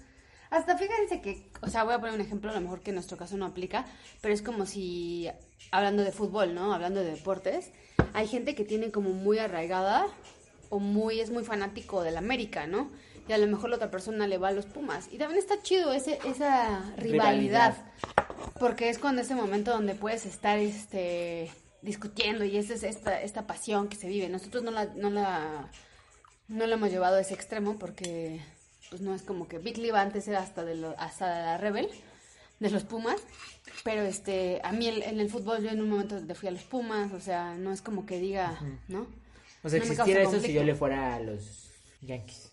Hasta 0.50 0.76
fíjense 0.76 1.22
que, 1.22 1.48
o 1.62 1.68
sea, 1.68 1.84
voy 1.84 1.94
a 1.94 1.98
poner 1.98 2.14
un 2.14 2.20
ejemplo, 2.20 2.50
a 2.50 2.54
lo 2.54 2.60
mejor 2.60 2.82
que 2.82 2.90
en 2.90 2.96
nuestro 2.96 3.16
caso 3.16 3.38
no 3.38 3.46
aplica, 3.46 3.86
pero 4.20 4.34
es 4.34 4.42
como 4.42 4.66
si, 4.66 5.28
hablando 5.70 6.02
de 6.02 6.12
fútbol, 6.12 6.54
¿no? 6.54 6.72
Hablando 6.74 7.00
de 7.00 7.12
deportes, 7.12 7.70
hay 8.12 8.26
gente 8.26 8.54
que 8.54 8.64
tiene 8.64 8.90
como 8.90 9.10
muy 9.10 9.38
arraigada 9.38 10.06
o 10.68 10.78
muy, 10.78 11.20
es 11.20 11.30
muy 11.30 11.44
fanático 11.44 12.02
del 12.02 12.16
América, 12.16 12.66
¿no? 12.66 12.90
y 13.28 13.32
a 13.32 13.38
lo 13.38 13.46
mejor 13.46 13.70
la 13.70 13.76
otra 13.76 13.90
persona 13.90 14.26
le 14.26 14.38
va 14.38 14.48
a 14.48 14.52
los 14.52 14.66
Pumas. 14.66 15.08
Y 15.10 15.18
también 15.18 15.38
está 15.38 15.62
chido 15.62 15.92
ese, 15.92 16.18
esa 16.24 16.92
rivalidad, 16.96 17.76
porque 18.58 18.88
es 18.88 18.98
cuando 18.98 19.22
ese 19.22 19.34
momento 19.34 19.70
donde 19.70 19.94
puedes 19.94 20.26
estar 20.26 20.58
este 20.58 21.50
discutiendo 21.82 22.44
y 22.44 22.56
esa 22.56 22.74
es 22.74 22.84
esta, 22.84 23.20
esta 23.22 23.46
pasión 23.46 23.88
que 23.88 23.96
se 23.96 24.08
vive. 24.08 24.28
Nosotros 24.28 24.62
no 24.62 24.70
la, 24.70 24.86
no 24.86 25.10
la, 25.10 25.68
no 26.48 26.66
la 26.66 26.74
hemos 26.74 26.90
llevado 26.90 27.16
a 27.16 27.20
ese 27.20 27.34
extremo 27.34 27.76
porque 27.76 28.40
pues 28.88 29.00
no 29.00 29.14
es 29.14 29.22
como 29.22 29.48
que 29.48 29.58
Big 29.58 29.78
Liva 29.78 30.00
antes 30.00 30.28
era 30.28 30.40
hasta 30.40 30.64
de, 30.64 30.76
lo, 30.76 30.94
hasta 30.98 31.34
de 31.34 31.42
la 31.42 31.58
Rebel, 31.58 31.88
de 32.62 32.70
los 32.70 32.84
Pumas, 32.84 33.20
pero 33.84 34.02
este, 34.02 34.60
a 34.64 34.72
mí 34.72 34.88
en 34.88 35.20
el 35.20 35.28
fútbol 35.28 35.62
yo 35.62 35.70
en 35.70 35.80
un 35.82 35.90
momento 35.90 36.18
le 36.20 36.34
fui 36.34 36.48
a 36.48 36.52
los 36.52 36.62
Pumas, 36.62 37.12
o 37.12 37.20
sea, 37.20 37.54
no 37.54 37.72
es 37.72 37.82
como 37.82 38.06
que 38.06 38.18
diga, 38.18 38.58
¿no? 38.88 39.06
O 39.62 39.68
sea, 39.68 39.78
No 39.78 39.84
existiera 39.84 40.22
eso 40.22 40.40
si 40.40 40.52
yo 40.52 40.64
le 40.64 40.74
fuera 40.74 41.16
a 41.16 41.20
los 41.20 41.70
Yankees. 42.00 42.52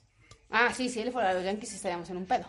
Ah, 0.50 0.74
sí, 0.76 0.90
si 0.90 1.00
él 1.00 1.12
fuera 1.12 1.30
a 1.30 1.34
los 1.34 1.44
Yankees 1.44 1.74
estaríamos 1.74 2.10
en 2.10 2.18
un 2.18 2.26
pedo. 2.26 2.46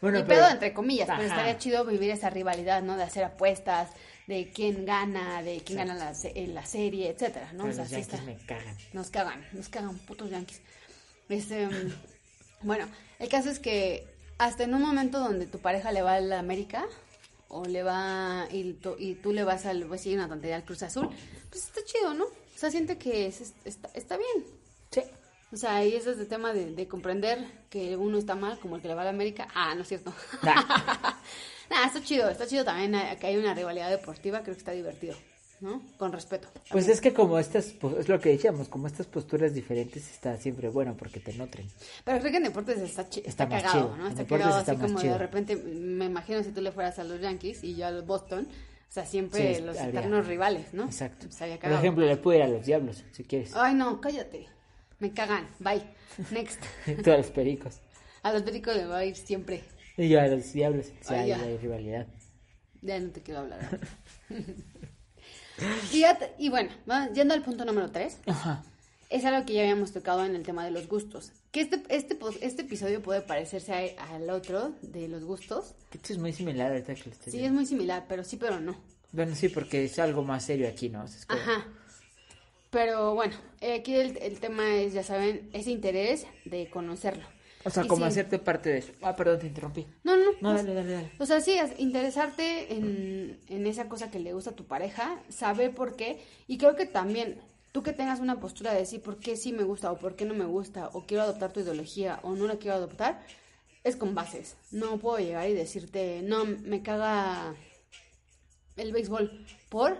Bueno, 0.00 0.18
y 0.18 0.22
pero- 0.24 0.40
pedo 0.40 0.50
entre 0.50 0.72
comillas, 0.72 1.08
pero 1.08 1.22
estaría 1.22 1.56
chido 1.58 1.84
vivir 1.84 2.10
esa 2.10 2.28
rivalidad, 2.30 2.82
¿no? 2.82 2.96
De 2.96 3.04
hacer 3.04 3.24
apuestas, 3.24 3.90
de 4.26 4.50
quién 4.52 4.84
gana, 4.84 5.42
de 5.42 5.60
quién 5.64 5.78
gana 5.78 5.94
la, 5.94 6.12
en 6.24 6.54
la 6.54 6.64
serie, 6.66 7.10
etcétera, 7.10 7.52
¿no? 7.52 7.64
Pero 7.64 7.70
O 7.70 7.72
sea, 7.74 7.82
los 7.84 7.90
Yankees 7.92 8.12
está. 8.14 8.22
me 8.24 8.36
cagan. 8.46 8.76
Nos 8.92 9.10
cagan, 9.10 9.46
nos 9.52 9.68
cagan 9.68 9.98
putos 9.98 10.30
yankees. 10.30 10.60
Este, 11.28 11.66
mm, 11.66 11.92
bueno, 12.62 12.86
el 13.18 13.28
caso 13.28 13.48
es 13.50 13.58
que 13.58 14.06
hasta 14.38 14.64
en 14.64 14.74
un 14.74 14.82
momento 14.82 15.18
donde 15.18 15.46
tu 15.46 15.58
pareja 15.58 15.92
le 15.92 16.02
va 16.02 16.14
a 16.14 16.20
la 16.20 16.38
América 16.38 16.84
o 17.48 17.64
le 17.64 17.82
va 17.82 18.46
y 18.50 18.72
tú, 18.74 18.96
y 18.98 19.14
tú 19.14 19.32
le 19.32 19.44
vas 19.44 19.66
al, 19.66 19.84
pues 19.86 20.00
sí, 20.02 20.14
una 20.14 20.28
tontería 20.28 20.56
al 20.56 20.64
Cruz 20.64 20.82
Azul, 20.82 21.08
pues 21.50 21.64
está 21.66 21.80
chido, 21.84 22.14
¿no? 22.14 22.24
O 22.24 22.58
sea, 22.58 22.70
siente 22.70 22.96
que 22.98 23.26
es- 23.26 23.52
está, 23.64 23.90
está 23.94 24.16
bien. 24.16 24.44
Sí. 24.90 25.02
O 25.52 25.56
sea, 25.56 25.76
ahí 25.76 25.94
es 25.94 26.06
el 26.06 26.26
tema 26.28 26.52
de, 26.54 26.72
de 26.74 26.88
comprender 26.88 27.46
que 27.68 27.94
uno 27.96 28.16
está 28.16 28.34
mal, 28.34 28.58
como 28.58 28.76
el 28.76 28.82
que 28.82 28.88
le 28.88 28.94
va 28.94 29.02
a 29.02 29.04
la 29.04 29.10
América. 29.10 29.48
Ah, 29.54 29.74
no 29.74 29.82
es 29.82 29.88
cierto. 29.88 30.12
Nah, 30.42 30.54
está 31.86 32.02
chido, 32.02 32.28
está 32.30 32.46
chido 32.46 32.64
también 32.64 32.94
eh, 32.94 33.18
que 33.20 33.26
hay 33.26 33.36
una 33.36 33.52
rivalidad 33.54 33.90
deportiva, 33.90 34.40
creo 34.42 34.54
que 34.54 34.58
está 34.60 34.72
divertido, 34.72 35.14
¿no? 35.62 35.80
Con 35.96 36.12
respeto. 36.12 36.48
Pues 36.70 36.88
es 36.88 37.00
que 37.00 37.14
como 37.14 37.38
estas, 37.38 37.66
pues, 37.80 37.96
es 38.00 38.08
lo 38.08 38.20
que 38.20 38.28
decíamos, 38.30 38.68
como 38.68 38.86
estas 38.88 39.06
posturas 39.06 39.54
diferentes 39.54 40.10
está 40.10 40.36
siempre 40.36 40.68
bueno 40.68 40.94
porque 40.96 41.20
te 41.20 41.32
nutren. 41.32 41.66
Pero 42.04 42.18
creo 42.18 42.30
que 42.32 42.36
en 42.36 42.42
deportes 42.44 42.78
está, 42.78 43.08
chi- 43.08 43.20
Está 43.24 43.44
está, 43.44 43.46
más 43.46 43.62
cagado, 43.62 43.84
chido. 43.86 43.96
¿no? 43.96 44.04
En 44.06 44.12
Está 44.12 44.26
cagado 44.26 44.58
está 44.60 44.72
así 44.72 44.80
como 44.82 45.00
chido. 45.00 45.12
de 45.14 45.18
repente, 45.18 45.56
me 45.56 46.04
imagino 46.04 46.42
si 46.42 46.50
tú 46.50 46.60
le 46.60 46.72
fueras 46.72 46.98
a 46.98 47.04
los 47.04 47.20
Yankees 47.20 47.64
y 47.64 47.76
yo 47.76 47.86
al 47.86 48.02
Boston, 48.02 48.46
o 48.46 48.92
sea, 48.92 49.06
siempre 49.06 49.54
Sí, 49.56 49.62
los 49.62 49.78
habría- 49.78 50.00
eternos 50.00 50.26
rivales, 50.26 50.74
¿no? 50.74 50.84
Exacto. 50.84 51.26
Estaría 51.26 51.58
Por 51.58 51.72
ejemplo, 51.72 52.04
le 52.04 52.16
puedo 52.18 52.36
ir 52.38 52.44
a 52.44 52.48
los 52.48 52.66
diablos, 52.66 53.04
si 53.12 53.24
quieres. 53.24 53.54
Ay, 53.56 53.74
no, 53.74 54.00
cállate. 54.00 54.48
Me 54.98 55.12
cagan. 55.12 55.48
Bye. 55.60 55.82
Next. 56.30 56.60
Tú 57.04 57.10
a 57.10 57.16
los 57.16 57.30
pericos. 57.30 57.80
A 58.22 58.32
los 58.32 58.42
pericos 58.42 58.76
le 58.76 58.84
va 58.86 58.98
a 58.98 59.04
ir 59.04 59.16
siempre. 59.16 59.64
Y 59.96 60.08
yo 60.08 60.20
a 60.20 60.26
los 60.26 60.52
diablos. 60.52 60.86
O 61.00 61.04
sea, 61.04 61.20
Ay, 61.22 61.28
ya. 61.28 61.40
hay 61.40 61.56
rivalidad. 61.56 62.06
Ya 62.82 62.98
no 63.00 63.10
te 63.10 63.22
quiero 63.22 63.40
hablar. 63.40 63.80
y, 65.92 66.00
ya 66.00 66.18
te- 66.18 66.32
y 66.38 66.48
bueno, 66.48 66.70
yendo 67.14 67.34
al 67.34 67.42
punto 67.42 67.64
número 67.64 67.90
3. 67.90 68.18
Ajá. 68.26 68.62
Es 69.10 69.24
algo 69.26 69.44
que 69.44 69.52
ya 69.52 69.60
habíamos 69.62 69.92
tocado 69.92 70.24
en 70.24 70.34
el 70.34 70.42
tema 70.42 70.64
de 70.64 70.70
los 70.70 70.88
gustos. 70.88 71.32
Que 71.50 71.60
este, 71.60 71.82
este, 71.90 72.18
este 72.40 72.62
episodio 72.62 73.02
puede 73.02 73.20
parecerse 73.20 73.94
a- 73.98 74.14
al 74.14 74.30
otro 74.30 74.72
de 74.80 75.06
los 75.08 75.24
gustos. 75.24 75.74
Esto 75.92 76.12
es 76.14 76.18
muy 76.18 76.32
similar 76.32 76.70
ahorita 76.72 76.94
que 76.94 77.02
lo 77.06 77.12
estoy 77.12 77.32
Sí, 77.32 77.44
es 77.44 77.52
muy 77.52 77.66
similar, 77.66 78.06
pero 78.08 78.24
sí, 78.24 78.36
pero 78.38 78.58
no. 78.60 78.74
Bueno, 79.12 79.34
sí, 79.34 79.50
porque 79.50 79.84
es 79.84 79.98
algo 79.98 80.22
más 80.24 80.44
serio 80.46 80.66
aquí, 80.66 80.88
¿no? 80.88 81.04
Es 81.04 81.26
como- 81.26 81.40
Ajá. 81.40 81.66
Pero 82.70 83.14
bueno, 83.14 83.34
eh, 83.60 83.74
aquí 83.74 83.94
el, 83.94 84.16
el 84.16 84.40
tema 84.40 84.76
es, 84.76 84.94
ya 84.94 85.02
saben, 85.02 85.50
ese 85.52 85.70
interés 85.70 86.26
de 86.46 86.70
conocerlo. 86.70 87.26
O 87.64 87.70
sea, 87.70 87.84
Y 87.84 87.88
como 87.88 88.04
sí. 88.04 88.04
hacerte 88.06 88.38
parte 88.38 88.70
de 88.70 88.78
eso. 88.78 88.92
Ah, 89.02 89.14
perdón, 89.16 89.40
te 89.40 89.46
interrumpí. 89.46 89.86
No, 90.04 90.16
no, 90.16 90.32
No, 90.40 90.52
dale, 90.54 90.74
dale, 90.74 90.92
dale. 90.92 91.12
O 91.18 91.26
sea, 91.26 91.40
sí, 91.40 91.52
es 91.52 91.78
interesarte 91.78 92.74
en, 92.74 93.40
en 93.48 93.66
esa 93.66 93.88
cosa 93.88 94.10
que 94.10 94.18
le 94.18 94.32
gusta 94.32 94.50
a 94.50 94.56
tu 94.56 94.66
pareja, 94.66 95.22
saber 95.28 95.74
por 95.74 95.96
qué. 95.96 96.20
Y 96.46 96.58
creo 96.58 96.74
que 96.76 96.86
también 96.86 97.40
tú 97.72 97.82
que 97.82 97.92
tengas 97.92 98.20
una 98.20 98.40
postura 98.40 98.72
de 98.72 98.80
decir 98.80 99.00
por 99.02 99.18
qué 99.18 99.36
sí 99.36 99.52
me 99.52 99.62
gusta 99.64 99.92
o 99.92 99.98
por 99.98 100.16
qué 100.16 100.24
no 100.24 100.34
me 100.34 100.44
gusta, 100.44 100.88
o 100.92 101.06
quiero 101.06 101.22
adoptar 101.22 101.52
tu 101.52 101.60
ideología 101.60 102.20
o 102.22 102.34
no 102.34 102.46
la 102.46 102.56
quiero 102.56 102.76
adoptar, 102.76 103.22
es 103.84 103.96
con 103.96 104.14
bases. 104.14 104.56
No 104.70 104.98
puedo 104.98 105.18
llegar 105.18 105.48
y 105.48 105.54
decirte, 105.54 106.22
no, 106.22 106.44
me 106.44 106.82
caga 106.82 107.54
el 108.76 108.92
béisbol 108.92 109.46
por. 109.68 109.96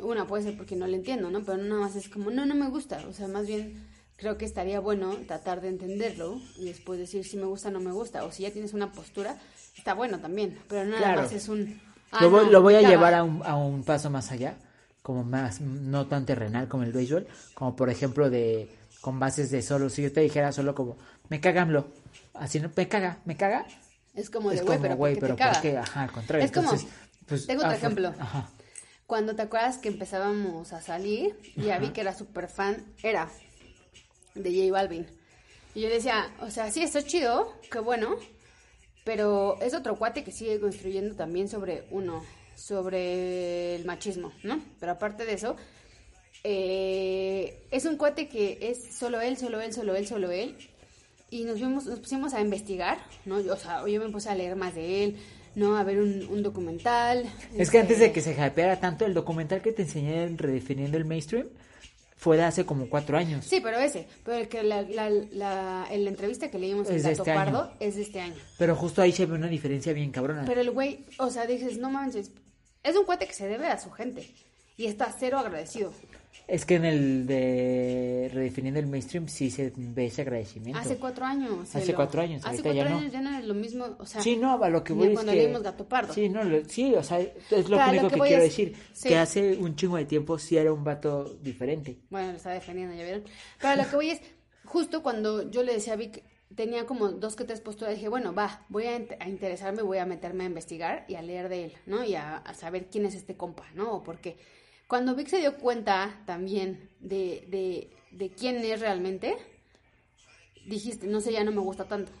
Una 0.00 0.26
puede 0.26 0.42
ser 0.42 0.56
porque 0.56 0.76
no 0.76 0.86
le 0.86 0.96
entiendo, 0.96 1.30
¿no? 1.30 1.42
Pero 1.44 1.58
no 1.58 1.64
nada 1.64 1.80
más 1.82 1.96
es 1.96 2.08
como, 2.08 2.30
no, 2.30 2.44
no 2.44 2.54
me 2.54 2.68
gusta. 2.68 3.06
O 3.08 3.12
sea, 3.12 3.28
más 3.28 3.46
bien 3.46 3.86
creo 4.16 4.38
que 4.38 4.44
estaría 4.44 4.80
bueno 4.80 5.14
tratar 5.26 5.60
de 5.60 5.68
entenderlo 5.68 6.40
y 6.56 6.66
después 6.66 6.98
decir 6.98 7.24
si 7.24 7.36
me 7.36 7.44
gusta 7.44 7.68
o 7.68 7.72
no 7.72 7.80
me 7.80 7.92
gusta. 7.92 8.24
O 8.24 8.32
si 8.32 8.42
ya 8.44 8.50
tienes 8.50 8.72
una 8.74 8.92
postura, 8.92 9.36
está 9.76 9.94
bueno 9.94 10.18
también. 10.18 10.58
Pero 10.68 10.84
nada 10.84 10.98
Claro. 10.98 11.22
más 11.22 11.32
es 11.32 11.48
un. 11.48 11.80
ah, 12.12 12.18
lo 12.22 12.30
voy, 12.30 12.44
no, 12.46 12.50
lo 12.52 12.62
voy 12.62 12.74
me 12.74 12.84
a 12.86 12.88
llevar 12.88 13.14
a 13.14 13.22
un, 13.22 13.42
a 13.44 13.56
un 13.56 13.84
paso 13.84 14.10
más 14.10 14.30
allá, 14.32 14.56
como 15.02 15.22
más, 15.24 15.60
no 15.60 16.06
tan 16.06 16.24
terrenal 16.26 16.68
como 16.68 16.82
el 16.84 16.92
béisbol, 16.92 17.26
como 17.54 17.76
por 17.76 17.90
ejemplo 17.90 18.30
de, 18.30 18.68
con 19.00 19.18
bases 19.20 19.50
de 19.50 19.62
solo, 19.62 19.88
si 19.90 20.02
yo 20.02 20.12
te 20.12 20.20
dijera 20.20 20.50
solo 20.52 20.74
como, 20.74 20.96
me 21.28 21.40
cagamlo, 21.40 21.88
así 22.34 22.58
no, 22.60 22.70
me 22.74 22.88
caga, 22.88 23.18
me 23.24 23.36
caga, 23.36 23.66
Es 24.14 24.30
como 24.30 24.50
de, 24.50 24.62
güey, 24.62 24.78
pero, 24.80 24.96
güey, 24.96 25.14
¿por 25.16 25.28
qué 25.28 25.34
pero 25.36 25.36
te? 25.36 25.52
¿por 25.52 25.62
qué? 25.62 25.78
Ajá, 25.78 26.02
al 26.04 26.12
contrario. 26.12 26.44
Es 26.44 26.52
como- 26.52 26.70
Entonces, 26.72 26.88
pues, 27.26 27.46
tengo 27.46 27.60
otro 27.60 27.72
ah, 27.72 27.76
ejemplo. 27.76 28.14
Ajá. 28.18 28.48
Cuando 29.06 29.36
te 29.36 29.42
acuerdas 29.42 29.78
que 29.78 29.88
empezábamos 29.88 30.72
a 30.72 30.80
salir, 30.80 31.38
y 31.54 31.64
ya 31.64 31.78
vi 31.78 31.90
que 31.90 32.00
era 32.00 32.12
súper 32.14 32.48
fan, 32.48 32.84
era 33.02 33.28
de 34.36 34.50
J 34.50 34.72
Balvin. 34.72 35.06
Y 35.74 35.82
yo 35.82 35.88
decía, 35.88 36.30
o 36.40 36.50
sea, 36.50 36.70
sí, 36.70 36.82
está 36.82 37.02
chido, 37.02 37.52
qué 37.70 37.78
bueno, 37.80 38.16
pero 39.04 39.60
es 39.60 39.74
otro 39.74 39.96
cuate 39.96 40.24
que 40.24 40.32
sigue 40.32 40.58
construyendo 40.58 41.14
también 41.14 41.48
sobre 41.48 41.84
uno, 41.90 42.24
sobre 42.54 43.76
el 43.76 43.84
machismo, 43.84 44.32
¿no? 44.42 44.60
Pero 44.80 44.92
aparte 44.92 45.24
de 45.26 45.34
eso, 45.34 45.54
eh, 46.44 47.66
es 47.70 47.84
un 47.84 47.96
cuate 47.96 48.28
que 48.28 48.58
es 48.62 48.96
solo 48.96 49.20
él, 49.20 49.36
solo 49.36 49.60
él, 49.60 49.72
solo 49.72 49.94
él, 49.94 50.06
solo 50.06 50.30
él. 50.30 50.56
Y 51.28 51.44
nos, 51.44 51.58
fuimos, 51.58 51.86
nos 51.86 51.98
pusimos 51.98 52.34
a 52.34 52.40
investigar, 52.40 52.98
¿no? 53.24 53.40
Yo, 53.40 53.52
o 53.52 53.56
sea, 53.56 53.86
yo 53.86 54.00
me 54.00 54.08
puse 54.10 54.30
a 54.30 54.34
leer 54.34 54.56
más 54.56 54.74
de 54.74 55.04
él, 55.04 55.16
¿no? 55.54 55.76
A 55.76 55.84
ver 55.84 56.00
un, 56.00 56.26
un 56.28 56.42
documental. 56.42 57.24
Es 57.56 57.70
que 57.70 57.80
antes 57.80 57.98
de 57.98 58.06
este, 58.06 58.14
que 58.14 58.22
se 58.22 58.32
hypeara 58.32 58.80
tanto, 58.80 59.04
el 59.04 59.12
documental 59.12 59.60
que 59.60 59.72
te 59.72 59.82
enseñé 59.82 60.22
en 60.22 60.38
Redefiniendo 60.38 60.96
el 60.96 61.04
Mainstream 61.04 61.48
fue 62.16 62.36
de 62.36 62.44
hace 62.44 62.64
como 62.64 62.88
cuatro 62.88 63.18
años. 63.18 63.44
Sí, 63.44 63.60
pero 63.62 63.78
ese, 63.78 64.08
pero 64.24 64.38
el 64.38 64.48
que 64.48 64.62
la, 64.62 64.82
la, 64.82 65.10
la, 65.10 65.86
la 65.90 66.08
entrevista 66.10 66.50
que 66.50 66.58
leímos 66.58 66.88
Es 66.88 67.04
de 67.04 67.12
este 67.12 67.30
año. 67.30 67.44
Pardo 67.44 67.72
es 67.78 67.96
de 67.96 68.02
este 68.02 68.20
año. 68.20 68.34
Pero 68.58 68.74
justo 68.74 69.02
ahí 69.02 69.12
se 69.12 69.26
ve 69.26 69.34
una 69.34 69.48
diferencia 69.48 69.92
bien 69.92 70.10
cabrona. 70.10 70.44
Pero 70.46 70.60
el 70.62 70.70
güey, 70.70 71.04
o 71.18 71.30
sea, 71.30 71.46
dices, 71.46 71.78
no 71.78 71.90
manches, 71.90 72.30
es 72.82 72.96
un 72.96 73.04
cuate 73.04 73.26
que 73.26 73.34
se 73.34 73.46
debe 73.46 73.66
a 73.68 73.78
su 73.78 73.90
gente 73.90 74.28
y 74.76 74.86
está 74.86 75.14
cero 75.18 75.38
agradecido. 75.38 75.92
Es 76.48 76.64
que 76.64 76.76
en 76.76 76.84
el 76.84 77.26
de 77.26 78.30
Redefiniendo 78.32 78.78
el 78.78 78.86
Mainstream 78.86 79.26
sí 79.28 79.50
se 79.50 79.72
ve 79.76 80.06
ese 80.06 80.22
agradecimiento. 80.22 80.80
Hace 80.80 80.96
cuatro 80.96 81.24
años. 81.24 81.74
Hace 81.74 81.92
cuatro 81.94 82.20
años, 82.22 82.42
Hace 82.44 82.48
ahorita 82.48 82.62
cuatro 82.62 82.82
ya 82.84 82.88
no. 82.90 82.98
años 82.98 83.12
ya 83.12 83.20
no 83.20 83.38
es 83.38 83.44
lo 83.44 83.54
mismo, 83.54 83.96
o 83.98 84.06
sea. 84.06 84.20
Sí, 84.20 84.36
no, 84.36 84.62
a 84.62 84.68
lo 84.68 84.84
que 84.84 84.92
voy 84.92 85.08
es 85.08 85.14
cuando 85.14 85.32
que... 85.32 85.38
leímos 85.38 85.62
Gato 85.62 85.88
Pardo. 85.88 86.12
Sí, 86.14 86.28
no, 86.28 86.44
lo- 86.44 86.64
sí, 86.64 86.94
o 86.94 87.02
sea, 87.02 87.20
es 87.20 87.68
lo 87.68 87.76
único 87.78 88.08
que 88.08 88.14
que, 88.14 88.20
quiero 88.20 88.42
es- 88.42 88.50
decir. 88.50 88.76
sí. 88.92 89.08
Que 89.08 89.16
hace 89.18 89.56
un 89.56 89.74
chingo 89.74 89.96
de 89.96 90.04
tiempo 90.04 90.38
sí 90.38 90.56
era 90.56 90.72
un 90.72 90.84
vato 90.84 91.24
diferente. 91.42 91.98
Bueno, 92.10 92.30
lo 92.30 92.36
está 92.36 92.50
defendiendo, 92.50 92.94
ya 92.94 93.02
vieron. 93.02 93.24
Pero 93.60 93.82
lo 93.82 93.88
que 93.90 93.96
voy 93.96 94.10
es, 94.10 94.20
justo 94.64 95.02
cuando 95.02 95.50
yo 95.50 95.62
le 95.64 95.72
decía 95.74 95.94
a 95.94 95.96
Vic, 95.96 96.22
tenía 96.54 96.86
como 96.86 97.08
dos 97.08 97.34
que 97.34 97.42
tres 97.44 97.60
posturas, 97.60 97.94
dije, 97.94 98.08
bueno, 98.08 98.32
va, 98.32 98.64
voy 98.68 98.86
a, 98.86 99.00
a 99.18 99.28
interesarme, 99.28 99.82
voy 99.82 99.98
a 99.98 100.06
meterme 100.06 100.44
a 100.44 100.46
investigar 100.46 101.04
y 101.08 101.16
a 101.16 101.22
leer 101.22 101.48
de 101.48 101.64
él, 101.64 101.72
¿no? 101.86 102.04
Y 102.04 102.14
a, 102.14 102.36
a 102.36 102.54
saber 102.54 102.86
quién 102.88 103.04
es 103.04 103.16
este 103.16 103.36
compa, 103.36 103.64
¿no? 103.74 103.92
O 103.94 104.02
por 104.04 104.18
qué. 104.18 104.36
Cuando 104.86 105.14
Vic 105.14 105.28
se 105.28 105.38
dio 105.38 105.56
cuenta 105.56 106.22
también 106.26 106.88
de, 107.00 107.44
de, 107.48 107.90
de 108.12 108.30
quién 108.30 108.56
es 108.56 108.80
realmente, 108.80 109.36
dijiste, 110.66 111.06
no 111.06 111.20
sé, 111.20 111.32
ya 111.32 111.44
no 111.44 111.52
me 111.52 111.60
gusta 111.60 111.84
tanto. 111.84 112.12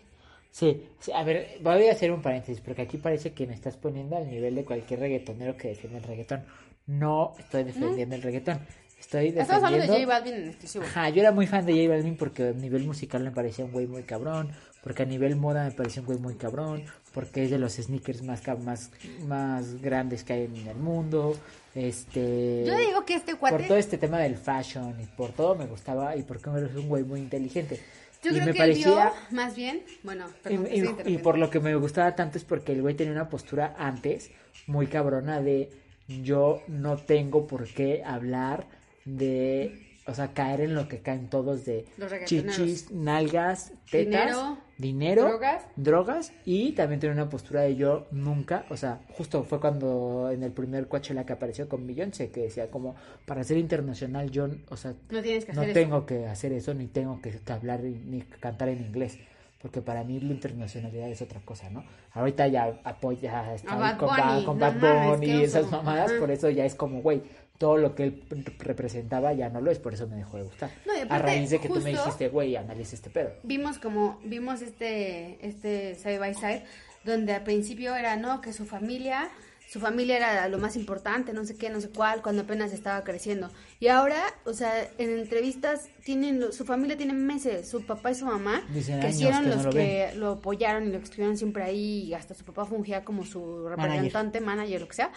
Sí, 0.50 0.84
sí, 0.98 1.12
a 1.12 1.22
ver, 1.22 1.58
voy 1.60 1.86
a 1.86 1.92
hacer 1.92 2.10
un 2.10 2.22
paréntesis, 2.22 2.60
porque 2.60 2.82
aquí 2.82 2.96
parece 2.96 3.32
que 3.32 3.46
me 3.46 3.54
estás 3.54 3.76
poniendo 3.76 4.16
al 4.16 4.26
nivel 4.28 4.54
de 4.54 4.64
cualquier 4.64 5.00
reggaetonero 5.00 5.56
que 5.56 5.68
defiende 5.68 5.98
el 5.98 6.04
reggaetón. 6.04 6.44
No 6.86 7.34
estoy 7.38 7.64
defendiendo 7.64 8.14
el 8.14 8.22
reggaetón. 8.22 8.60
Estoy 8.98 9.32
defendiendo... 9.32 9.42
Estamos 9.42 9.64
hablando 9.64 9.92
de 9.92 9.98
J 10.00 10.06
Balvin 10.06 10.34
en 10.34 10.48
exclusivo. 10.48 10.84
Ajá, 10.84 11.10
yo 11.10 11.20
era 11.20 11.32
muy 11.32 11.46
fan 11.46 11.66
de 11.66 11.72
J 11.72 11.88
Balvin 11.88 12.16
porque 12.16 12.42
a 12.44 12.52
nivel 12.52 12.84
musical 12.84 13.22
me 13.22 13.32
parecía 13.32 13.64
un 13.64 13.72
güey 13.72 13.86
muy 13.86 14.04
cabrón, 14.04 14.50
porque 14.82 15.02
a 15.02 15.06
nivel 15.06 15.36
moda 15.36 15.64
me 15.64 15.72
parecía 15.72 16.00
un 16.00 16.06
güey 16.06 16.18
muy 16.18 16.36
cabrón, 16.36 16.84
porque 17.16 17.44
es 17.44 17.50
de 17.50 17.58
los 17.58 17.72
sneakers 17.76 18.22
más 18.22 18.42
más 18.62 18.90
más 19.26 19.80
grandes 19.80 20.22
que 20.22 20.34
hay 20.34 20.44
en 20.44 20.68
el 20.68 20.76
mundo. 20.76 21.34
Este 21.74 22.64
Yo 22.66 22.76
digo 22.76 23.04
que 23.06 23.14
este 23.14 23.32
por 23.32 23.50
cuate... 23.50 23.64
todo 23.64 23.78
este 23.78 23.96
tema 23.96 24.18
del 24.18 24.36
fashion 24.36 24.94
y 25.00 25.06
por 25.16 25.32
todo 25.32 25.54
me 25.54 25.64
gustaba 25.66 26.14
y 26.14 26.22
porque 26.22 26.50
eres 26.50 26.74
un 26.76 26.88
güey 26.88 27.04
muy 27.04 27.20
inteligente. 27.20 27.80
Yo 28.22 28.30
y 28.32 28.34
creo 28.34 28.46
me 28.46 28.52
que 28.52 28.58
parecía 28.58 28.86
vio 28.90 29.12
más 29.30 29.54
bien, 29.56 29.82
bueno, 30.02 30.26
y, 30.28 30.58
perdón, 30.58 30.98
y- 31.06 31.10
y 31.14 31.18
por 31.18 31.38
lo 31.38 31.48
que 31.48 31.60
me 31.60 31.74
gustaba 31.74 32.14
tanto 32.14 32.36
es 32.38 32.44
porque 32.44 32.72
el 32.72 32.82
güey 32.82 32.94
tenía 32.94 33.12
una 33.12 33.28
postura 33.30 33.74
antes 33.78 34.30
muy 34.66 34.86
cabrona 34.88 35.40
de 35.40 35.70
yo 36.08 36.62
no 36.68 36.96
tengo 36.98 37.46
por 37.46 37.66
qué 37.66 38.02
hablar 38.04 38.66
de, 39.04 39.85
o 40.06 40.14
sea, 40.14 40.32
caer 40.32 40.60
en 40.60 40.74
lo 40.74 40.88
que 40.88 41.00
caen 41.00 41.28
todos 41.28 41.64
de 41.64 41.84
chichis, 42.26 42.90
nalgas, 42.92 43.72
tetas 43.90 44.26
Dinero. 44.26 44.58
dinero, 44.78 45.22
Drogas. 45.24 45.66
drogas 45.76 46.32
y 46.44 46.72
también 46.72 47.00
tenía 47.00 47.14
una 47.14 47.28
postura 47.28 47.62
de 47.62 47.76
yo 47.76 48.06
nunca, 48.10 48.64
o 48.70 48.76
sea, 48.76 49.00
justo 49.12 49.42
fue 49.44 49.58
cuando 49.60 50.30
en 50.30 50.42
el 50.42 50.52
primer 50.52 50.86
Coachella 50.88 51.24
que 51.24 51.32
apareció 51.32 51.68
con 51.68 51.86
Beyoncé 51.86 52.30
que 52.30 52.42
decía 52.42 52.70
como 52.70 52.94
para 53.26 53.42
ser 53.44 53.56
internacional 53.58 54.30
yo, 54.30 54.48
o 54.68 54.76
sea, 54.76 54.94
No 55.10 55.22
tienes 55.22 55.44
que 55.44 55.52
no 55.52 55.62
hacer 55.62 55.70
eso. 55.70 55.80
tengo 55.80 56.06
que 56.06 56.26
hacer 56.26 56.52
eso 56.52 56.72
ni 56.74 56.86
tengo 56.86 57.20
que 57.20 57.38
hablar 57.52 57.80
ni 57.82 58.22
cantar 58.22 58.68
en 58.68 58.80
inglés. 58.82 59.18
Porque 59.58 59.80
para 59.80 60.04
mí 60.04 60.20
la 60.20 60.32
internacionalidad 60.32 61.08
es 61.08 61.22
otra 61.22 61.40
cosa, 61.40 61.70
¿no? 61.70 61.82
Ahorita 62.12 62.46
ya 62.46 62.78
apoya 62.84 63.52
está 63.54 63.72
A 63.72 63.74
ahí 63.74 63.80
Bad 63.80 63.98
con, 63.98 64.08
Bunny, 64.08 64.20
Bad- 64.20 64.44
con 64.44 64.58
no 64.58 64.66
Bad 64.80 65.22
esas 65.24 65.70
mamadas, 65.70 66.12
por 66.12 66.30
eso 66.30 66.50
ya 66.50 66.64
es 66.66 66.74
como, 66.76 67.00
güey, 67.00 67.22
todo 67.58 67.76
lo 67.76 67.94
que 67.94 68.04
él 68.04 68.24
representaba 68.58 69.32
ya 69.32 69.48
no 69.48 69.60
lo 69.60 69.70
es, 69.70 69.78
por 69.78 69.94
eso 69.94 70.06
me 70.06 70.16
dejó 70.16 70.36
de 70.36 70.44
gustar. 70.44 70.70
No, 70.84 70.92
a 71.08 71.18
raíz 71.18 71.50
de 71.50 71.58
que 71.58 71.68
tú 71.68 71.80
me 71.80 71.90
dijiste, 71.90 72.28
güey, 72.28 72.56
analiza 72.56 72.94
este 72.94 73.10
pedo. 73.10 73.30
vimos 73.42 73.78
como 73.78 74.18
vimos 74.24 74.62
este 74.62 75.38
este 75.46 75.94
side 75.94 76.18
by 76.18 76.34
side 76.34 76.64
donde 77.04 77.32
al 77.32 77.44
principio 77.44 77.94
era 77.94 78.16
no 78.16 78.40
que 78.40 78.52
su 78.52 78.66
familia 78.66 79.30
su 79.68 79.80
familia 79.80 80.16
era 80.16 80.48
lo 80.48 80.58
más 80.58 80.76
importante 80.76 81.32
no 81.32 81.44
sé 81.44 81.56
qué 81.56 81.70
no 81.70 81.80
sé 81.80 81.88
cuál 81.88 82.22
cuando 82.22 82.42
apenas 82.42 82.72
estaba 82.72 83.02
creciendo 83.02 83.50
y 83.80 83.88
ahora 83.88 84.22
o 84.44 84.52
sea 84.52 84.88
en 84.98 85.10
entrevistas 85.18 85.88
tienen 86.04 86.52
su 86.52 86.64
familia 86.64 86.96
tiene 86.96 87.14
meses 87.14 87.68
su 87.68 87.84
papá 87.84 88.12
y 88.12 88.14
su 88.14 88.26
mamá 88.26 88.62
Dicen 88.72 89.00
que 89.00 89.08
hicieron 89.08 89.42
que 89.42 89.48
no 89.48 89.54
los 89.56 89.64
lo 89.64 89.72
que 89.72 90.12
lo 90.14 90.30
apoyaron 90.32 90.86
y 90.86 90.92
lo 90.92 90.98
estuvieron 90.98 91.36
siempre 91.36 91.64
ahí 91.64 92.04
y 92.04 92.14
hasta 92.14 92.34
su 92.34 92.44
papá 92.44 92.64
fungía 92.64 93.04
como 93.04 93.24
su 93.24 93.68
representante 93.68 94.40
manager 94.40 94.80
lo 94.80 94.88
que 94.88 94.94
sea 94.94 95.10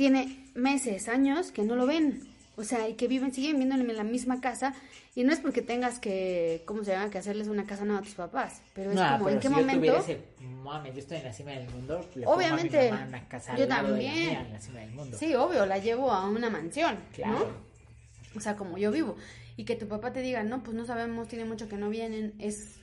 tiene 0.00 0.46
meses, 0.54 1.08
años 1.08 1.52
que 1.52 1.62
no 1.62 1.76
lo 1.76 1.84
ven. 1.86 2.26
O 2.56 2.64
sea, 2.64 2.88
y 2.88 2.94
que 2.94 3.06
viven, 3.06 3.32
siguen 3.34 3.58
viviendo 3.58 3.74
en 3.76 3.96
la 3.96 4.02
misma 4.02 4.40
casa. 4.40 4.74
Y 5.14 5.24
no 5.24 5.32
es 5.32 5.40
porque 5.40 5.60
tengas 5.60 5.98
que, 5.98 6.62
¿cómo 6.64 6.84
se 6.84 6.92
llama? 6.92 7.10
Que 7.10 7.18
hacerles 7.18 7.48
una 7.48 7.66
casa 7.66 7.84
nueva 7.84 8.00
a 8.00 8.02
tus 8.02 8.14
papás. 8.14 8.62
Pero 8.74 8.90
es 8.92 8.96
No, 8.96 9.02
como, 9.12 9.24
pero 9.26 9.36
¿en 9.36 9.40
qué 9.42 9.48
si 9.48 9.54
yo 9.54 9.60
momento? 9.60 9.96
ese, 9.98 10.20
mami, 10.62 10.90
yo 10.92 10.98
estoy 11.00 11.18
en 11.18 11.24
la 11.24 11.32
cima 11.34 11.50
del 11.50 11.68
mundo, 11.68 12.00
le 12.14 12.24
pongo 12.24 12.32
a 12.32 12.38
mi 12.38 12.44
Obviamente, 12.44 12.90
mamá 12.90 13.06
una 13.08 13.28
casa 13.28 13.52
al 13.52 13.58
yo 13.58 13.66
lado 13.66 13.82
de 13.88 13.92
la 13.92 14.08
también. 14.08 14.28
mía 14.30 14.40
en 14.46 14.52
la 14.54 14.58
cima 14.60 14.80
del 14.80 14.90
mundo. 14.92 15.18
Sí, 15.18 15.34
obvio, 15.34 15.66
la 15.66 15.76
llevo 15.78 16.10
a 16.10 16.26
una 16.28 16.48
mansión, 16.48 16.96
Claro. 17.12 17.38
¿no? 17.38 18.38
O 18.38 18.40
sea, 18.40 18.56
como 18.56 18.78
yo 18.78 18.90
vivo. 18.90 19.16
Y 19.58 19.64
que 19.64 19.76
tu 19.76 19.86
papá 19.86 20.12
te 20.14 20.22
diga, 20.22 20.42
no, 20.42 20.62
pues 20.62 20.74
no 20.74 20.86
sabemos, 20.86 21.28
tiene 21.28 21.44
mucho 21.44 21.68
que 21.68 21.76
no 21.76 21.90
vienen, 21.90 22.34
es... 22.38 22.76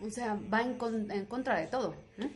O 0.00 0.10
sea, 0.10 0.38
va 0.52 0.60
en, 0.62 0.74
con- 0.74 1.10
en 1.10 1.24
contra 1.26 1.58
de 1.58 1.66
todo, 1.66 1.94
¿no? 2.18 2.28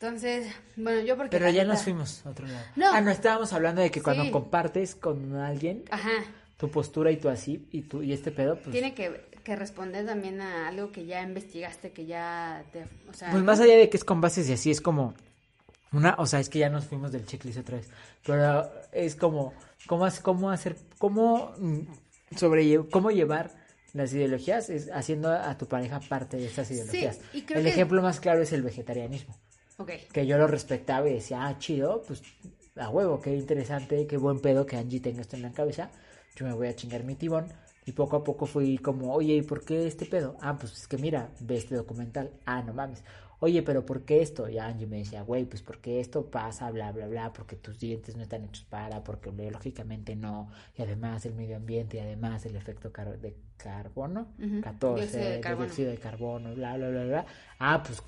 Entonces, 0.00 0.46
bueno, 0.76 1.00
yo 1.00 1.14
porque... 1.14 1.30
Pero 1.36 1.50
ya 1.50 1.62
neta- 1.62 1.74
nos 1.74 1.82
fuimos 1.82 2.24
a 2.24 2.30
otro 2.30 2.46
lado. 2.46 2.64
No. 2.74 2.90
Ah, 2.90 3.02
no, 3.02 3.10
estábamos 3.10 3.52
hablando 3.52 3.82
de 3.82 3.90
que 3.90 4.00
cuando 4.00 4.24
Sí. 4.24 4.30
compartes 4.30 4.94
con 4.94 5.36
alguien 5.36 5.84
Ajá, 5.90 6.10
tu 6.56 6.70
postura 6.70 7.10
y 7.10 7.18
tu 7.18 7.28
así 7.28 7.68
y 7.70 7.82
tu 7.82 8.02
y 8.02 8.14
este 8.14 8.30
pedo, 8.30 8.56
pues 8.56 8.70
tiene 8.70 8.94
que, 8.94 9.28
que 9.44 9.56
responder 9.56 10.06
también 10.06 10.40
a 10.40 10.68
algo 10.68 10.90
que 10.90 11.04
ya 11.04 11.22
investigaste, 11.22 11.90
que 11.92 12.06
ya 12.06 12.64
te... 12.72 12.84
O 13.10 13.12
sea, 13.12 13.30
Pues 13.30 13.42
más 13.44 13.60
allá 13.60 13.76
de 13.76 13.90
que 13.90 13.98
es 13.98 14.04
con 14.04 14.22
bases 14.22 14.48
y 14.48 14.54
así, 14.54 14.70
es 14.70 14.80
como 14.80 15.12
una, 15.92 16.14
o 16.16 16.24
sea, 16.24 16.40
es 16.40 16.48
que 16.48 16.60
ya 16.60 16.70
nos 16.70 16.86
fuimos 16.86 17.12
del 17.12 17.26
checklist 17.26 17.58
otra 17.58 17.76
vez, 17.76 17.90
pero 18.24 18.70
es 18.92 19.16
como, 19.16 19.52
¿cómo, 19.86 20.06
hace- 20.06 20.22
cómo 20.22 20.50
hacer, 20.50 20.76
cómo 20.96 21.52
mm, 21.58 21.80
sobrelle- 22.36 22.88
cómo 22.90 23.10
llevar 23.10 23.50
las 23.92 24.14
ideologías 24.14 24.70
es 24.70 24.88
haciendo 24.94 25.30
a 25.30 25.58
tu 25.58 25.66
pareja 25.66 26.00
parte 26.00 26.38
de 26.38 26.46
estas 26.46 26.70
ideologías? 26.70 27.18
y 27.34 27.42
creo 27.42 27.58
el 27.58 27.64
que- 27.64 27.70
ejemplo 27.72 28.00
más 28.00 28.18
claro 28.20 28.40
es 28.40 28.52
el 28.54 28.62
vegetarianismo, 28.62 29.36
Que 30.12 30.26
yo 30.26 30.38
lo 30.38 30.46
respetaba 30.46 31.08
y 31.08 31.14
decía, 31.14 31.46
ah, 31.46 31.58
chido, 31.58 32.02
pues 32.06 32.22
a 32.76 32.88
huevo, 32.88 33.20
qué 33.20 33.34
interesante, 33.34 34.06
qué 34.06 34.16
buen 34.16 34.40
pedo 34.40 34.64
que 34.66 34.76
Angie 34.76 35.00
tenga 35.00 35.20
esto 35.20 35.36
en 35.36 35.42
la 35.42 35.52
cabeza, 35.52 35.90
yo 36.36 36.46
me 36.46 36.52
voy 36.52 36.68
a 36.68 36.74
chingar 36.76 37.04
mi 37.04 37.14
tibón. 37.14 37.46
Y 37.86 37.92
poco 37.92 38.16
a 38.16 38.24
poco 38.24 38.46
fui 38.46 38.78
como, 38.78 39.12
oye, 39.12 39.34
¿y 39.34 39.42
por 39.42 39.64
qué 39.64 39.86
este 39.86 40.04
pedo? 40.06 40.36
Ah, 40.40 40.56
pues 40.58 40.72
es 40.72 40.86
que 40.86 40.98
mira, 40.98 41.30
ve 41.40 41.56
este 41.56 41.74
documental. 41.74 42.30
Ah, 42.46 42.62
no 42.62 42.72
mames. 42.74 43.02
Oye, 43.42 43.62
pero 43.62 43.86
¿por 43.86 44.02
qué 44.04 44.20
esto? 44.20 44.48
Y 44.50 44.58
Angie 44.58 44.86
me 44.86 44.98
decía, 44.98 45.22
güey, 45.22 45.46
pues 45.46 45.62
porque 45.62 45.98
esto 45.98 46.26
pasa, 46.30 46.70
bla, 46.70 46.92
bla, 46.92 47.08
bla, 47.08 47.32
porque 47.32 47.56
tus 47.56 47.80
dientes 47.80 48.14
no 48.14 48.22
están 48.22 48.44
hechos 48.44 48.64
para, 48.68 49.02
porque 49.02 49.30
biológicamente 49.30 50.14
no, 50.14 50.50
y 50.76 50.82
además 50.82 51.24
el 51.24 51.34
medio 51.34 51.56
ambiente, 51.56 51.96
y 51.96 52.00
además 52.00 52.44
el 52.44 52.54
efecto 52.54 52.92
car- 52.92 53.18
de 53.18 53.34
carbono, 53.56 54.28
Ujú, 54.38 54.60
14, 54.60 55.00
dióxido 55.00 55.24
de 55.24 55.34
de 55.36 55.40
carbono. 55.40 55.74
de 55.74 55.98
carbono, 55.98 56.54
bla, 56.54 56.76
bla, 56.76 56.88
bla, 56.90 57.04
bla. 57.04 57.26
Ah, 57.58 57.82
pues 57.82 58.02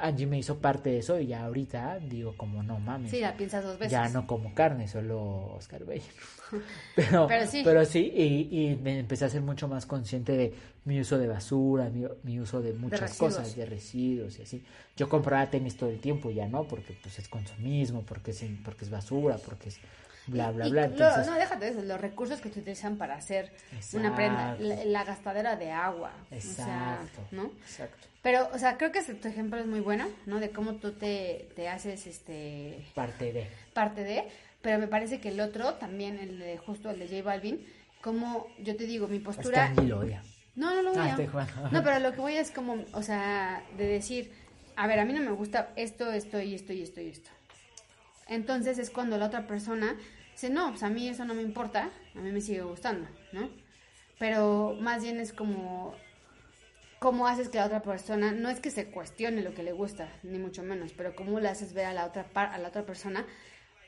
Angie 0.00 0.26
me 0.26 0.38
hizo 0.38 0.58
parte 0.58 0.90
de 0.90 0.98
eso 0.98 1.20
y 1.20 1.26
ya 1.26 1.44
ahorita 1.44 1.98
digo 1.98 2.34
como, 2.36 2.62
no 2.62 2.78
mames. 2.78 3.10
Sí, 3.10 3.20
la 3.20 3.36
piensas 3.36 3.64
dos 3.64 3.78
veces. 3.78 3.92
Ya 3.92 4.08
no 4.08 4.26
como 4.26 4.54
carne, 4.54 4.88
solo 4.88 5.54
Oscar 5.56 5.84
Bell. 5.84 6.02
Pero, 6.94 7.26
Pero 7.26 7.46
sí. 7.46 7.62
pero 7.64 7.84
sí, 7.84 8.12
y, 8.14 8.70
y 8.70 8.76
me 8.76 8.98
empecé 8.98 9.24
a 9.24 9.28
ser 9.28 9.40
mucho 9.40 9.66
más 9.66 9.86
consciente 9.86 10.32
de 10.32 10.54
mi 10.84 11.00
uso 11.00 11.18
de 11.18 11.26
basura, 11.26 11.88
mi, 11.88 12.06
mi 12.22 12.38
uso 12.38 12.60
de 12.62 12.72
muchas 12.74 13.16
cosas, 13.18 13.56
de 13.56 13.66
residuos 13.66 14.38
y 14.38 14.42
así. 14.42 14.64
Yo 14.96 15.08
compraba 15.08 15.50
tenis 15.50 15.76
todo 15.76 15.90
el 15.90 15.98
tiempo, 15.98 16.30
ya 16.30 16.46
no, 16.46 16.64
porque 16.68 16.96
pues 17.02 17.18
es 17.18 17.28
consumismo, 17.28 18.02
porque 18.02 18.30
es, 18.30 18.44
porque 18.64 18.84
es 18.84 18.90
basura, 18.90 19.38
porque 19.44 19.70
es 19.70 19.80
bla, 20.26 20.50
bla, 20.50 20.66
Y 20.66 20.70
bla. 20.70 20.86
lo- 20.86 20.92
Entonces, 20.92 21.26
no, 21.26 21.34
déjate 21.34 21.64
de 21.66 21.70
eso, 21.72 21.82
los 21.82 22.00
recursos 22.00 22.40
que 22.40 22.50
se 22.50 22.60
utilizan 22.60 22.96
para 22.96 23.16
hacer 23.16 23.52
una 23.92 24.14
prenda, 24.14 24.56
la, 24.58 24.84
la 24.84 25.04
gastadera 25.04 25.56
de 25.56 25.70
agua, 25.70 26.12
o 26.30 26.40
sea, 26.40 27.00
exacto, 27.02 27.28
¿no? 27.30 27.44
exacto. 27.62 28.06
Pero, 28.22 28.48
o 28.52 28.58
sea, 28.58 28.76
creo 28.78 28.90
que 28.92 29.00
ese- 29.00 29.14
tu 29.14 29.28
ejemplo 29.28 29.58
es 29.60 29.66
muy 29.66 29.80
bueno, 29.80 30.08
¿no? 30.26 30.40
De 30.40 30.50
cómo 30.50 30.76
tú 30.76 30.92
te, 30.92 31.48
te 31.56 31.68
haces, 31.68 32.06
este, 32.06 32.84
Parte 32.94 33.32
de. 33.32 33.46
parte 33.74 34.02
de, 34.04 34.24
pero 34.62 34.78
me 34.78 34.88
parece 34.88 35.20
que 35.20 35.28
el 35.28 35.40
otro, 35.40 35.74
también 35.74 36.18
el 36.18 36.38
de, 36.38 36.56
justo 36.58 36.88
el 36.90 36.98
de 36.98 37.06
J 37.08 37.22
Balvin, 37.22 37.66
como 38.00 38.46
yo 38.58 38.76
te 38.76 38.84
digo, 38.84 39.08
mi 39.08 39.16
Es 39.16 39.20
que 39.22 39.26
postura... 39.26 39.72
Lo 39.82 39.98
odia. 40.00 40.22
No, 40.56 40.72
no 40.74 40.82
lo 40.82 40.90
voy 40.92 41.00
Ah, 41.00 41.04
a. 41.06 41.10
estoy 41.10 41.26
jugando. 41.26 41.52
No, 41.70 41.82
pero 41.82 41.98
lo 41.98 42.12
que 42.12 42.20
voy 42.20 42.36
es 42.36 42.50
como, 42.50 42.82
o 42.92 43.02
sea, 43.02 43.62
de 43.76 43.86
decir, 43.86 44.32
a 44.76 44.86
ver, 44.86 45.00
a 45.00 45.04
mí 45.04 45.12
no 45.12 45.20
me 45.20 45.32
gusta 45.32 45.70
esto, 45.76 46.12
esto 46.12 46.40
y 46.40 46.54
esto 46.54 46.72
y 46.72 46.82
esto 46.82 47.00
y 47.00 47.08
esto. 47.08 47.30
Entonces 48.28 48.78
es 48.78 48.90
cuando 48.90 49.18
la 49.18 49.26
otra 49.26 49.46
persona 49.46 49.96
dice, 50.34 50.50
no, 50.50 50.70
pues 50.70 50.82
a 50.84 50.90
mí 50.90 51.08
eso 51.08 51.24
no 51.24 51.34
me 51.34 51.42
importa, 51.42 51.90
a 52.14 52.20
mí 52.20 52.30
me 52.32 52.40
sigue 52.42 52.62
gustando, 52.62 53.08
¿no? 53.32 53.50
Pero 54.18 54.76
más 54.80 55.02
bien 55.02 55.20
es 55.20 55.32
como, 55.32 55.94
cómo 56.98 57.26
haces 57.26 57.48
que 57.48 57.58
la 57.58 57.66
otra 57.66 57.82
persona, 57.82 58.32
no 58.32 58.48
es 58.48 58.60
que 58.60 58.70
se 58.70 58.86
cuestione 58.86 59.42
lo 59.42 59.54
que 59.54 59.62
le 59.62 59.72
gusta, 59.72 60.08
ni 60.22 60.38
mucho 60.38 60.62
menos, 60.62 60.92
pero 60.92 61.14
cómo 61.14 61.40
le 61.40 61.48
haces 61.48 61.74
ver 61.74 61.86
a 61.86 61.92
la 61.92 62.06
otra, 62.06 62.24
par- 62.24 62.52
a 62.52 62.58
la 62.58 62.68
otra 62.68 62.86
persona 62.86 63.26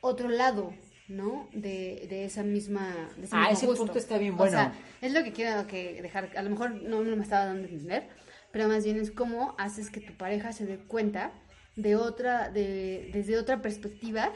otro 0.01 0.29
lado, 0.29 0.73
¿no? 1.07 1.49
De, 1.53 2.05
de 2.09 2.25
esa 2.25 2.43
misma... 2.43 2.93
de 3.17 3.25
ese 3.25 3.35
Ah, 3.37 3.49
ese 3.51 3.65
gusto. 3.65 3.85
punto 3.85 3.99
está 3.99 4.17
bien 4.17 4.35
O 4.35 4.37
bueno. 4.37 4.51
sea, 4.51 4.73
es 5.01 5.13
lo 5.13 5.23
que 5.23 5.33
quiero 5.33 5.67
que 5.67 6.01
dejar, 6.01 6.29
a 6.37 6.43
lo 6.43 6.49
mejor 6.49 6.71
no, 6.71 7.03
no 7.03 7.15
me 7.15 7.23
estaba 7.23 7.45
dando 7.45 7.67
a 7.67 7.71
entender, 7.71 8.07
pero 8.51 8.67
más 8.67 8.83
bien 8.85 8.99
es 8.99 9.11
cómo 9.11 9.55
haces 9.57 9.89
que 9.89 10.01
tu 10.01 10.13
pareja 10.13 10.53
se 10.53 10.65
dé 10.65 10.77
cuenta 10.77 11.31
de 11.75 11.95
otra, 11.95 12.49
de, 12.49 13.09
desde 13.13 13.37
otra 13.37 13.61
perspectiva, 13.61 14.31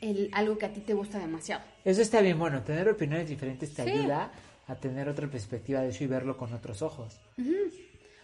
el, 0.00 0.30
algo 0.32 0.58
que 0.58 0.66
a 0.66 0.72
ti 0.72 0.80
te 0.80 0.94
gusta 0.94 1.18
demasiado. 1.18 1.62
Eso 1.84 2.02
está 2.02 2.20
bien 2.20 2.38
bueno, 2.38 2.62
tener 2.62 2.88
opiniones 2.88 3.28
diferentes 3.28 3.72
te 3.74 3.84
Sí. 3.84 3.90
ayuda 3.90 4.32
a 4.68 4.74
tener 4.76 5.08
otra 5.08 5.28
perspectiva 5.28 5.80
de 5.80 5.90
eso 5.90 6.04
y 6.04 6.06
verlo 6.08 6.36
con 6.36 6.52
otros 6.52 6.82
ojos. 6.82 7.18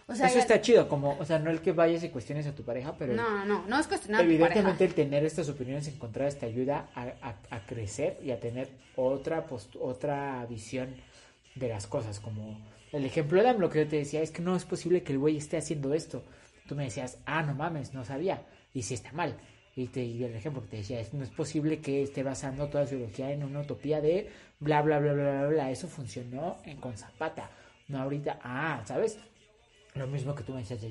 O 0.05 0.15
sea, 0.15 0.25
eso 0.27 0.35
ya- 0.35 0.41
está 0.41 0.59
chido, 0.61 0.89
como, 0.89 1.17
o 1.17 1.23
sea, 1.25 1.39
no 1.39 1.49
el 1.49 1.61
que 1.61 1.71
vayas 1.71 2.03
y 2.03 2.09
cuestiones 2.09 2.45
a 2.45 2.53
tu 2.53 2.63
pareja, 2.63 2.93
pero 2.99 3.13
no, 3.13 3.29
no, 3.29 3.45
no, 3.45 3.65
no 3.67 3.79
es 3.79 3.87
cuestionar 3.87 4.19
a 4.19 4.23
tu 4.25 4.29
evidentemente 4.29 4.71
pareja. 4.71 4.83
el 4.85 4.93
tener 4.95 5.23
estas 5.25 5.47
opiniones 5.47 5.87
encontradas 5.87 6.37
te 6.37 6.45
ayuda 6.45 6.89
a, 6.93 7.03
a- 7.21 7.35
a 7.49 7.65
crecer 7.65 8.19
y 8.21 8.31
a 8.31 8.39
tener 8.39 8.67
otra 8.97 9.47
post- 9.47 9.77
otra 9.79 10.45
visión 10.49 10.93
de 11.55 11.69
las 11.69 11.87
cosas, 11.87 12.19
como 12.19 12.59
el 12.91 13.05
ejemplo 13.05 13.41
de 13.41 13.53
lo 13.53 13.69
que 13.69 13.85
yo 13.85 13.87
te 13.87 13.95
decía, 13.95 14.21
es 14.21 14.31
que 14.31 14.41
no 14.41 14.57
es 14.57 14.65
posible 14.65 15.03
que 15.03 15.13
el 15.13 15.19
güey 15.19 15.37
esté 15.37 15.55
haciendo 15.55 15.93
esto. 15.93 16.21
Tú 16.67 16.75
me 16.75 16.83
decías, 16.83 17.17
ah, 17.25 17.41
no 17.43 17.53
mames, 17.55 17.93
no 17.93 18.03
sabía, 18.03 18.41
y 18.73 18.81
si 18.81 18.93
está 18.95 19.13
mal. 19.13 19.37
Y 19.75 19.87
te 19.87 20.03
y 20.03 20.23
el 20.23 20.35
ejemplo 20.35 20.61
que 20.61 20.67
te 20.69 20.77
decía, 20.77 20.99
es, 20.99 21.13
no 21.13 21.23
es 21.23 21.31
posible 21.31 21.79
que 21.79 22.03
esté 22.03 22.21
basando 22.21 22.67
toda 22.67 22.85
su 22.85 22.95
ideología 22.95 23.31
en 23.31 23.43
una 23.43 23.61
utopía 23.61 24.01
de 24.01 24.29
bla, 24.59 24.81
bla, 24.81 24.99
bla, 24.99 25.13
bla, 25.13 25.31
bla, 25.31 25.47
bla. 25.47 25.71
Eso 25.71 25.87
funcionó 25.87 26.57
en 26.65 26.77
con 26.77 26.95
Zapata. 26.95 27.49
No 27.87 27.99
ahorita, 27.99 28.39
ah, 28.43 28.81
¿sabes? 28.85 29.17
Lo 29.95 30.07
mismo 30.07 30.33
que 30.33 30.43
tú 30.43 30.53
me 30.53 30.59
decías 30.59 30.81
de 30.81 30.87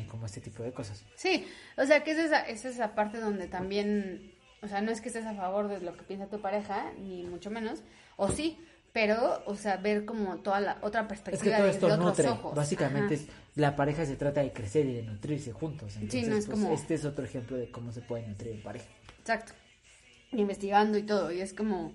y 0.00 0.06
como 0.06 0.26
este 0.26 0.40
tipo 0.40 0.62
de 0.62 0.72
cosas. 0.72 1.04
Sí, 1.16 1.46
o 1.76 1.84
sea, 1.84 2.04
que 2.04 2.12
es 2.12 2.18
esa, 2.18 2.40
es 2.42 2.64
esa 2.64 2.94
parte 2.94 3.18
donde 3.18 3.48
también, 3.48 4.32
o 4.62 4.68
sea, 4.68 4.80
no 4.80 4.92
es 4.92 5.00
que 5.00 5.08
estés 5.08 5.26
a 5.26 5.34
favor 5.34 5.68
de 5.68 5.80
lo 5.80 5.96
que 5.96 6.04
piensa 6.04 6.28
tu 6.28 6.40
pareja, 6.40 6.92
ni 6.98 7.24
mucho 7.24 7.50
menos, 7.50 7.82
o 8.16 8.28
sí, 8.28 8.58
pero, 8.94 9.42
o 9.46 9.56
sea, 9.56 9.76
ver 9.78 10.04
como 10.04 10.36
toda 10.36 10.60
la 10.60 10.78
otra 10.80 11.00
Es 11.00 11.08
que 11.08 11.14
perspectiva 11.32 11.56
todo 11.58 11.68
esto 11.68 11.96
nutre. 11.96 12.28
ojos. 12.28 12.54
Básicamente, 12.54 13.14
es, 13.14 13.26
la 13.56 13.74
pareja 13.74 14.06
se 14.06 14.14
trata 14.14 14.40
de 14.40 14.52
crecer 14.52 14.86
y 14.86 14.94
de 14.94 15.02
nutrirse 15.02 15.50
juntos. 15.50 15.96
Entonces, 15.96 16.28
no 16.28 16.36
es 16.36 16.46
pues, 16.46 16.60
como- 16.60 16.72
este 16.72 16.94
es 16.94 17.04
otro 17.04 17.24
ejemplo 17.24 17.56
de 17.56 17.68
cómo 17.72 17.90
se 17.90 18.02
puede 18.02 18.24
nutrir 18.24 18.52
en 18.52 18.62
pareja. 18.62 18.86
Exacto. 19.18 19.52
Investigando 20.30 20.96
y 20.96 21.02
todo. 21.02 21.32
Y 21.32 21.40
es 21.40 21.52
como, 21.52 21.92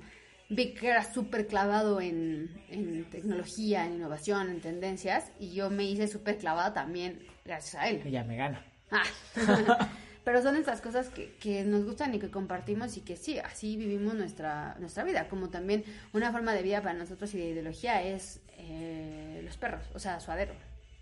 vi 0.49 0.73
que 0.73 0.89
era 0.89 1.09
súper 1.09 1.47
clavado 1.47 2.01
en, 2.01 2.61
en 2.69 3.05
tecnología, 3.09 3.85
en 3.85 3.93
innovación, 3.93 4.49
en 4.49 4.59
tendencias. 4.59 5.31
Y 5.39 5.53
yo 5.53 5.69
me 5.69 5.85
hice 5.85 6.09
súper 6.09 6.37
clavada 6.37 6.73
también 6.73 7.25
gracias 7.45 7.75
a 7.75 7.87
él. 7.87 8.01
Ella 8.03 8.25
me 8.25 8.35
gana. 8.35 8.65
Ah. 8.91 9.03
Pero 10.23 10.41
son 10.41 10.55
estas 10.55 10.81
cosas 10.81 11.09
que, 11.09 11.35
que 11.39 11.63
nos 11.63 11.85
gustan 11.85 12.13
y 12.13 12.19
que 12.19 12.29
compartimos 12.29 12.97
y 12.97 13.01
que 13.01 13.15
sí, 13.15 13.39
así 13.39 13.77
vivimos 13.77 14.15
nuestra, 14.15 14.75
nuestra 14.79 15.03
vida. 15.03 15.27
Como 15.29 15.49
también 15.49 15.83
una 16.13 16.31
forma 16.31 16.53
de 16.53 16.61
vida 16.61 16.81
para 16.81 16.93
nosotros 16.93 17.33
y 17.33 17.37
de 17.37 17.49
ideología 17.49 18.03
es 18.03 18.41
eh, 18.57 19.41
los 19.43 19.57
perros, 19.57 19.83
o 19.93 19.99
sea, 19.99 20.19
suadero. 20.19 20.53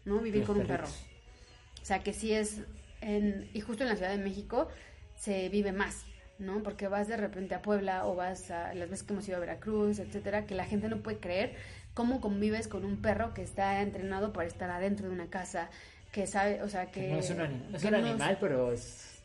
¿no? 0.07 0.19
Vivir 0.19 0.41
Los 0.41 0.47
con 0.47 0.61
un 0.61 0.67
perro. 0.67 0.87
O 0.87 1.85
sea, 1.85 1.99
que 1.99 2.13
sí 2.13 2.33
es, 2.33 2.61
en, 3.01 3.49
y 3.53 3.61
justo 3.61 3.83
en 3.83 3.89
la 3.89 3.95
Ciudad 3.95 4.11
de 4.11 4.17
México 4.17 4.69
se 5.15 5.49
vive 5.49 5.71
más, 5.71 6.05
¿no? 6.39 6.63
Porque 6.63 6.87
vas 6.87 7.07
de 7.07 7.17
repente 7.17 7.55
a 7.55 7.61
Puebla 7.61 8.07
o 8.07 8.15
vas 8.15 8.49
a 8.49 8.73
las 8.73 8.89
veces 8.89 9.05
que 9.05 9.13
hemos 9.13 9.27
ido 9.27 9.37
a 9.37 9.41
Veracruz, 9.41 9.99
etcétera, 9.99 10.45
que 10.45 10.55
la 10.55 10.65
gente 10.65 10.89
no 10.89 10.97
puede 10.97 11.17
creer 11.19 11.55
cómo 11.93 12.21
convives 12.21 12.67
con 12.67 12.85
un 12.85 13.01
perro 13.01 13.33
que 13.33 13.41
está 13.41 13.81
entrenado 13.81 14.31
para 14.33 14.47
estar 14.47 14.69
adentro 14.69 15.07
de 15.07 15.13
una 15.13 15.27
casa, 15.27 15.69
que 16.17 16.25
sabe, 16.25 16.63
o 16.63 16.67
sea, 16.67 16.87
que... 16.87 17.01
Que 17.01 17.07
no 17.11 17.19
es 17.19 17.29
un, 17.29 17.37
anim- 17.37 17.75
es 17.75 17.81
que 17.81 17.87
un 17.89 17.93
no 17.93 17.97
es- 17.99 18.05
animal, 18.05 18.37
pero 18.39 18.71
es... 18.73 19.19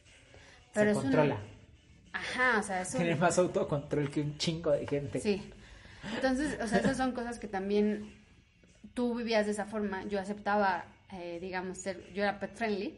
Pero 0.75 0.85
se 0.87 0.91
es 0.91 0.97
un- 0.99 1.03
controla. 1.05 1.39
Ajá, 2.13 2.59
o 2.59 2.63
sea, 2.63 2.83
es 2.83 2.93
un- 2.93 2.99
Tiene 3.01 3.17
más 3.17 3.39
autocontrol 3.39 4.11
que 4.11 4.21
un 4.21 4.37
chingo 4.37 4.71
de 4.73 4.87
gente. 4.87 5.19
Sí. 5.19 5.51
Entonces, 6.15 6.59
o 6.61 6.67
sea, 6.67 6.81
esas 6.81 6.99
son 6.99 7.13
cosas 7.13 7.39
que 7.39 7.49
también 7.49 8.13
tú 8.93 9.15
vivías 9.15 9.47
de 9.47 9.53
esa 9.53 9.65
forma. 9.65 10.05
Yo 10.05 10.21
aceptaba, 10.21 10.85
eh, 11.13 11.39
digamos, 11.41 11.79
ser, 11.79 12.13
yo 12.13 12.25
era 12.25 12.39
pet 12.39 12.55
friendly, 12.55 12.95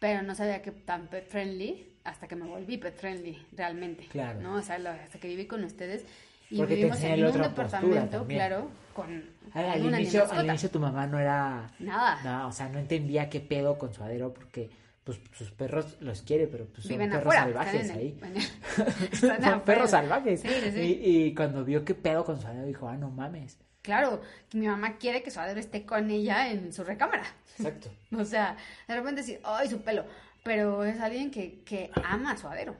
pero 0.00 0.22
no 0.22 0.34
sabía 0.34 0.60
que 0.60 0.72
tan 0.72 1.06
pet 1.06 1.28
friendly 1.28 1.86
hasta 2.02 2.26
que 2.26 2.34
me 2.34 2.46
volví 2.46 2.76
pet 2.76 2.96
friendly 2.96 3.40
realmente. 3.52 4.06
Claro. 4.08 4.40
¿no? 4.40 4.54
O 4.56 4.62
sea, 4.62 4.78
lo- 4.80 4.90
hasta 4.90 5.20
que 5.20 5.28
viví 5.28 5.46
con 5.46 5.62
ustedes 5.62 6.04
y 6.50 6.56
Porque 6.56 6.74
te 6.74 6.76
vivimos 6.76 6.96
enseñé 6.98 7.14
en 7.20 7.26
un 7.26 7.42
departamento, 7.42 8.26
claro, 8.26 8.70
con, 8.94 9.06
Al, 9.52 9.64
con 9.64 9.64
al 9.72 9.86
una 9.86 10.00
inicio, 10.00 10.30
al 10.30 10.46
inicio 10.46 10.70
tu 10.70 10.80
mamá 10.80 11.06
no 11.06 11.18
era... 11.18 11.70
Nada. 11.78 12.22
No, 12.22 12.48
o 12.48 12.52
sea, 12.52 12.68
no 12.68 12.78
entendía 12.78 13.28
qué 13.28 13.40
pedo 13.40 13.78
con 13.78 13.92
suadero 13.92 14.32
porque 14.32 14.70
pues 15.04 15.20
sus 15.32 15.50
perros 15.50 15.96
los 16.00 16.22
quiere, 16.22 16.46
pero 16.46 16.66
pues 16.66 16.82
son 16.82 16.90
Viven 16.90 17.10
perros 17.10 17.34
afuera, 17.34 17.42
salvajes 17.44 17.80
están 17.82 17.98
ahí. 17.98 18.20
están 19.12 19.42
son 19.42 19.60
perros 19.62 19.90
salvajes. 19.90 20.40
Sí, 20.42 20.48
sí, 20.48 20.70
sí. 20.72 20.80
Y, 20.80 21.26
y 21.28 21.34
cuando 21.34 21.64
vio 21.64 21.84
qué 21.84 21.94
pedo 21.94 22.24
con 22.24 22.40
suadero 22.40 22.66
dijo, 22.66 22.88
ah, 22.88 22.96
no 22.96 23.10
mames. 23.10 23.58
Claro, 23.82 24.20
mi 24.52 24.66
mamá 24.66 24.98
quiere 24.98 25.22
que 25.22 25.30
su 25.30 25.40
adero 25.40 25.60
esté 25.60 25.86
con 25.86 26.10
ella 26.10 26.50
en 26.50 26.72
su 26.74 26.84
recámara. 26.84 27.24
Exacto. 27.56 27.90
O 28.18 28.24
sea, 28.24 28.56
de 28.86 28.94
repente 28.94 29.22
decir, 29.22 29.40
¡ay, 29.44 29.68
su 29.68 29.80
pelo! 29.80 30.04
Pero 30.44 30.84
es 30.84 31.00
alguien 31.00 31.30
que, 31.30 31.60
que 31.64 31.90
ama 32.04 32.32
a 32.32 32.36
su 32.36 32.48
adero, 32.48 32.76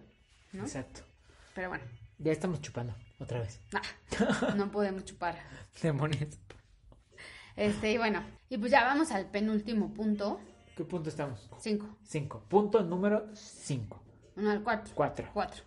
¿no? 0.53 0.65
Exacto. 0.65 1.01
Pero 1.55 1.71
bueno, 1.71 1.85
Ya 2.19 2.33
estamos 2.33 2.61
chupando 2.61 2.95
otra 3.19 3.41
vez. 3.41 3.61
nah, 3.73 4.55
no 4.55 4.71
podemos 4.71 5.05
chupar. 5.05 5.37
Demonios. 5.83 6.37
Este, 7.57 7.93
y 7.93 7.99
bueno, 7.99 8.23
y 8.49 8.59
pues 8.59 8.71
ya 8.71 8.85
vamos 8.85 9.11
al 9.11 9.27
penúltimo 9.31 9.93
punto, 9.93 10.41
¿Qué 10.77 10.85
punto 10.85 11.09
estamos? 11.09 11.51
cinco, 11.61 11.97
Cinco. 12.05 12.45
Punto 12.49 12.83
número 12.83 13.29
cinco. 13.35 14.01
uno 14.37 14.51
al 14.51 14.63
cuatro. 14.63 14.93
Cuatro. 14.95 15.29
Cuatro. 15.33 15.65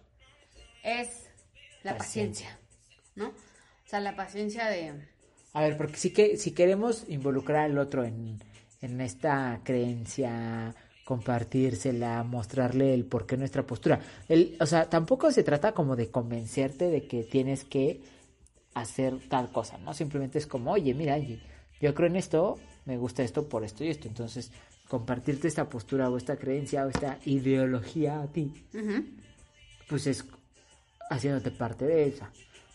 Es 0.83 1.29
la 1.83 1.97
Paciencia. 1.97 2.47
paciencia, 2.47 2.59
¿no? 3.15 3.27
O 3.29 3.87
sea, 3.89 3.99
la 3.99 4.15
paciencia 4.15 4.67
de... 4.67 5.05
A 5.53 5.61
ver, 5.61 5.75
porque 5.75 5.97
sí 5.97 6.11
que 6.13 6.37
si 6.37 6.51
queremos 6.51 7.03
involucrar 7.09 7.65
al 7.65 7.77
otro 7.77 8.05
en, 8.05 8.41
en 8.81 9.01
esta 9.01 9.59
creencia, 9.65 10.73
compartírsela, 11.05 12.23
mostrarle 12.23 12.93
el 12.93 13.05
por 13.05 13.25
qué 13.25 13.37
nuestra 13.37 13.63
postura. 13.63 13.99
El, 14.29 14.57
o 14.59 14.65
sea, 14.65 14.89
tampoco 14.89 15.31
se 15.31 15.43
trata 15.43 15.73
como 15.73 15.95
de 15.95 16.09
convencerte 16.09 16.89
de 16.89 17.07
que 17.07 17.23
tienes 17.23 17.63
que 17.63 18.01
hacer 18.73 19.17
tal 19.29 19.51
cosa, 19.51 19.77
¿no? 19.79 19.93
Simplemente 19.93 20.37
es 20.37 20.47
como, 20.47 20.71
oye, 20.71 20.93
mira, 20.93 21.17
yo 21.17 21.93
creo 21.93 22.07
en 22.07 22.15
esto, 22.15 22.57
me 22.85 22.97
gusta 22.97 23.23
esto 23.23 23.47
por 23.49 23.63
esto 23.63 23.83
y 23.83 23.89
esto. 23.89 24.07
Entonces, 24.07 24.51
compartirte 24.87 25.47
esta 25.47 25.69
postura 25.69 26.09
o 26.09 26.17
esta 26.17 26.37
creencia 26.37 26.85
o 26.85 26.89
esta 26.89 27.17
ideología 27.25 28.21
a 28.21 28.27
ti, 28.27 28.53
pues 29.89 30.07
es 30.07 30.25
haciéndote 31.09 31.51
parte 31.51 31.85
de 31.85 32.07
esa. 32.07 32.31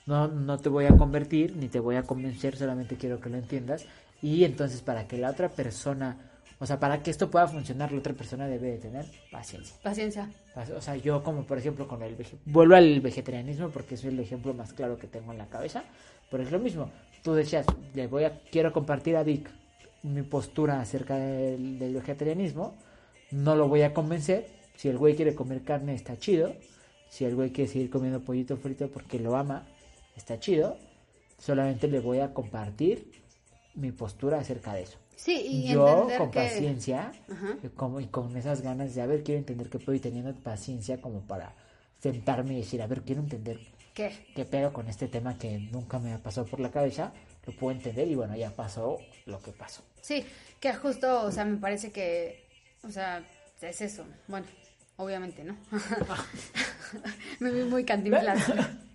No, 0.07 0.29
no 0.29 0.59
te 0.59 0.69
voy 0.69 0.85
a 0.85 0.97
convertir 0.97 1.57
ni 1.57 1.69
te 1.69 1.81
voy 1.81 1.97
a 1.97 2.05
convencer, 2.05 2.57
solamente 2.57 2.97
quiero 2.97 3.21
que 3.21 3.29
lo 3.29 3.37
entiendas. 3.37 3.87
Y 4.23 4.45
entonces 4.45 4.81
para 4.81 5.07
que 5.07 5.19
la 5.19 5.31
otra 5.31 5.51
persona, 5.51 6.26
o 6.59 6.65
sea, 6.65 6.81
para 6.81 7.03
que 7.03 7.11
esto 7.11 7.31
pueda 7.31 7.47
funcionar, 7.47 7.93
la 7.93 7.99
otra 7.99 8.15
persona 8.15 8.47
debe 8.47 8.73
de 8.73 8.79
tener 8.79 9.05
paciencia. 9.31 9.77
Paciencia. 9.83 10.31
O 10.75 10.81
sea, 10.81 10.97
yo 10.97 11.23
como 11.23 11.45
por 11.45 11.59
ejemplo 11.59 11.87
con 11.87 12.03
el 12.03 12.17
vuelvo 12.47 12.75
al 12.75 13.01
vegetarianismo 13.01 13.69
porque 13.69 13.97
es 13.97 14.05
el 14.05 14.19
ejemplo 14.19 14.55
más 14.55 14.73
claro 14.73 14.97
que 14.97 15.07
tengo 15.07 15.33
en 15.33 15.39
la 15.39 15.49
cabeza, 15.49 15.85
pero 16.31 16.43
es 16.43 16.51
lo 16.51 16.59
mismo. 16.59 16.91
Tú 17.23 17.35
decías, 17.35 17.67
le 17.95 18.07
voy 18.07 18.25
a 18.25 18.41
quiero 18.51 18.73
compartir 18.73 19.17
a 19.17 19.23
Vic 19.23 19.51
mi 20.03 20.23
postura 20.23 20.81
acerca 20.81 21.17
del, 21.17 21.79
del 21.79 21.95
vegetarianismo, 21.95 22.75
no 23.31 23.55
lo 23.55 23.69
voy 23.69 23.83
a 23.83 23.93
convencer. 23.93 24.47
Si 24.77 24.89
el 24.89 24.97
güey 24.97 25.15
quiere 25.15 25.35
comer 25.35 25.63
carne 25.63 25.95
está 25.95 26.19
chido, 26.19 26.55
si 27.11 27.25
el 27.25 27.35
güey 27.35 27.51
quiere 27.51 27.71
seguir 27.71 27.91
comiendo 27.91 28.21
pollito 28.21 28.57
frito 28.57 28.89
porque 28.89 29.19
lo 29.19 29.37
ama, 29.37 29.67
está 30.17 30.39
chido. 30.39 30.79
Solamente 31.39 31.87
le 31.89 32.01
voy 32.01 32.21
a 32.21 32.33
compartir 32.33 33.13
mi 33.75 33.93
postura 33.93 34.39
acerca 34.39 34.73
de 34.73 34.83
eso. 34.83 34.99
Sí, 35.17 35.33
y 35.33 35.73
Yo 35.73 35.89
entender 35.89 36.19
con 36.19 36.31
que... 36.31 36.41
paciencia 36.41 37.13
Ajá. 37.33 37.57
y 37.63 37.69
como, 37.69 38.01
y 38.01 38.07
con 38.07 38.37
esas 38.37 38.61
ganas 38.61 38.95
de, 38.95 39.03
a 39.03 39.07
ver, 39.07 39.25
quiero 39.25 39.39
entender 39.39 39.69
qué 39.69 39.79
puedo 39.79 39.97
y 39.97 40.01
teniendo 40.01 40.33
paciencia 40.35 41.01
como 41.01 41.21
para 41.23 41.55
sentarme 42.01 42.55
y 42.55 42.59
decir, 42.59 42.83
a 42.83 42.87
ver, 42.87 43.03
quiero 43.03 43.23
entender 43.23 43.59
¿Qué? 43.95 44.13
qué 44.35 44.45
pedo 44.45 44.73
con 44.73 44.89
este 44.89 45.09
tema 45.09 45.39
que 45.39 45.59
nunca 45.59 45.99
me 45.99 46.13
ha 46.13 46.19
pasado 46.19 46.47
por 46.47 46.61
la 46.61 46.71
cabeza, 46.71 47.13
lo 47.47 47.57
puedo 47.57 47.75
entender 47.75 48.07
y 48.09 48.15
bueno, 48.15 48.37
ya 48.37 48.51
pasó 48.51 48.99
lo 49.25 49.41
que 49.41 49.53
pasó. 49.53 49.83
Sí, 50.03 50.25
que 50.61 50.75
justo, 50.75 51.23
o 51.23 51.33
sea, 51.33 51.45
me 51.45 51.57
parece 51.57 51.91
que, 51.91 52.45
o 52.83 52.91
sea, 52.91 53.25
es 53.63 53.81
eso. 53.81 54.05
Bueno, 54.29 54.47
obviamente, 54.97 55.45
¿no? 55.45 55.57
me 57.41 57.51
vi 57.51 57.63
muy 57.63 57.85
cantinflando. 57.85 58.45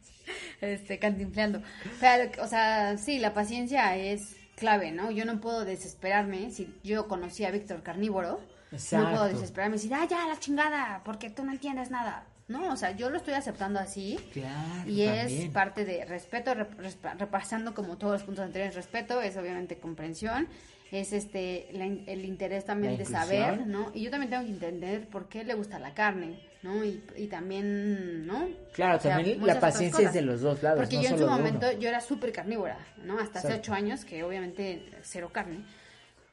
este, 0.62 1.00
cantinflando. 1.00 1.62
Pero, 2.00 2.44
o 2.44 2.48
sea, 2.48 2.98
sí, 2.98 3.20
la 3.20 3.34
paciencia 3.34 3.98
es 3.98 4.36
clave, 4.62 4.92
¿no? 4.92 5.10
Yo 5.12 5.26
no 5.26 5.42
puedo 5.42 5.66
desesperarme. 5.66 6.52
Si 6.52 6.72
yo 6.84 7.08
conocí 7.08 7.44
a 7.46 7.52
Víctor 7.52 7.82
Carnívoro, 7.82 8.40
no 8.72 9.10
puedo 9.10 9.26
desesperarme 9.26 9.76
y 9.76 9.80
decir, 9.80 9.94
ah, 9.96 10.06
ya, 10.08 10.28
la 10.28 10.40
chingada, 10.40 11.02
porque 11.04 11.30
tú 11.32 11.44
no 11.44 11.52
entiendes 11.52 11.90
nada. 11.90 12.26
No, 12.48 12.72
o 12.72 12.76
sea, 12.78 12.92
yo 12.92 13.10
lo 13.10 13.18
estoy 13.18 13.34
aceptando 13.34 13.80
así. 13.80 14.20
Claro, 14.34 14.88
Y 14.90 15.02
es 15.04 15.18
también. 15.30 15.52
parte 15.54 15.84
de 15.86 16.06
respeto, 16.06 16.54
rep- 16.54 16.76
resp- 16.78 17.18
repasando 17.18 17.74
como 17.74 17.98
todos 17.98 18.14
los 18.14 18.24
puntos 18.24 18.46
anteriores, 18.46 18.76
respeto, 18.76 19.20
es 19.22 19.36
obviamente 19.38 19.78
comprensión, 19.80 20.48
es 20.92 21.12
este 21.14 21.70
la 21.74 21.86
in- 21.86 22.04
el 22.08 22.24
interés 22.26 22.66
también 22.66 22.94
La 22.94 22.98
de 22.98 23.04
inclusión. 23.04 23.26
saber, 23.30 23.68
¿no? 23.68 23.90
Y 23.94 24.02
yo 24.04 24.12
también 24.12 24.30
tengo 24.30 24.44
que 24.44 24.50
entender 24.52 25.08
por 25.08 25.28
qué 25.30 25.44
le 25.44 25.54
gusta 25.56 25.80
la 25.80 25.94
carne, 25.94 26.40
¿no? 26.64 26.84
Y, 26.84 27.04
y 27.18 27.28
también, 27.28 28.26
¿no? 28.28 28.48
Claro, 28.74 28.98
O 28.98 29.02
sea, 29.02 29.16
también 29.16 29.46
la 29.46 29.60
paciencia 29.60 30.08
es 30.08 30.14
de 30.14 30.22
los 30.22 30.42
dos 30.42 30.62
lados. 30.62 30.80
Porque 30.80 30.98
no 30.98 31.02
yo 31.04 31.10
en 31.10 31.18
su 31.18 31.24
uno. 31.26 31.38
momento, 31.38 31.72
yo 31.74 31.90
era 31.90 32.02
súper 32.02 32.32
carnívora, 32.32 32.78
¿no? 33.04 33.20
Hasta 33.20 33.40
hace 33.40 33.54
ocho 33.54 33.74
años, 33.74 34.06
que 34.06 34.24
obviamente 34.24 34.90
cero 35.02 35.30
carne. 35.34 35.64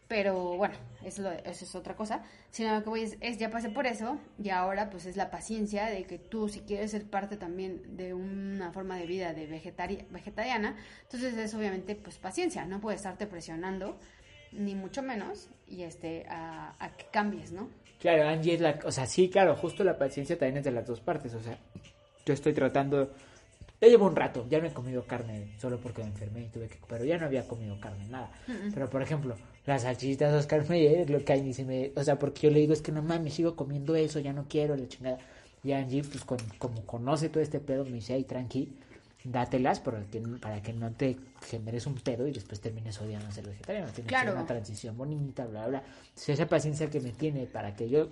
Pero 0.06 0.56
bueno, 0.56 0.74
eso, 1.04 1.20
lo- 1.20 1.32
eso 1.32 1.64
es 1.66 1.74
otra 1.74 1.94
cosa. 1.94 2.22
Sino 2.50 2.74
lo 2.74 2.82
que 2.82 2.88
voy 2.88 3.02
es, 3.02 3.18
es, 3.20 3.36
ya 3.36 3.50
pasé 3.50 3.68
por 3.68 3.86
eso 3.86 4.18
y 4.42 4.48
ahora 4.48 4.88
pues 4.88 5.04
es 5.04 5.16
la 5.16 5.30
paciencia 5.30 5.84
de 5.86 6.04
que 6.04 6.18
tú 6.18 6.48
si 6.48 6.60
quieres 6.60 6.92
ser 6.92 7.04
parte 7.04 7.36
también 7.36 7.94
de 7.96 8.14
una 8.14 8.72
forma 8.72 8.96
de 8.96 9.06
vida 9.06 9.34
de 9.34 9.46
vegetari- 9.46 10.06
vegetariana, 10.08 10.76
entonces 11.02 11.34
es 11.36 11.52
obviamente 11.54 11.94
pues 11.94 12.16
paciencia, 12.16 12.64
no 12.64 12.80
puedes 12.80 13.00
estarte 13.00 13.26
presionando 13.26 13.98
ni 14.52 14.74
mucho 14.74 15.02
menos 15.02 15.50
y 15.66 15.82
este 15.82 16.24
a, 16.30 16.74
a 16.82 16.96
que 16.96 17.04
cambies, 17.12 17.52
¿no? 17.52 17.68
Claro, 18.00 18.28
Angie 18.28 18.54
es 18.54 18.60
la... 18.60 18.78
O 18.84 18.92
sea, 18.92 19.06
sí, 19.06 19.28
claro, 19.28 19.56
justo 19.56 19.82
la 19.84 19.98
paciencia 19.98 20.38
también 20.38 20.58
es 20.58 20.64
de 20.64 20.70
las 20.72 20.86
dos 20.86 21.00
partes. 21.00 21.34
O 21.34 21.40
sea, 21.42 21.58
yo 22.24 22.34
estoy 22.34 22.52
tratando... 22.52 23.10
Ya 23.80 23.86
llevo 23.88 24.06
un 24.06 24.16
rato, 24.16 24.44
ya 24.50 24.58
no 24.58 24.66
he 24.66 24.72
comido 24.72 25.04
carne 25.04 25.52
solo 25.60 25.78
porque 25.78 26.02
me 26.02 26.08
enfermé 26.08 26.40
y 26.42 26.46
tuve 26.48 26.66
que... 26.68 26.78
Pero 26.88 27.04
ya 27.04 27.16
no 27.16 27.26
había 27.26 27.46
comido 27.46 27.78
carne, 27.80 28.06
nada. 28.08 28.30
Pero, 28.74 28.90
por 28.90 29.02
ejemplo, 29.02 29.36
las 29.66 29.82
salchichitas 29.82 30.34
Oscar 30.34 30.68
Mayer, 30.68 31.08
lo 31.10 31.24
que 31.24 31.32
Angie 31.32 31.54
se 31.54 31.64
me... 31.64 31.92
O 31.94 32.02
sea, 32.02 32.18
porque 32.18 32.42
yo 32.48 32.50
le 32.50 32.58
digo, 32.58 32.72
es 32.72 32.82
que 32.82 32.90
no 32.90 33.02
mames, 33.02 33.34
sigo 33.34 33.54
comiendo 33.54 33.94
eso, 33.94 34.18
ya 34.18 34.32
no 34.32 34.46
quiero, 34.48 34.76
la 34.76 34.88
chingada. 34.88 35.18
Y 35.62 35.72
Angie, 35.72 36.02
pues, 36.02 36.24
con- 36.24 36.38
como 36.58 36.84
conoce 36.86 37.28
todo 37.28 37.40
este 37.42 37.60
pedo, 37.60 37.84
me 37.84 37.92
dice, 37.92 38.14
ay, 38.14 38.24
tranqui, 38.24 38.68
dátelas 39.30 39.80
para 39.80 40.02
que, 40.04 40.20
para 40.20 40.62
que 40.62 40.72
no 40.72 40.92
te 40.92 41.16
generes 41.46 41.86
un 41.86 41.94
pedo 41.96 42.26
y 42.26 42.32
después 42.32 42.60
termines 42.60 43.00
odiando 43.00 43.28
a 43.28 43.30
ser 43.30 43.46
vegetariano. 43.46 43.86
Tienes 43.86 44.02
que 44.04 44.08
Claro. 44.08 44.30
hacer 44.30 44.38
una 44.38 44.46
transición 44.46 44.96
bonita, 44.96 45.46
bla, 45.46 45.66
bla. 45.66 45.82
Entonces, 46.08 46.28
esa 46.30 46.46
paciencia 46.48 46.90
que 46.90 47.00
me 47.00 47.12
tiene 47.12 47.46
para 47.46 47.74
que 47.76 47.88
yo 47.88 48.08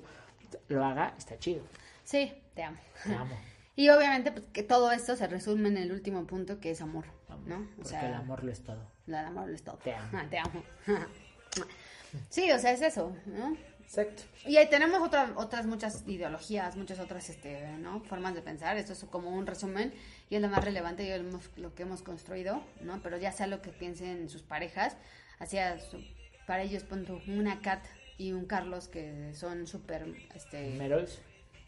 lo 0.68 0.84
haga, 0.84 1.14
está 1.18 1.38
chido. 1.38 1.62
Sí, 2.04 2.32
te 2.54 2.62
amo. 2.62 2.78
Te 3.04 3.14
amo. 3.14 3.34
Y 3.78 3.90
obviamente 3.90 4.32
pues, 4.32 4.46
que 4.54 4.62
todo 4.62 4.90
esto 4.90 5.16
se 5.16 5.26
resume 5.26 5.68
en 5.68 5.76
el 5.76 5.92
último 5.92 6.26
punto 6.26 6.60
que 6.60 6.70
es 6.70 6.80
amor, 6.80 7.04
¿no? 7.44 7.56
O 7.56 7.66
Porque 7.76 7.90
sea, 7.90 8.08
el 8.08 8.14
amor 8.14 8.42
lo 8.42 8.50
es 8.50 8.62
todo. 8.62 8.80
De 9.06 9.18
amor 9.18 9.48
lo 9.48 9.54
es 9.54 9.62
todo. 9.62 9.76
Te 9.84 9.94
amo. 9.94 10.08
Ah, 10.14 10.24
te 10.30 10.38
amo. 10.38 10.62
sí, 12.30 12.50
o 12.50 12.58
sea, 12.58 12.72
es 12.72 12.80
eso, 12.80 13.14
¿no? 13.26 13.54
Exacto. 13.86 14.22
Y 14.44 14.56
ahí 14.56 14.68
tenemos 14.68 15.00
otra- 15.00 15.32
otras 15.36 15.64
muchas 15.66 16.02
ideologías, 16.06 16.76
muchas 16.76 16.98
otras 16.98 17.30
este, 17.30 17.66
¿no? 17.78 18.00
formas 18.00 18.34
de 18.34 18.42
pensar. 18.42 18.76
Esto 18.76 18.92
es 18.92 19.04
como 19.04 19.30
un 19.30 19.46
resumen 19.46 19.94
y 20.28 20.34
es 20.36 20.42
lo 20.42 20.48
más 20.48 20.62
relevante 20.64 21.04
y 21.04 21.08
lo, 21.08 21.14
hemos- 21.28 21.50
lo 21.56 21.74
que 21.74 21.84
hemos 21.84 22.02
construido, 22.02 22.62
¿no? 22.82 23.00
Pero 23.02 23.16
ya 23.16 23.32
sea 23.32 23.46
lo 23.46 23.62
que 23.62 23.70
piensen 23.70 24.28
sus 24.28 24.42
parejas, 24.42 24.96
hacia 25.38 25.78
su- 25.80 26.04
para 26.46 26.62
ellos 26.62 26.82
punto 26.82 27.20
una 27.28 27.60
Kat 27.60 27.84
y 28.18 28.32
un 28.32 28.46
Carlos 28.46 28.88
que 28.88 29.32
son 29.34 29.66
súper, 29.66 30.06
este, 30.34 30.74
Merols. 30.76 31.20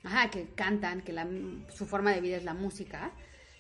ajá, 0.03 0.31
que 0.31 0.47
cantan, 0.55 1.03
que 1.03 1.13
la, 1.13 1.27
su 1.73 1.87
forma 1.87 2.13
de 2.13 2.21
vida 2.21 2.37
es 2.37 2.45
la 2.45 2.55
música, 2.55 3.13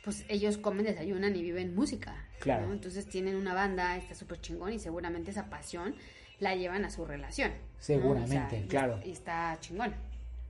pues 0.04 0.24
ellos 0.28 0.56
comen, 0.58 0.84
desayunan 0.86 1.36
y 1.36 1.42
viven 1.42 1.74
música. 1.74 2.24
Claro. 2.40 2.66
¿no? 2.68 2.72
Entonces 2.72 3.06
tienen 3.08 3.34
una 3.36 3.52
banda, 3.54 3.96
está 3.96 4.14
súper 4.14 4.40
chingón 4.40 4.72
y 4.72 4.78
seguramente 4.78 5.30
esa 5.32 5.50
pasión 5.50 5.94
la 6.40 6.54
llevan 6.54 6.84
a 6.84 6.90
su 6.90 7.04
relación. 7.04 7.50
¿no? 7.50 7.56
Seguramente, 7.78 8.36
O 8.46 8.50
sea, 8.50 8.58
y- 8.60 8.68
claro. 8.68 9.00
Y 9.04 9.10
está 9.10 9.56
chingón. 9.60 9.94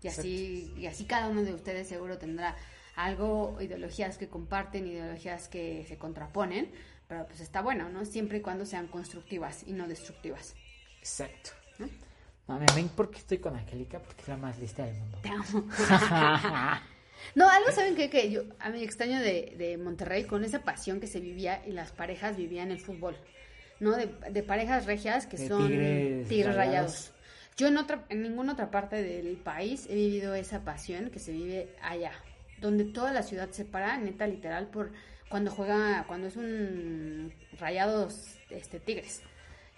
Y 0.03 0.09
así, 0.09 0.73
y 0.77 0.87
así 0.87 1.05
cada 1.05 1.29
uno 1.29 1.43
de 1.43 1.53
ustedes 1.55 1.89
seguro 1.89 2.19
tendrá 2.19 2.55
algo, 2.95 3.57
ideologías 3.61 4.17
que 4.19 4.29
comparten, 4.29 4.87
ideologías 4.87 5.49
que 5.49 5.85
se 5.89 5.97
contraponen, 5.99 6.71
pero 7.09 7.27
pues 7.27 7.41
está 7.41 7.63
bueno, 7.63 7.89
¿no? 7.89 8.05
Siempre 8.05 8.39
y 8.39 8.41
cuando 8.41 8.65
sean 8.67 8.87
constructivas 8.87 9.65
y 9.67 9.73
no 9.73 9.89
destructivas. 9.89 10.55
Exacto. 11.01 11.51
¿no? 11.79 11.89
No, 12.47 12.59
me 12.61 12.67
ven 12.75 12.89
porque 12.91 13.19
estoy 13.19 13.39
con 13.39 13.57
Angélica, 13.57 13.99
porque 14.01 14.23
es 14.23 14.29
la 14.29 14.37
más 14.37 14.59
lista 14.59 14.85
del 14.85 14.97
mundo. 14.97 15.19
Te 15.23 15.29
amo. 15.31 15.67
No, 17.35 17.51
algo 17.51 17.73
saben 17.73 17.97
que, 17.97 18.09
que 18.11 18.31
yo 18.31 18.43
a 18.61 18.71
mí 18.71 18.83
extraño 18.83 19.19
de, 19.19 19.55
de 19.59 19.77
Monterrey 19.77 20.25
con 20.25 20.45
esa 20.45 20.63
pasión 20.63 21.01
que 21.01 21.09
se 21.09 21.19
vivía 21.19 21.63
y 21.67 21.73
las 21.73 21.91
parejas 21.91 22.37
vivían 22.37 22.71
el 22.71 22.79
fútbol, 22.81 23.17
¿no? 23.81 23.97
De, 23.97 24.07
de 24.31 24.43
parejas 24.43 24.87
regias 24.87 25.27
que 25.27 25.37
De 25.37 25.49
son 25.49 25.69
tigres 25.69 26.29
tigres, 26.29 26.55
rayados. 26.55 27.13
Yo 27.57 27.67
en 27.67 27.77
otra, 27.77 28.05
en 28.09 28.23
ninguna 28.23 28.53
otra 28.53 28.71
parte 28.71 29.03
del 29.03 29.37
país 29.37 29.87
he 29.91 29.95
vivido 29.95 30.35
esa 30.35 30.65
pasión 30.65 31.11
que 31.11 31.19
se 31.19 31.33
vive 31.33 31.75
allá, 31.83 32.13
donde 32.61 32.85
toda 32.85 33.13
la 33.13 33.23
ciudad 33.23 33.51
se 33.51 33.65
para, 33.65 33.97
neta 33.99 34.27
literal, 34.27 34.69
por 34.69 34.93
cuando 35.29 35.51
juega, 35.51 36.05
cuando 36.07 36.29
es 36.29 36.37
un 36.37 37.33
rayados 37.59 38.39
este 38.51 38.81
tigres. 38.81 39.23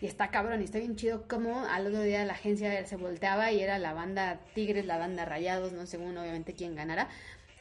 Y 0.00 0.06
está 0.06 0.30
cabrón, 0.30 0.62
y 0.62 0.64
está 0.64 0.78
bien 0.78 0.96
chido 0.96 1.28
como 1.28 1.66
al 1.66 1.86
otro 1.86 2.02
día 2.02 2.24
la 2.24 2.32
agencia 2.32 2.86
se 2.86 2.96
volteaba 2.96 3.52
y 3.52 3.60
era 3.60 3.78
la 3.78 3.92
banda 3.92 4.40
Tigres, 4.54 4.86
la 4.86 4.96
banda 4.96 5.26
Rayados, 5.26 5.72
no 5.72 5.84
según 5.84 6.16
obviamente 6.16 6.54
quién 6.54 6.74
ganara. 6.74 7.08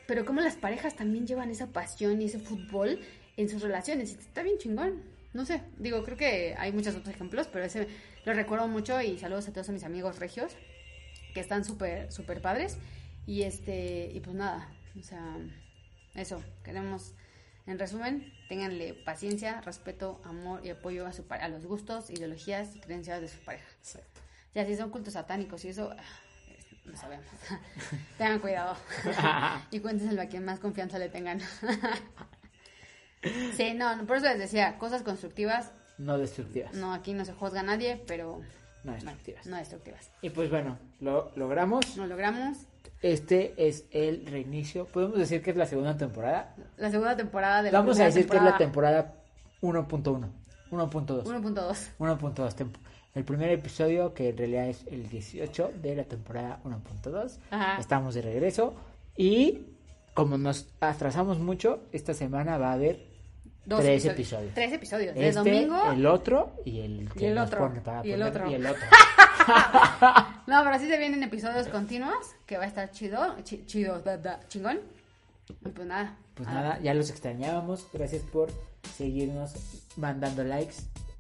Pero 0.08 0.24
como 0.24 0.40
las 0.40 0.56
parejas 0.56 0.96
también 0.96 1.28
llevan 1.28 1.52
esa 1.52 1.68
pasión 1.68 2.22
y 2.22 2.26
ese 2.26 2.40
fútbol 2.40 3.02
en 3.36 3.50
sus 3.50 3.62
relaciones. 3.62 4.14
Está 4.18 4.42
bien 4.42 4.58
chingón. 4.58 5.04
No 5.34 5.46
sé, 5.46 5.62
digo, 5.78 6.04
creo 6.04 6.18
que 6.18 6.56
hay 6.58 6.72
muchos 6.72 6.96
otros 6.96 7.14
ejemplos, 7.14 7.48
pero 7.48 7.66
ese 7.66 7.88
lo 8.26 8.34
recuerdo 8.34 8.68
mucho 8.68 9.00
y 9.02 9.18
saludos 9.20 9.48
a 9.48 9.54
todos 9.54 9.70
a 9.70 9.72
mis 9.72 9.84
amigos 9.84 10.20
regios, 10.20 10.54
que 11.34 11.40
están 11.40 11.64
súper, 11.64 12.12
súper 12.12 12.42
padres. 12.42 12.78
Y 13.28 13.44
este, 13.44 14.10
y 14.12 14.20
pues 14.22 14.36
nada, 14.36 14.68
o 15.00 15.04
sea, 15.04 15.38
eso, 16.16 16.44
queremos, 16.64 17.14
en 17.68 17.78
resumen, 17.78 18.34
ténganle 18.48 18.96
paciencia, 18.96 19.62
respeto, 19.62 20.20
amor 20.26 20.66
y 20.66 20.72
apoyo 20.72 21.06
a, 21.06 21.14
su, 21.14 21.24
a 21.30 21.48
los 21.48 21.66
gustos, 21.66 22.10
ideologías 22.10 22.76
y 22.76 22.80
creencias 22.80 23.22
de 23.22 23.28
su 23.28 23.38
pareja. 23.40 23.68
Exacto. 23.78 24.22
Ya 24.56 24.66
si 24.66 24.76
son 24.76 24.90
cultos 24.90 25.14
satánicos 25.14 25.64
y 25.66 25.70
eso, 25.70 25.92
ah, 25.96 26.04
no 26.86 26.98
sabemos. 26.98 27.28
Tengan 28.18 28.40
cuidado. 28.40 28.76
y 29.72 29.80
cuéntenselo 29.80 30.22
a 30.24 30.26
quien 30.26 30.44
más 30.44 30.60
confianza 30.60 30.98
le 30.98 31.10
tengan. 31.10 31.40
sí, 33.56 33.74
no, 33.74 34.06
por 34.06 34.18
eso 34.18 34.26
les 34.28 34.40
decía, 34.40 34.78
cosas 34.78 35.02
constructivas, 35.04 35.72
No 35.98 36.18
destructivas. 36.18 36.74
no, 36.74 36.94
aquí 36.94 37.14
no 37.14 37.26
se 37.26 37.34
juzga 37.34 37.60
a 37.62 37.64
nadie, 37.64 38.02
pero 38.08 38.42
No 38.84 38.94
destructivas. 38.94 39.46
no 39.48 39.58
destructivas. 39.58 40.10
Y 40.22 40.30
pues 40.30 40.50
bueno, 40.50 40.78
lo 41.00 41.32
logramos. 41.36 41.98
Lo 41.98 42.08
logramos. 42.08 42.58
Este 43.02 43.54
es 43.58 43.86
el 43.92 44.26
reinicio. 44.26 44.86
Podemos 44.86 45.18
decir 45.18 45.42
que 45.42 45.52
es 45.52 45.58
la 45.58 45.66
segunda 45.66 45.96
temporada. 45.98 46.56
La 46.78 46.92
segunda 46.92 47.16
temporada 47.16 47.64
de 47.64 47.72
la 47.72 47.80
Vamos 47.80 48.00
a 48.00 48.06
decir 48.06 48.28
que 48.28 48.38
es 48.38 48.44
la 48.44 48.58
temporada 48.58 49.14
1.1. 49.62 50.30
1.2. 50.72 51.24
1.2. 51.24 51.90
1.2. 51.98 52.56
temp- 52.56 52.76
El 53.16 53.24
primer 53.26 53.50
episodio, 53.52 54.14
que 54.14 54.30
en 54.30 54.38
realidad 54.38 54.68
es 54.68 54.86
el 54.88 55.10
18 55.10 55.72
de 55.82 55.96
la 55.96 56.04
temporada 56.04 56.60
1.2. 56.64 57.40
Ajá. 57.52 57.80
Estamos 57.80 58.14
de 58.16 58.22
regreso. 58.22 58.74
Y 59.16 59.66
como 60.14 60.38
nos 60.38 60.68
atrasamos 60.82 61.40
mucho, 61.40 61.82
esta 61.92 62.14
semana 62.14 62.58
va 62.58 62.72
a 62.72 62.74
haber 62.74 63.08
Dos 63.70 63.80
tres 63.82 64.04
episodios. 64.06 64.54
Tres 64.54 64.74
episodios. 64.74 65.16
Este, 65.16 65.28
el 65.30 65.36
domingo. 65.36 65.92
el 65.92 66.06
otro 66.06 66.52
y 66.66 66.80
el 66.82 67.10
que 67.14 67.24
Y 67.24 67.28
el 67.28 67.36
nos 67.36 67.48
otro, 67.48 67.60
pone 67.60 67.82
para 67.82 68.06
y 68.06 68.12
el 68.12 68.22
otro. 68.24 68.50
y 68.50 68.54
el 68.56 68.66
otro. 68.66 68.82
No, 70.48 70.64
pero 70.64 70.80
sí 70.80 70.88
se 70.88 70.98
vienen 70.98 71.24
episodios 71.24 71.68
continuos, 71.68 72.16
que 72.46 72.58
va 72.58 72.64
a 72.64 72.68
estar 72.68 72.92
chido, 72.92 73.36
chi- 73.44 73.64
chido, 73.66 74.00
da, 74.02 74.18
da, 74.18 74.40
chingón. 74.48 74.80
Y 75.66 75.70
pues 75.70 75.88
nada. 75.88 76.16
Pues 76.36 76.48
ah, 76.50 76.54
nada, 76.54 76.80
ya 76.80 76.94
los 76.94 77.10
extrañábamos. 77.10 77.88
Gracias 77.94 78.24
por 78.24 78.50
seguirnos 78.96 79.54
mandando 79.98 80.44
likes 80.44 80.76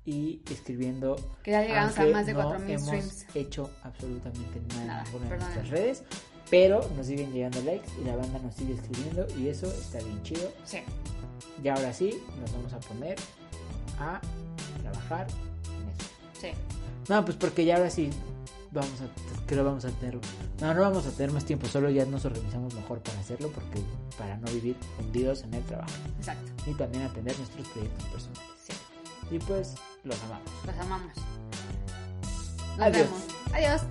y 0.05 0.41
escribiendo. 0.51 1.15
Que 1.43 1.51
ya 1.51 1.61
llegamos 1.63 1.97
a 1.97 2.05
más 2.05 2.25
de 2.25 2.33
no 2.33 2.41
4000 2.43 2.71
hemos 2.75 2.87
streams. 2.87 3.25
hecho 3.35 3.69
absolutamente 3.83 4.59
nada, 4.69 4.85
Nada, 4.85 4.99
en 4.99 5.05
ninguna 5.05 5.23
de 5.25 5.29
perdonen. 5.29 5.39
nuestras 5.55 5.69
redes. 5.69 6.03
Pero 6.49 6.81
nos 6.97 7.05
siguen 7.07 7.31
llegando 7.31 7.61
likes 7.61 7.89
y 8.01 8.05
la 8.05 8.15
banda 8.15 8.39
nos 8.39 8.55
sigue 8.55 8.73
escribiendo 8.73 9.27
y 9.37 9.47
eso 9.49 9.67
está 9.67 9.99
bien 9.99 10.21
chido. 10.23 10.51
Sí. 10.65 10.79
Y 11.63 11.67
ahora 11.67 11.93
sí, 11.93 12.21
nos 12.41 12.51
vamos 12.53 12.73
a 12.73 12.79
poner 12.79 13.17
a 13.99 14.19
trabajar 14.81 15.27
en 15.65 15.89
eso. 15.89 16.09
Sí. 16.41 16.47
No, 17.07 17.23
pues 17.25 17.37
porque 17.37 17.65
ya 17.65 17.77
ahora 17.77 17.89
sí 17.89 18.09
vamos 18.71 19.01
a 19.01 19.07
creo 19.47 19.63
vamos 19.63 19.83
a 19.83 19.89
tener 19.89 20.19
no 20.61 20.73
no 20.75 20.81
vamos 20.81 21.07
a 21.07 21.09
tener 21.09 21.31
más 21.31 21.43
tiempo 21.43 21.65
solo 21.67 21.89
ya 21.89 22.05
nos 22.05 22.23
organizamos 22.25 22.71
mejor 22.75 22.99
para 23.01 23.19
hacerlo 23.19 23.49
porque 23.51 23.81
para 24.15 24.37
no 24.37 24.45
vivir 24.51 24.75
hundidos 24.99 25.41
en 25.41 25.55
el 25.55 25.63
trabajo 25.63 25.89
Exacto. 26.19 26.51
y 26.69 26.75
también 26.75 27.01
atender 27.03 27.35
nuestros 27.39 27.67
proyectos 27.69 28.03
personales 28.09 28.51
Sí. 28.67 28.73
y 29.35 29.39
pues 29.39 29.73
los 30.03 30.21
amamos 30.23 30.51
Los 30.67 30.77
amamos. 30.77 31.13
Nos 32.77 32.79
Adiós. 32.87 33.07
vemos. 33.07 33.21
Adiós. 33.53 33.81